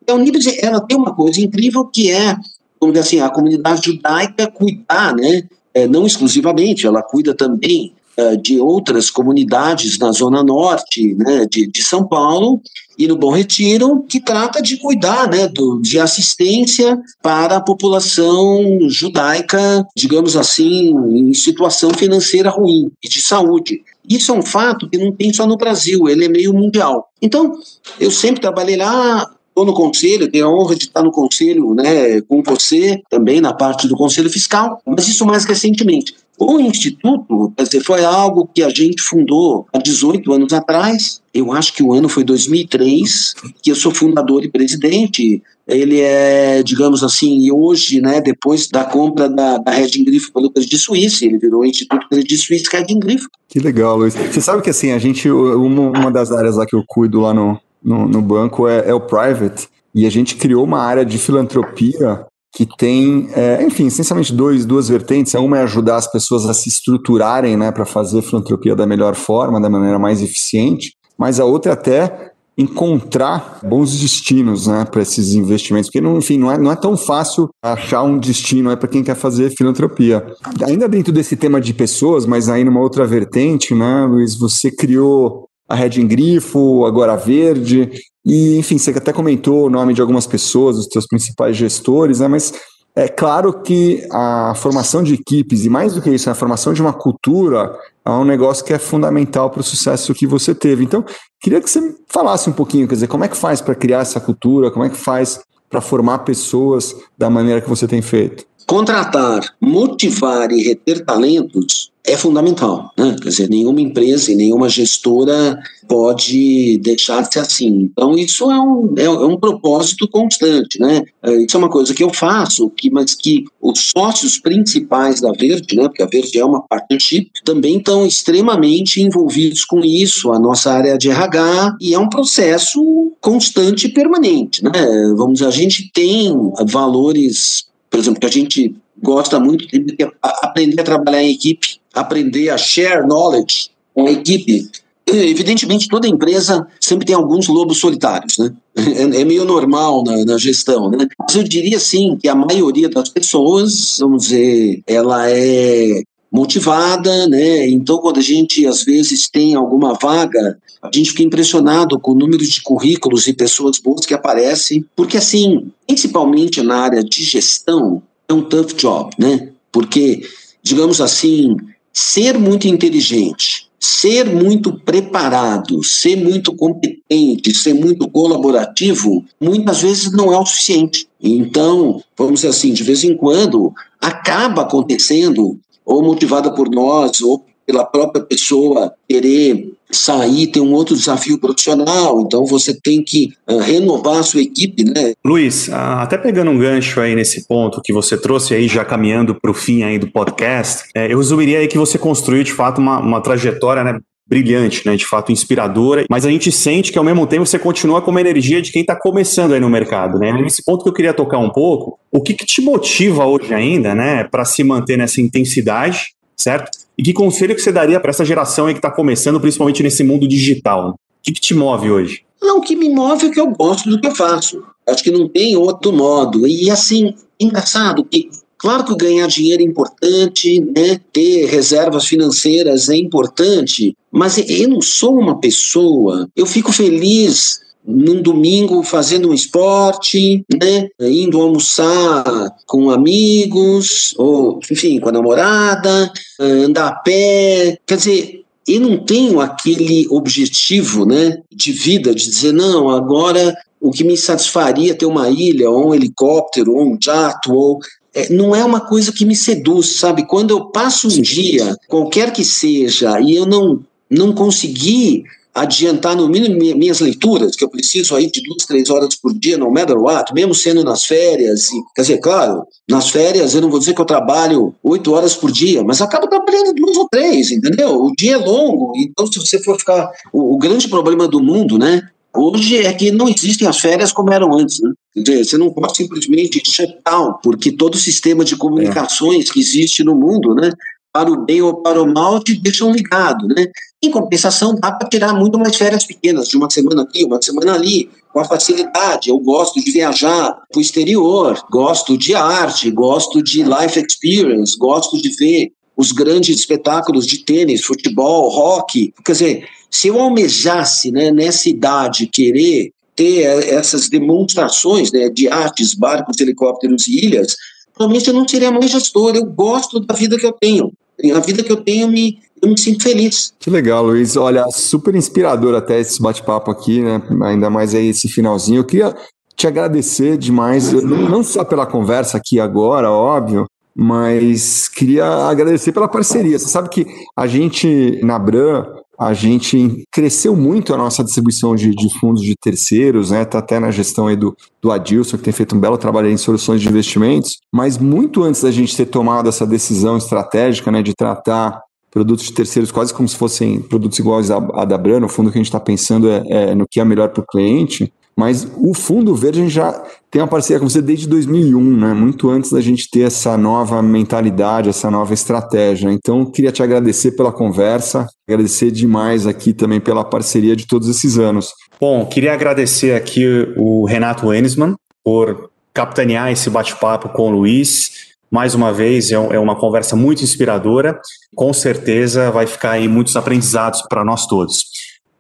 A 0.07 0.13
Unibis, 0.13 0.47
ela 0.61 0.81
tem 0.81 0.97
uma 0.97 1.13
coisa 1.13 1.39
incrível 1.41 1.85
que 1.85 2.11
é, 2.11 2.35
vamos 2.79 2.93
dizer 2.93 2.99
assim, 2.99 3.19
a 3.19 3.29
comunidade 3.29 3.91
judaica 3.91 4.51
cuidar, 4.51 5.15
né, 5.15 5.43
é, 5.73 5.87
não 5.87 6.05
exclusivamente, 6.05 6.87
ela 6.87 7.01
cuida 7.01 7.33
também 7.33 7.93
de 8.41 8.59
outras 8.59 9.11
comunidades 9.11 9.99
na 9.99 10.11
Zona 10.11 10.43
Norte 10.43 11.13
né, 11.15 11.45
de, 11.49 11.67
de 11.67 11.83
São 11.83 12.07
Paulo 12.07 12.59
e 12.97 13.07
no 13.07 13.15
Bom 13.15 13.31
Retiro, 13.31 14.03
que 14.09 14.19
trata 14.19 14.59
de 14.61 14.77
cuidar 14.77 15.29
né, 15.29 15.47
do, 15.47 15.79
de 15.79 15.99
assistência 15.99 16.99
para 17.21 17.57
a 17.57 17.61
população 17.61 18.89
judaica, 18.89 19.85
digamos 19.95 20.35
assim, 20.35 20.95
em 21.09 21.33
situação 21.33 21.91
financeira 21.91 22.49
ruim 22.49 22.91
e 23.03 23.07
de 23.07 23.21
saúde. 23.21 23.83
Isso 24.09 24.31
é 24.31 24.35
um 24.35 24.41
fato 24.41 24.89
que 24.89 24.97
não 24.97 25.11
tem 25.11 25.31
só 25.31 25.45
no 25.45 25.57
Brasil, 25.57 26.09
ele 26.09 26.25
é 26.25 26.29
meio 26.29 26.53
mundial. 26.53 27.09
Então, 27.21 27.51
eu 27.99 28.09
sempre 28.09 28.41
trabalhei 28.41 28.77
lá, 28.77 29.29
estou 29.49 29.65
no 29.65 29.73
conselho, 29.73 30.31
tenho 30.31 30.47
a 30.47 30.49
honra 30.49 30.75
de 30.75 30.85
estar 30.85 31.03
no 31.03 31.11
conselho 31.11 31.73
né, 31.75 32.21
com 32.21 32.41
você, 32.41 33.01
também 33.09 33.41
na 33.41 33.53
parte 33.53 33.87
do 33.87 33.95
conselho 33.95 34.29
fiscal, 34.29 34.81
mas 34.85 35.07
isso 35.07 35.25
mais 35.25 35.45
recentemente. 35.45 36.15
O 36.39 36.59
Instituto, 36.59 37.51
quer 37.57 37.63
dizer, 37.63 37.83
foi 37.83 38.05
algo 38.05 38.47
que 38.53 38.61
a 38.61 38.69
gente 38.69 39.01
fundou 39.01 39.65
há 39.73 39.79
18 39.79 40.31
anos 40.31 40.53
atrás. 40.53 41.19
Eu 41.33 41.51
acho 41.51 41.73
que 41.73 41.81
o 41.81 41.91
ano 41.91 42.07
foi 42.07 42.23
2003, 42.23 43.33
que 43.61 43.71
eu 43.71 43.75
sou 43.75 43.91
fundador 43.91 44.43
e 44.43 44.51
presidente. 44.51 45.41
Ele 45.67 45.99
é, 45.99 46.61
digamos 46.61 47.03
assim, 47.03 47.51
hoje, 47.51 47.99
né, 47.99 48.21
depois 48.21 48.67
da 48.67 48.85
compra 48.85 49.27
da, 49.27 49.57
da 49.57 49.71
Red 49.71 49.89
Grifo 50.03 50.31
pelo 50.31 50.51
Credit 50.51 50.77
Suisse, 50.77 51.25
ele 51.25 51.39
virou 51.39 51.61
o 51.61 51.65
Instituto 51.65 52.07
Credit 52.07 52.37
Suisse 52.37 52.65
Red 52.71 52.85
Grifo. 52.99 53.27
Que 53.49 53.59
legal, 53.59 53.97
Luiz. 53.97 54.13
Você 54.13 54.39
sabe 54.39 54.61
que 54.61 54.69
assim, 54.69 54.91
a 54.91 54.99
gente, 54.99 55.29
uma, 55.29 55.89
uma 55.89 56.11
das 56.11 56.31
áreas 56.31 56.55
lá 56.55 56.65
que 56.67 56.75
eu 56.75 56.83
cuido 56.85 57.19
lá 57.19 57.33
no, 57.33 57.59
no, 57.83 58.07
no 58.07 58.21
banco 58.21 58.67
é, 58.67 58.87
é 58.87 58.93
o 58.93 59.01
private, 59.01 59.67
e 59.93 60.05
a 60.05 60.09
gente 60.11 60.35
criou 60.35 60.63
uma 60.63 60.81
área 60.81 61.03
de 61.03 61.17
filantropia 61.17 62.25
que 62.57 62.65
tem, 62.65 63.29
é, 63.35 63.63
enfim, 63.63 63.85
essencialmente 63.85 64.33
dois, 64.33 64.65
duas 64.65 64.89
vertentes. 64.89 65.35
Uma 65.35 65.59
é 65.59 65.61
ajudar 65.61 65.97
as 65.97 66.11
pessoas 66.11 66.47
a 66.47 66.55
se 66.55 66.67
estruturarem 66.67 67.55
né, 67.55 67.71
para 67.71 67.85
fazer 67.85 68.23
filantropia 68.23 68.75
da 68.75 68.87
melhor 68.87 69.13
forma, 69.13 69.61
da 69.61 69.69
maneira 69.69 69.99
mais 69.99 70.23
eficiente, 70.23 70.95
mas 71.15 71.39
a 71.39 71.45
outra 71.45 71.73
é 71.73 71.73
até 71.73 72.31
encontrar 72.57 73.59
bons 73.63 73.99
destinos 73.99 74.65
né, 74.65 74.83
para 74.85 75.03
esses 75.03 75.35
investimentos, 75.35 75.91
porque, 75.91 76.03
enfim, 76.07 76.39
não 76.39 76.51
é, 76.51 76.57
não 76.57 76.71
é 76.71 76.75
tão 76.75 76.97
fácil 76.97 77.47
achar 77.63 78.01
um 78.01 78.17
destino 78.17 78.71
é 78.71 78.75
para 78.75 78.89
quem 78.89 79.03
quer 79.03 79.15
fazer 79.15 79.51
filantropia. 79.55 80.25
Ainda 80.65 80.89
dentro 80.89 81.13
desse 81.13 81.35
tema 81.35 81.61
de 81.61 81.75
pessoas, 81.75 82.25
mas 82.25 82.49
aí 82.49 82.63
numa 82.63 82.81
outra 82.81 83.05
vertente, 83.05 83.75
né, 83.75 84.07
Luiz, 84.09 84.33
você 84.33 84.71
criou 84.71 85.46
a 85.67 85.75
Red 85.75 85.99
em 85.99 86.07
Grifo, 86.07 86.85
agora 86.85 87.13
a 87.13 87.17
Verde, 87.17 87.89
e, 88.25 88.57
enfim, 88.57 88.77
você 88.77 88.91
até 88.91 89.13
comentou 89.13 89.65
o 89.65 89.69
nome 89.69 89.93
de 89.93 90.01
algumas 90.01 90.27
pessoas, 90.27 90.77
os 90.77 90.87
seus 90.91 91.07
principais 91.07 91.55
gestores, 91.55 92.19
né? 92.19 92.27
Mas 92.27 92.53
é 92.95 93.07
claro 93.07 93.61
que 93.61 94.05
a 94.11 94.53
formação 94.55 95.03
de 95.03 95.13
equipes, 95.13 95.65
e 95.65 95.69
mais 95.69 95.93
do 95.93 96.01
que 96.01 96.09
isso, 96.09 96.29
a 96.29 96.33
formação 96.33 96.73
de 96.73 96.81
uma 96.81 96.91
cultura 96.91 97.71
é 98.03 98.09
um 98.09 98.25
negócio 98.25 98.65
que 98.65 98.73
é 98.73 98.79
fundamental 98.79 99.49
para 99.49 99.61
o 99.61 99.63
sucesso 99.63 100.13
que 100.13 100.25
você 100.25 100.55
teve. 100.55 100.83
Então, 100.83 101.05
queria 101.39 101.61
que 101.61 101.69
você 101.69 101.95
falasse 102.07 102.49
um 102.49 102.53
pouquinho, 102.53 102.87
quer 102.87 102.95
dizer, 102.95 103.07
como 103.07 103.23
é 103.23 103.27
que 103.27 103.37
faz 103.37 103.61
para 103.61 103.75
criar 103.75 103.99
essa 103.99 104.19
cultura, 104.19 104.71
como 104.71 104.83
é 104.83 104.89
que 104.89 104.97
faz 104.97 105.39
para 105.69 105.79
formar 105.79 106.19
pessoas 106.19 106.95
da 107.17 107.29
maneira 107.29 107.61
que 107.61 107.69
você 107.69 107.87
tem 107.87 108.01
feito? 108.01 108.45
Contratar, 108.67 109.55
motivar 109.61 110.51
e 110.51 110.61
reter 110.61 111.05
talentos 111.05 111.89
é 112.07 112.15
fundamental. 112.15 112.91
Né? 112.97 113.15
Quer 113.21 113.29
dizer, 113.29 113.49
nenhuma 113.49 113.81
empresa 113.81 114.31
e 114.31 114.35
nenhuma 114.35 114.69
gestora 114.69 115.57
pode 115.87 116.77
deixar 116.79 117.21
de 117.21 117.33
ser 117.33 117.39
assim. 117.39 117.89
Então, 117.91 118.17
isso 118.17 118.49
é 118.49 118.59
um, 118.59 118.93
é, 118.97 119.03
é, 119.03 119.09
um 119.09 119.37
propósito 119.37 120.07
constante. 120.07 120.79
Né? 120.79 121.03
É, 121.21 121.35
isso 121.43 121.55
é 121.55 121.59
uma 121.59 121.69
coisa 121.69 121.93
que 121.93 122.03
eu 122.03 122.13
faço, 122.13 122.69
que, 122.69 122.89
mas 122.89 123.13
que 123.13 123.45
os 123.61 123.91
sócios 123.95 124.39
principais 124.39 125.19
da 125.19 125.31
Verde, 125.31 125.75
né, 125.75 125.83
porque 125.83 126.03
a 126.03 126.07
Verde 126.07 126.39
é 126.39 126.45
uma 126.45 126.61
partnership, 126.61 127.29
também 127.43 127.77
estão 127.77 128.05
extremamente 128.05 129.01
envolvidos 129.01 129.65
com 129.65 129.79
isso, 129.79 130.31
a 130.31 130.39
nossa 130.39 130.71
área 130.71 130.97
de 130.97 131.09
RH, 131.09 131.77
e 131.81 131.93
é 131.93 131.99
um 131.99 132.09
processo 132.09 133.13
constante 133.19 133.87
e 133.87 133.93
permanente. 133.93 134.63
Né? 134.63 134.71
Vamos 135.15 135.39
dizer, 135.39 135.47
a 135.47 135.51
gente 135.51 135.91
tem 135.93 136.33
valores, 136.65 137.65
por 137.89 137.99
exemplo, 137.99 138.19
que 138.19 138.27
a 138.27 138.31
gente 138.31 138.75
gosta 139.01 139.39
muito 139.39 139.67
de 139.67 139.95
aprender 140.21 140.81
a 140.81 140.83
trabalhar 140.83 141.23
em 141.23 141.33
equipe, 141.33 141.79
aprender 141.93 142.49
a 142.49 142.57
share 142.57 143.05
knowledge 143.05 143.69
com 143.93 144.07
a 144.07 144.11
equipe. 144.11 144.69
Evidentemente, 145.05 145.87
toda 145.87 146.07
empresa 146.07 146.67
sempre 146.81 147.05
tem 147.05 147.15
alguns 147.15 147.47
lobos 147.47 147.79
solitários, 147.79 148.37
né? 148.37 148.53
É, 148.75 149.21
é 149.21 149.25
meio 149.25 149.45
normal 149.45 150.03
na, 150.03 150.25
na, 150.25 150.37
gestão, 150.37 150.89
né? 150.89 151.07
Mas 151.17 151.35
eu 151.35 151.43
diria, 151.43 151.79
sim, 151.79 152.17
que 152.21 152.27
a 152.27 152.35
maioria 152.35 152.89
das 152.89 153.07
pessoas, 153.07 153.97
vamos 153.99 154.23
dizer, 154.23 154.83
ela 154.85 155.29
é 155.31 156.03
motivada, 156.29 157.27
né? 157.27 157.67
Então, 157.69 157.99
quando 157.99 158.19
a 158.19 158.21
gente, 158.21 158.67
às 158.67 158.83
vezes, 158.83 159.29
tem 159.29 159.55
alguma 159.55 159.93
vaga, 159.93 160.57
a 160.81 160.89
gente 160.93 161.11
fica 161.11 161.23
impressionado 161.23 161.99
com 161.99 162.11
o 162.11 162.15
número 162.15 162.45
de 162.45 162.61
currículos 162.61 163.27
e 163.27 163.33
pessoas 163.33 163.79
boas 163.79 164.05
que 164.05 164.13
aparecem, 164.13 164.85
porque, 164.95 165.17
assim, 165.17 165.71
principalmente 165.85 166.61
na 166.61 166.77
área 166.77 167.03
de 167.03 167.23
gestão, 167.23 168.01
é 168.27 168.33
um 168.33 168.41
tough 168.41 168.73
job, 168.75 169.11
né? 169.17 169.49
Porque, 169.71 170.21
digamos 170.61 171.01
assim, 171.01 171.55
ser 171.91 172.37
muito 172.37 172.67
inteligente, 172.67 173.67
ser 173.79 174.25
muito 174.25 174.73
preparado, 174.73 175.83
ser 175.83 176.15
muito 176.15 176.53
competente, 176.53 177.55
ser 177.55 177.73
muito 177.73 178.07
colaborativo, 178.09 179.23
muitas 179.39 179.81
vezes 179.81 180.11
não 180.11 180.33
é 180.33 180.37
o 180.37 180.45
suficiente. 180.45 181.07
Então, 181.21 182.01
vamos 182.17 182.35
dizer 182.35 182.49
assim, 182.49 182.73
de 182.73 182.83
vez 182.83 183.03
em 183.03 183.15
quando 183.15 183.73
acaba 183.99 184.63
acontecendo, 184.63 185.59
ou 185.85 186.03
motivada 186.03 186.51
por 186.51 186.69
nós, 186.69 187.21
ou 187.21 187.45
pela 187.67 187.83
própria 187.83 188.23
pessoa 188.23 188.93
querer 189.07 189.73
sair, 189.91 190.47
ter 190.47 190.61
um 190.61 190.73
outro 190.73 190.95
desafio 190.95 191.37
profissional, 191.37 192.21
então 192.21 192.45
você 192.45 192.73
tem 192.73 193.03
que 193.03 193.33
uh, 193.47 193.57
renovar 193.57 194.19
a 194.19 194.23
sua 194.23 194.41
equipe, 194.41 194.83
né? 194.83 195.13
Luiz, 195.25 195.67
uh, 195.67 195.73
até 195.99 196.17
pegando 196.17 196.51
um 196.51 196.57
gancho 196.57 196.99
aí 196.99 197.13
nesse 197.15 197.45
ponto 197.45 197.81
que 197.83 197.93
você 197.93 198.17
trouxe 198.17 198.53
aí, 198.53 198.67
já 198.67 198.85
caminhando 198.85 199.35
para 199.35 199.51
o 199.51 199.53
fim 199.53 199.83
aí 199.83 199.99
do 199.99 200.09
podcast, 200.09 200.85
é, 200.95 201.11
eu 201.11 201.17
resumiria 201.17 201.59
aí 201.59 201.67
que 201.67 201.77
você 201.77 201.97
construiu 201.97 202.43
de 202.43 202.53
fato 202.53 202.79
uma, 202.79 202.99
uma 202.99 203.21
trajetória, 203.21 203.83
né, 203.83 203.99
brilhante, 204.27 204.85
né, 204.85 204.95
de 204.95 205.05
fato 205.05 205.31
inspiradora, 205.31 206.05
mas 206.09 206.25
a 206.25 206.29
gente 206.29 206.51
sente 206.51 206.91
que 206.91 206.97
ao 206.97 207.03
mesmo 207.03 207.25
tempo 207.25 207.45
você 207.45 207.57
continua 207.57 208.01
com 208.01 208.11
uma 208.11 208.19
energia 208.19 208.61
de 208.61 208.71
quem 208.71 208.81
está 208.81 208.93
começando 208.93 209.53
aí 209.53 209.59
no 209.59 209.69
mercado, 209.69 210.19
né? 210.19 210.33
Nesse 210.33 210.61
ponto 210.63 210.83
que 210.83 210.89
eu 210.89 210.93
queria 210.93 211.13
tocar 211.13 211.37
um 211.37 211.49
pouco, 211.49 211.97
o 212.11 212.21
que, 212.21 212.33
que 212.33 212.45
te 212.45 212.61
motiva 212.61 213.25
hoje 213.25 213.53
ainda, 213.53 213.95
né, 213.95 214.25
para 214.25 214.43
se 214.43 214.65
manter 214.65 214.97
nessa 214.97 215.21
intensidade, 215.21 216.13
certo? 216.35 216.86
E 216.97 217.03
que 217.03 217.13
conselho 217.13 217.55
que 217.55 217.61
você 217.61 217.71
daria 217.71 217.99
para 217.99 218.09
essa 218.09 218.25
geração 218.25 218.65
aí 218.65 218.73
que 218.73 218.79
está 218.79 218.89
começando, 218.89 219.39
principalmente 219.39 219.83
nesse 219.83 220.03
mundo 220.03 220.27
digital? 220.27 220.91
O 220.91 220.95
que, 221.21 221.31
que 221.31 221.41
te 221.41 221.53
move 221.53 221.91
hoje? 221.91 222.23
Não, 222.41 222.57
o 222.57 222.61
que 222.61 222.75
me 222.75 222.89
move 222.89 223.27
é 223.27 223.29
que 223.29 223.39
eu 223.39 223.47
gosto 223.47 223.89
do 223.89 223.99
que 223.99 224.07
eu 224.07 224.15
faço. 224.15 224.63
Acho 224.87 225.03
que 225.03 225.11
não 225.11 225.27
tem 225.27 225.55
outro 225.55 225.91
modo. 225.91 226.47
E 226.47 226.69
assim, 226.69 227.13
engraçado 227.39 228.03
que 228.03 228.29
Claro 228.57 228.83
que 228.85 228.95
ganhar 228.95 229.27
dinheiro 229.27 229.61
é 229.61 229.65
importante, 229.65 230.59
né? 230.59 230.99
ter 231.13 231.45
reservas 231.45 232.07
financeiras 232.07 232.89
é 232.89 232.95
importante, 232.95 233.95
mas 234.11 234.37
eu 234.37 234.67
não 234.67 234.81
sou 234.81 235.15
uma 235.15 235.39
pessoa. 235.39 236.27
Eu 236.35 236.47
fico 236.47 236.71
feliz 236.73 237.59
num 237.87 238.21
domingo 238.21 238.83
fazendo 238.83 239.29
um 239.29 239.33
esporte, 239.33 240.43
né? 240.61 240.89
Indo 240.99 241.41
almoçar 241.41 242.53
com 242.65 242.89
amigos, 242.89 244.13
ou 244.17 244.59
enfim, 244.69 244.99
com 244.99 245.07
a 245.07 245.13
namorada, 245.13 246.11
andar 246.37 246.87
a 246.87 246.95
pé. 246.95 247.77
Quer 247.87 247.95
dizer, 247.95 248.43
eu 248.67 248.81
não 248.81 248.97
tenho 248.97 249.39
aquele 249.39 250.05
objetivo 250.09 251.05
né, 251.05 251.41
de 251.49 251.71
vida 251.71 252.13
de 252.13 252.25
dizer, 252.25 252.51
não, 252.51 252.89
agora 252.89 253.55
o 253.79 253.91
que 253.91 254.03
me 254.03 254.17
satisfaria 254.17 254.93
ter 254.93 255.05
uma 255.05 255.29
ilha, 255.29 255.69
ou 255.69 255.89
um 255.89 255.95
helicóptero, 255.95 256.75
ou 256.75 256.93
um 256.93 256.97
jato, 257.01 257.53
ou 257.53 257.79
é, 258.13 258.29
não 258.29 258.53
é 258.53 258.65
uma 258.65 258.81
coisa 258.81 259.13
que 259.13 259.23
me 259.23 259.35
seduz, 259.35 259.97
sabe? 259.97 260.25
Quando 260.25 260.51
eu 260.51 260.65
passo 260.65 261.07
um 261.07 261.21
dia, 261.21 261.77
qualquer 261.87 262.33
que 262.33 262.43
seja, 262.43 263.21
e 263.21 263.35
eu 263.35 263.45
não, 263.45 263.79
não 264.09 264.33
consegui 264.33 265.23
adiantar 265.57 266.15
no 266.15 266.29
mínimo 266.29 266.55
minhas 266.55 266.99
leituras, 266.99 267.55
que 267.55 267.63
eu 267.63 267.69
preciso 267.69 268.15
aí 268.15 268.29
de 268.29 268.41
duas, 268.43 268.65
três 268.65 268.89
horas 268.91 269.15
por 269.15 269.33
dia, 269.33 269.57
no 269.57 269.71
matter 269.71 269.97
what, 269.97 270.31
mesmo 270.33 270.53
sendo 270.53 270.83
nas 270.83 271.05
férias. 271.05 271.69
E, 271.71 271.83
quer 271.95 272.01
dizer, 272.01 272.19
claro, 272.19 272.63
nas 272.87 273.09
férias 273.09 273.55
eu 273.55 273.61
não 273.61 273.69
vou 273.69 273.79
dizer 273.79 273.95
que 273.95 274.01
eu 274.01 274.05
trabalho 274.05 274.75
oito 274.83 275.11
horas 275.13 275.35
por 275.35 275.51
dia, 275.51 275.83
mas 275.83 275.99
acabo 275.99 276.27
trabalhando 276.27 276.73
duas 276.73 276.95
ou 276.95 277.07
três, 277.09 277.49
entendeu? 277.49 278.03
O 278.03 278.11
dia 278.15 278.35
é 278.35 278.37
longo, 278.37 278.93
então 278.97 279.25
se 279.25 279.39
você 279.39 279.61
for 279.63 279.79
ficar. 279.79 280.11
O, 280.31 280.55
o 280.55 280.57
grande 280.57 280.87
problema 280.87 281.27
do 281.27 281.41
mundo, 281.41 281.79
né? 281.79 282.07
Hoje 282.35 282.77
é 282.77 282.93
que 282.93 283.09
não 283.09 283.27
existem 283.27 283.67
as 283.67 283.79
férias 283.79 284.11
como 284.11 284.31
eram 284.31 284.53
antes, 284.53 284.79
né? 284.79 284.91
Dizer, 285.15 285.43
você 285.43 285.57
não 285.57 285.73
pode 285.73 285.97
simplesmente 285.97 286.61
shutdown, 286.63 287.39
porque 287.41 287.71
todo 287.71 287.95
o 287.95 287.99
sistema 287.99 288.45
de 288.45 288.55
comunicações 288.55 289.49
é. 289.49 289.53
que 289.53 289.59
existe 289.59 290.03
no 290.03 290.13
mundo, 290.13 290.53
né? 290.53 290.71
Para 291.11 291.31
o 291.31 291.43
bem 291.43 291.63
ou 291.63 291.81
para 291.81 291.99
o 291.99 292.13
mal, 292.13 292.43
te 292.43 292.53
deixam 292.53 292.91
ligado, 292.91 293.47
né? 293.47 293.65
Em 294.03 294.11
compensação, 294.11 294.75
dá 294.75 294.91
para 294.91 295.09
tirar 295.09 295.33
muito 295.33 295.57
mais 295.57 295.75
férias 295.75 296.05
pequenas, 296.05 296.47
de 296.47 296.55
uma 296.55 296.69
semana 296.69 297.01
aqui, 297.01 297.23
uma 297.23 297.41
semana 297.41 297.73
ali, 297.73 298.09
com 298.31 298.39
a 298.39 298.45
facilidade. 298.45 299.29
Eu 299.29 299.39
gosto 299.39 299.83
de 299.83 299.91
viajar 299.91 300.51
para 300.69 300.77
o 300.77 300.81
exterior, 300.81 301.59
gosto 301.71 302.15
de 302.15 302.35
arte, 302.35 302.91
gosto 302.91 303.41
de 303.41 303.63
life 303.63 303.99
experience, 303.99 304.77
gosto 304.77 305.19
de 305.19 305.29
ver 305.29 305.71
os 305.97 306.11
grandes 306.11 306.59
espetáculos 306.59 307.25
de 307.25 307.43
tênis, 307.43 307.83
futebol, 307.83 308.49
rock. 308.49 309.11
Quer 309.25 309.31
dizer, 309.31 309.69
se 309.89 310.09
eu 310.09 310.21
almejasse 310.21 311.11
né, 311.11 311.31
nessa 311.31 311.67
idade 311.67 312.27
querer 312.27 312.91
ter 313.15 313.41
essas 313.73 314.07
demonstrações 314.07 315.11
né, 315.11 315.27
de 315.27 315.47
artes, 315.47 315.95
barcos, 315.95 316.39
helicópteros 316.39 317.07
e 317.07 317.25
ilhas, 317.25 317.55
provavelmente 317.95 318.27
eu 318.27 318.33
não 318.35 318.47
seria 318.47 318.71
mais 318.71 318.91
gestor. 318.91 319.35
Eu 319.35 319.45
gosto 319.45 319.99
da 319.99 320.13
vida 320.13 320.37
que 320.37 320.45
eu 320.45 320.53
tenho. 320.53 320.93
A 321.33 321.39
vida 321.39 321.63
que 321.63 321.71
eu 321.71 321.77
tenho 321.77 322.07
me, 322.07 322.39
eu 322.61 322.69
me 322.69 322.79
sinto 322.79 323.03
feliz. 323.03 323.53
Que 323.59 323.69
legal, 323.69 324.05
Luiz. 324.05 324.35
Olha, 324.35 324.65
super 324.71 325.15
inspirador 325.15 325.75
até 325.75 325.99
esse 325.99 326.21
bate-papo 326.21 326.71
aqui, 326.71 327.01
né? 327.01 327.21
Ainda 327.43 327.69
mais 327.69 327.93
aí 327.93 328.09
esse 328.09 328.27
finalzinho. 328.27 328.79
Eu 328.79 328.85
queria 328.85 329.15
te 329.55 329.67
agradecer 329.67 330.37
demais, 330.37 330.93
não 330.93 331.43
só 331.43 331.63
pela 331.63 331.85
conversa 331.85 332.37
aqui 332.37 332.59
agora, 332.59 333.09
óbvio, 333.09 333.65
mas 333.95 334.87
queria 334.87 335.25
agradecer 335.25 335.91
pela 335.91 336.07
parceria. 336.07 336.59
Você 336.59 336.67
sabe 336.67 336.89
que 336.89 337.07
a 337.35 337.47
gente, 337.47 338.19
na 338.23 338.37
Bran, 338.37 338.85
a 339.19 339.33
gente 339.33 340.03
cresceu 340.11 340.55
muito 340.55 340.93
a 340.93 340.97
nossa 340.97 341.23
distribuição 341.23 341.75
de, 341.75 341.89
de 341.89 342.19
fundos 342.19 342.43
de 342.43 342.53
terceiros, 342.55 343.31
né? 343.31 343.43
Tá 343.45 343.57
até 343.57 343.79
na 343.79 343.89
gestão 343.89 344.27
aí 344.27 344.35
do, 344.35 344.55
do 344.79 344.91
Adilson, 344.91 345.37
que 345.37 345.43
tem 345.43 345.53
feito 345.53 345.75
um 345.75 345.79
belo 345.79 345.97
trabalho 345.97 346.29
em 346.29 346.37
soluções 346.37 346.79
de 346.79 346.87
investimentos, 346.87 347.57
mas 347.73 347.97
muito 347.97 348.43
antes 348.43 348.61
da 348.61 348.69
gente 348.69 348.95
ter 348.95 349.07
tomado 349.07 349.49
essa 349.49 349.65
decisão 349.65 350.17
estratégica, 350.17 350.91
né, 350.91 351.01
de 351.01 351.15
tratar 351.15 351.81
produtos 352.17 352.45
de 352.45 352.53
terceiros 352.53 352.91
quase 352.91 353.13
como 353.13 353.29
se 353.29 353.35
fossem 353.35 353.79
produtos 353.79 354.17
iguais 354.17 354.49
a 354.49 354.85
da 354.85 354.97
Brano, 354.97 355.27
o 355.27 355.29
fundo 355.29 355.51
que 355.51 355.57
a 355.57 355.61
gente 355.61 355.67
está 355.67 355.79
pensando 355.79 356.27
é, 356.31 356.43
é, 356.47 356.75
no 356.75 356.87
que 356.89 356.99
é 356.99 357.05
melhor 357.05 357.29
para 357.29 357.43
o 357.43 357.45
cliente, 357.45 358.11
mas 358.35 358.67
o 358.77 358.93
Fundo 358.93 359.35
Verde 359.35 359.59
a 359.59 359.63
gente 359.63 359.73
já 359.73 360.03
tem 360.29 360.41
uma 360.41 360.47
parceria 360.47 360.79
com 360.79 360.89
você 360.89 361.01
desde 361.01 361.27
2001, 361.27 361.97
né? 361.97 362.13
muito 362.13 362.49
antes 362.49 362.71
da 362.71 362.81
gente 362.81 363.09
ter 363.09 363.21
essa 363.21 363.55
nova 363.57 364.01
mentalidade, 364.01 364.89
essa 364.89 365.09
nova 365.09 365.33
estratégia. 365.33 366.11
Então, 366.11 366.45
queria 366.45 366.71
te 366.71 366.83
agradecer 366.83 367.31
pela 367.31 367.51
conversa, 367.51 368.27
agradecer 368.47 368.91
demais 368.91 369.47
aqui 369.47 369.73
também 369.73 369.99
pela 369.99 370.23
parceria 370.23 370.75
de 370.75 370.85
todos 370.85 371.07
esses 371.07 371.39
anos. 371.39 371.73
Bom, 371.99 372.25
queria 372.25 372.53
agradecer 372.53 373.15
aqui 373.15 373.73
o 373.75 374.05
Renato 374.05 374.53
Enisman 374.53 374.95
por 375.23 375.71
capitanear 375.91 376.51
esse 376.51 376.69
bate-papo 376.69 377.29
com 377.29 377.47
o 377.47 377.51
Luiz. 377.51 378.16
Mais 378.49 378.73
uma 378.73 378.93
vez, 378.93 379.31
é, 379.31 379.35
é 379.35 379.59
uma 379.59 379.75
conversa 379.75 380.15
muito 380.15 380.43
inspiradora. 380.43 381.19
Com 381.55 381.73
certeza 381.73 382.49
vai 382.51 382.65
ficar 382.65 382.91
aí 382.91 383.07
muitos 383.07 383.35
aprendizados 383.35 384.01
para 384.09 384.23
nós 384.23 384.47
todos. 384.47 384.85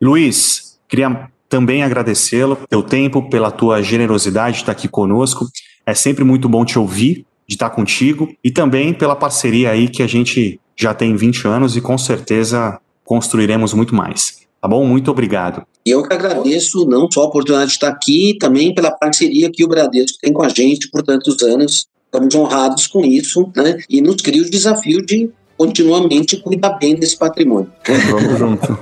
Luiz, 0.01 0.77
queria 0.87 1.29
também 1.49 1.83
agradecê-lo 1.83 2.57
pelo 2.69 2.83
tempo, 2.83 3.29
pela 3.29 3.51
tua 3.51 3.81
generosidade 3.81 4.57
de 4.57 4.63
estar 4.63 4.73
aqui 4.73 4.87
conosco. 4.87 5.47
É 5.85 5.93
sempre 5.93 6.23
muito 6.23 6.49
bom 6.49 6.65
te 6.65 6.77
ouvir, 6.77 7.25
de 7.47 7.55
estar 7.55 7.69
contigo 7.69 8.29
e 8.43 8.51
também 8.51 8.93
pela 8.93 9.15
parceria 9.15 9.71
aí 9.71 9.87
que 9.87 10.03
a 10.03 10.07
gente 10.07 10.59
já 10.75 10.93
tem 10.93 11.15
20 11.15 11.47
anos 11.47 11.77
e 11.77 11.81
com 11.81 11.97
certeza 11.97 12.79
construiremos 13.05 13.73
muito 13.73 13.95
mais. 13.95 14.45
Tá 14.61 14.67
bom? 14.67 14.85
Muito 14.85 15.09
obrigado. 15.09 15.63
Eu 15.85 16.03
que 16.03 16.13
agradeço 16.13 16.85
não 16.85 17.09
só 17.09 17.21
a 17.21 17.25
oportunidade 17.27 17.69
de 17.69 17.75
estar 17.77 17.87
aqui, 17.87 18.37
também 18.39 18.75
pela 18.75 18.91
parceria 18.91 19.49
que 19.49 19.63
o 19.63 19.67
Bradesco 19.67 20.17
tem 20.19 20.33
com 20.33 20.43
a 20.43 20.49
gente 20.49 20.89
por 20.89 21.01
tantos 21.03 21.41
anos. 21.41 21.87
Estamos 22.07 22.33
honrados 22.35 22.87
com 22.87 23.03
isso, 23.05 23.51
né? 23.55 23.77
E 23.89 24.01
nos 24.01 24.15
cria 24.21 24.41
o 24.41 24.49
desafio 24.49 25.05
de 25.05 25.29
continuamente 25.57 26.37
cuidar 26.37 26.77
bem 26.79 26.95
desse 26.95 27.17
patrimônio. 27.17 27.71
Vamos 28.09 28.37
junto. 28.39 28.79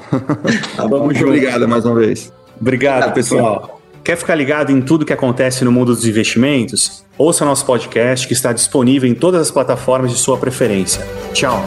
tá, 0.76 0.88
vamos 0.88 1.17
junto. 1.17 1.30
Obrigado 1.30 1.67
mais 1.67 1.86
uma 1.86 1.95
vez. 1.95 2.32
Obrigado, 2.59 3.13
pessoal. 3.13 3.82
Quer 4.03 4.17
ficar 4.17 4.36
ligado 4.36 4.71
em 4.71 4.82
tudo 4.82 5.03
que 5.03 5.13
acontece 5.13 5.65
no 5.65 5.71
mundo 5.71 5.95
dos 5.95 6.05
investimentos? 6.05 7.03
Ouça 7.17 7.43
nosso 7.43 7.65
podcast 7.65 8.28
que 8.28 8.34
está 8.34 8.53
disponível 8.53 9.09
em 9.09 9.15
todas 9.15 9.41
as 9.41 9.51
plataformas 9.51 10.11
de 10.11 10.17
sua 10.17 10.38
preferência. 10.38 11.03
Tchau! 11.34 11.65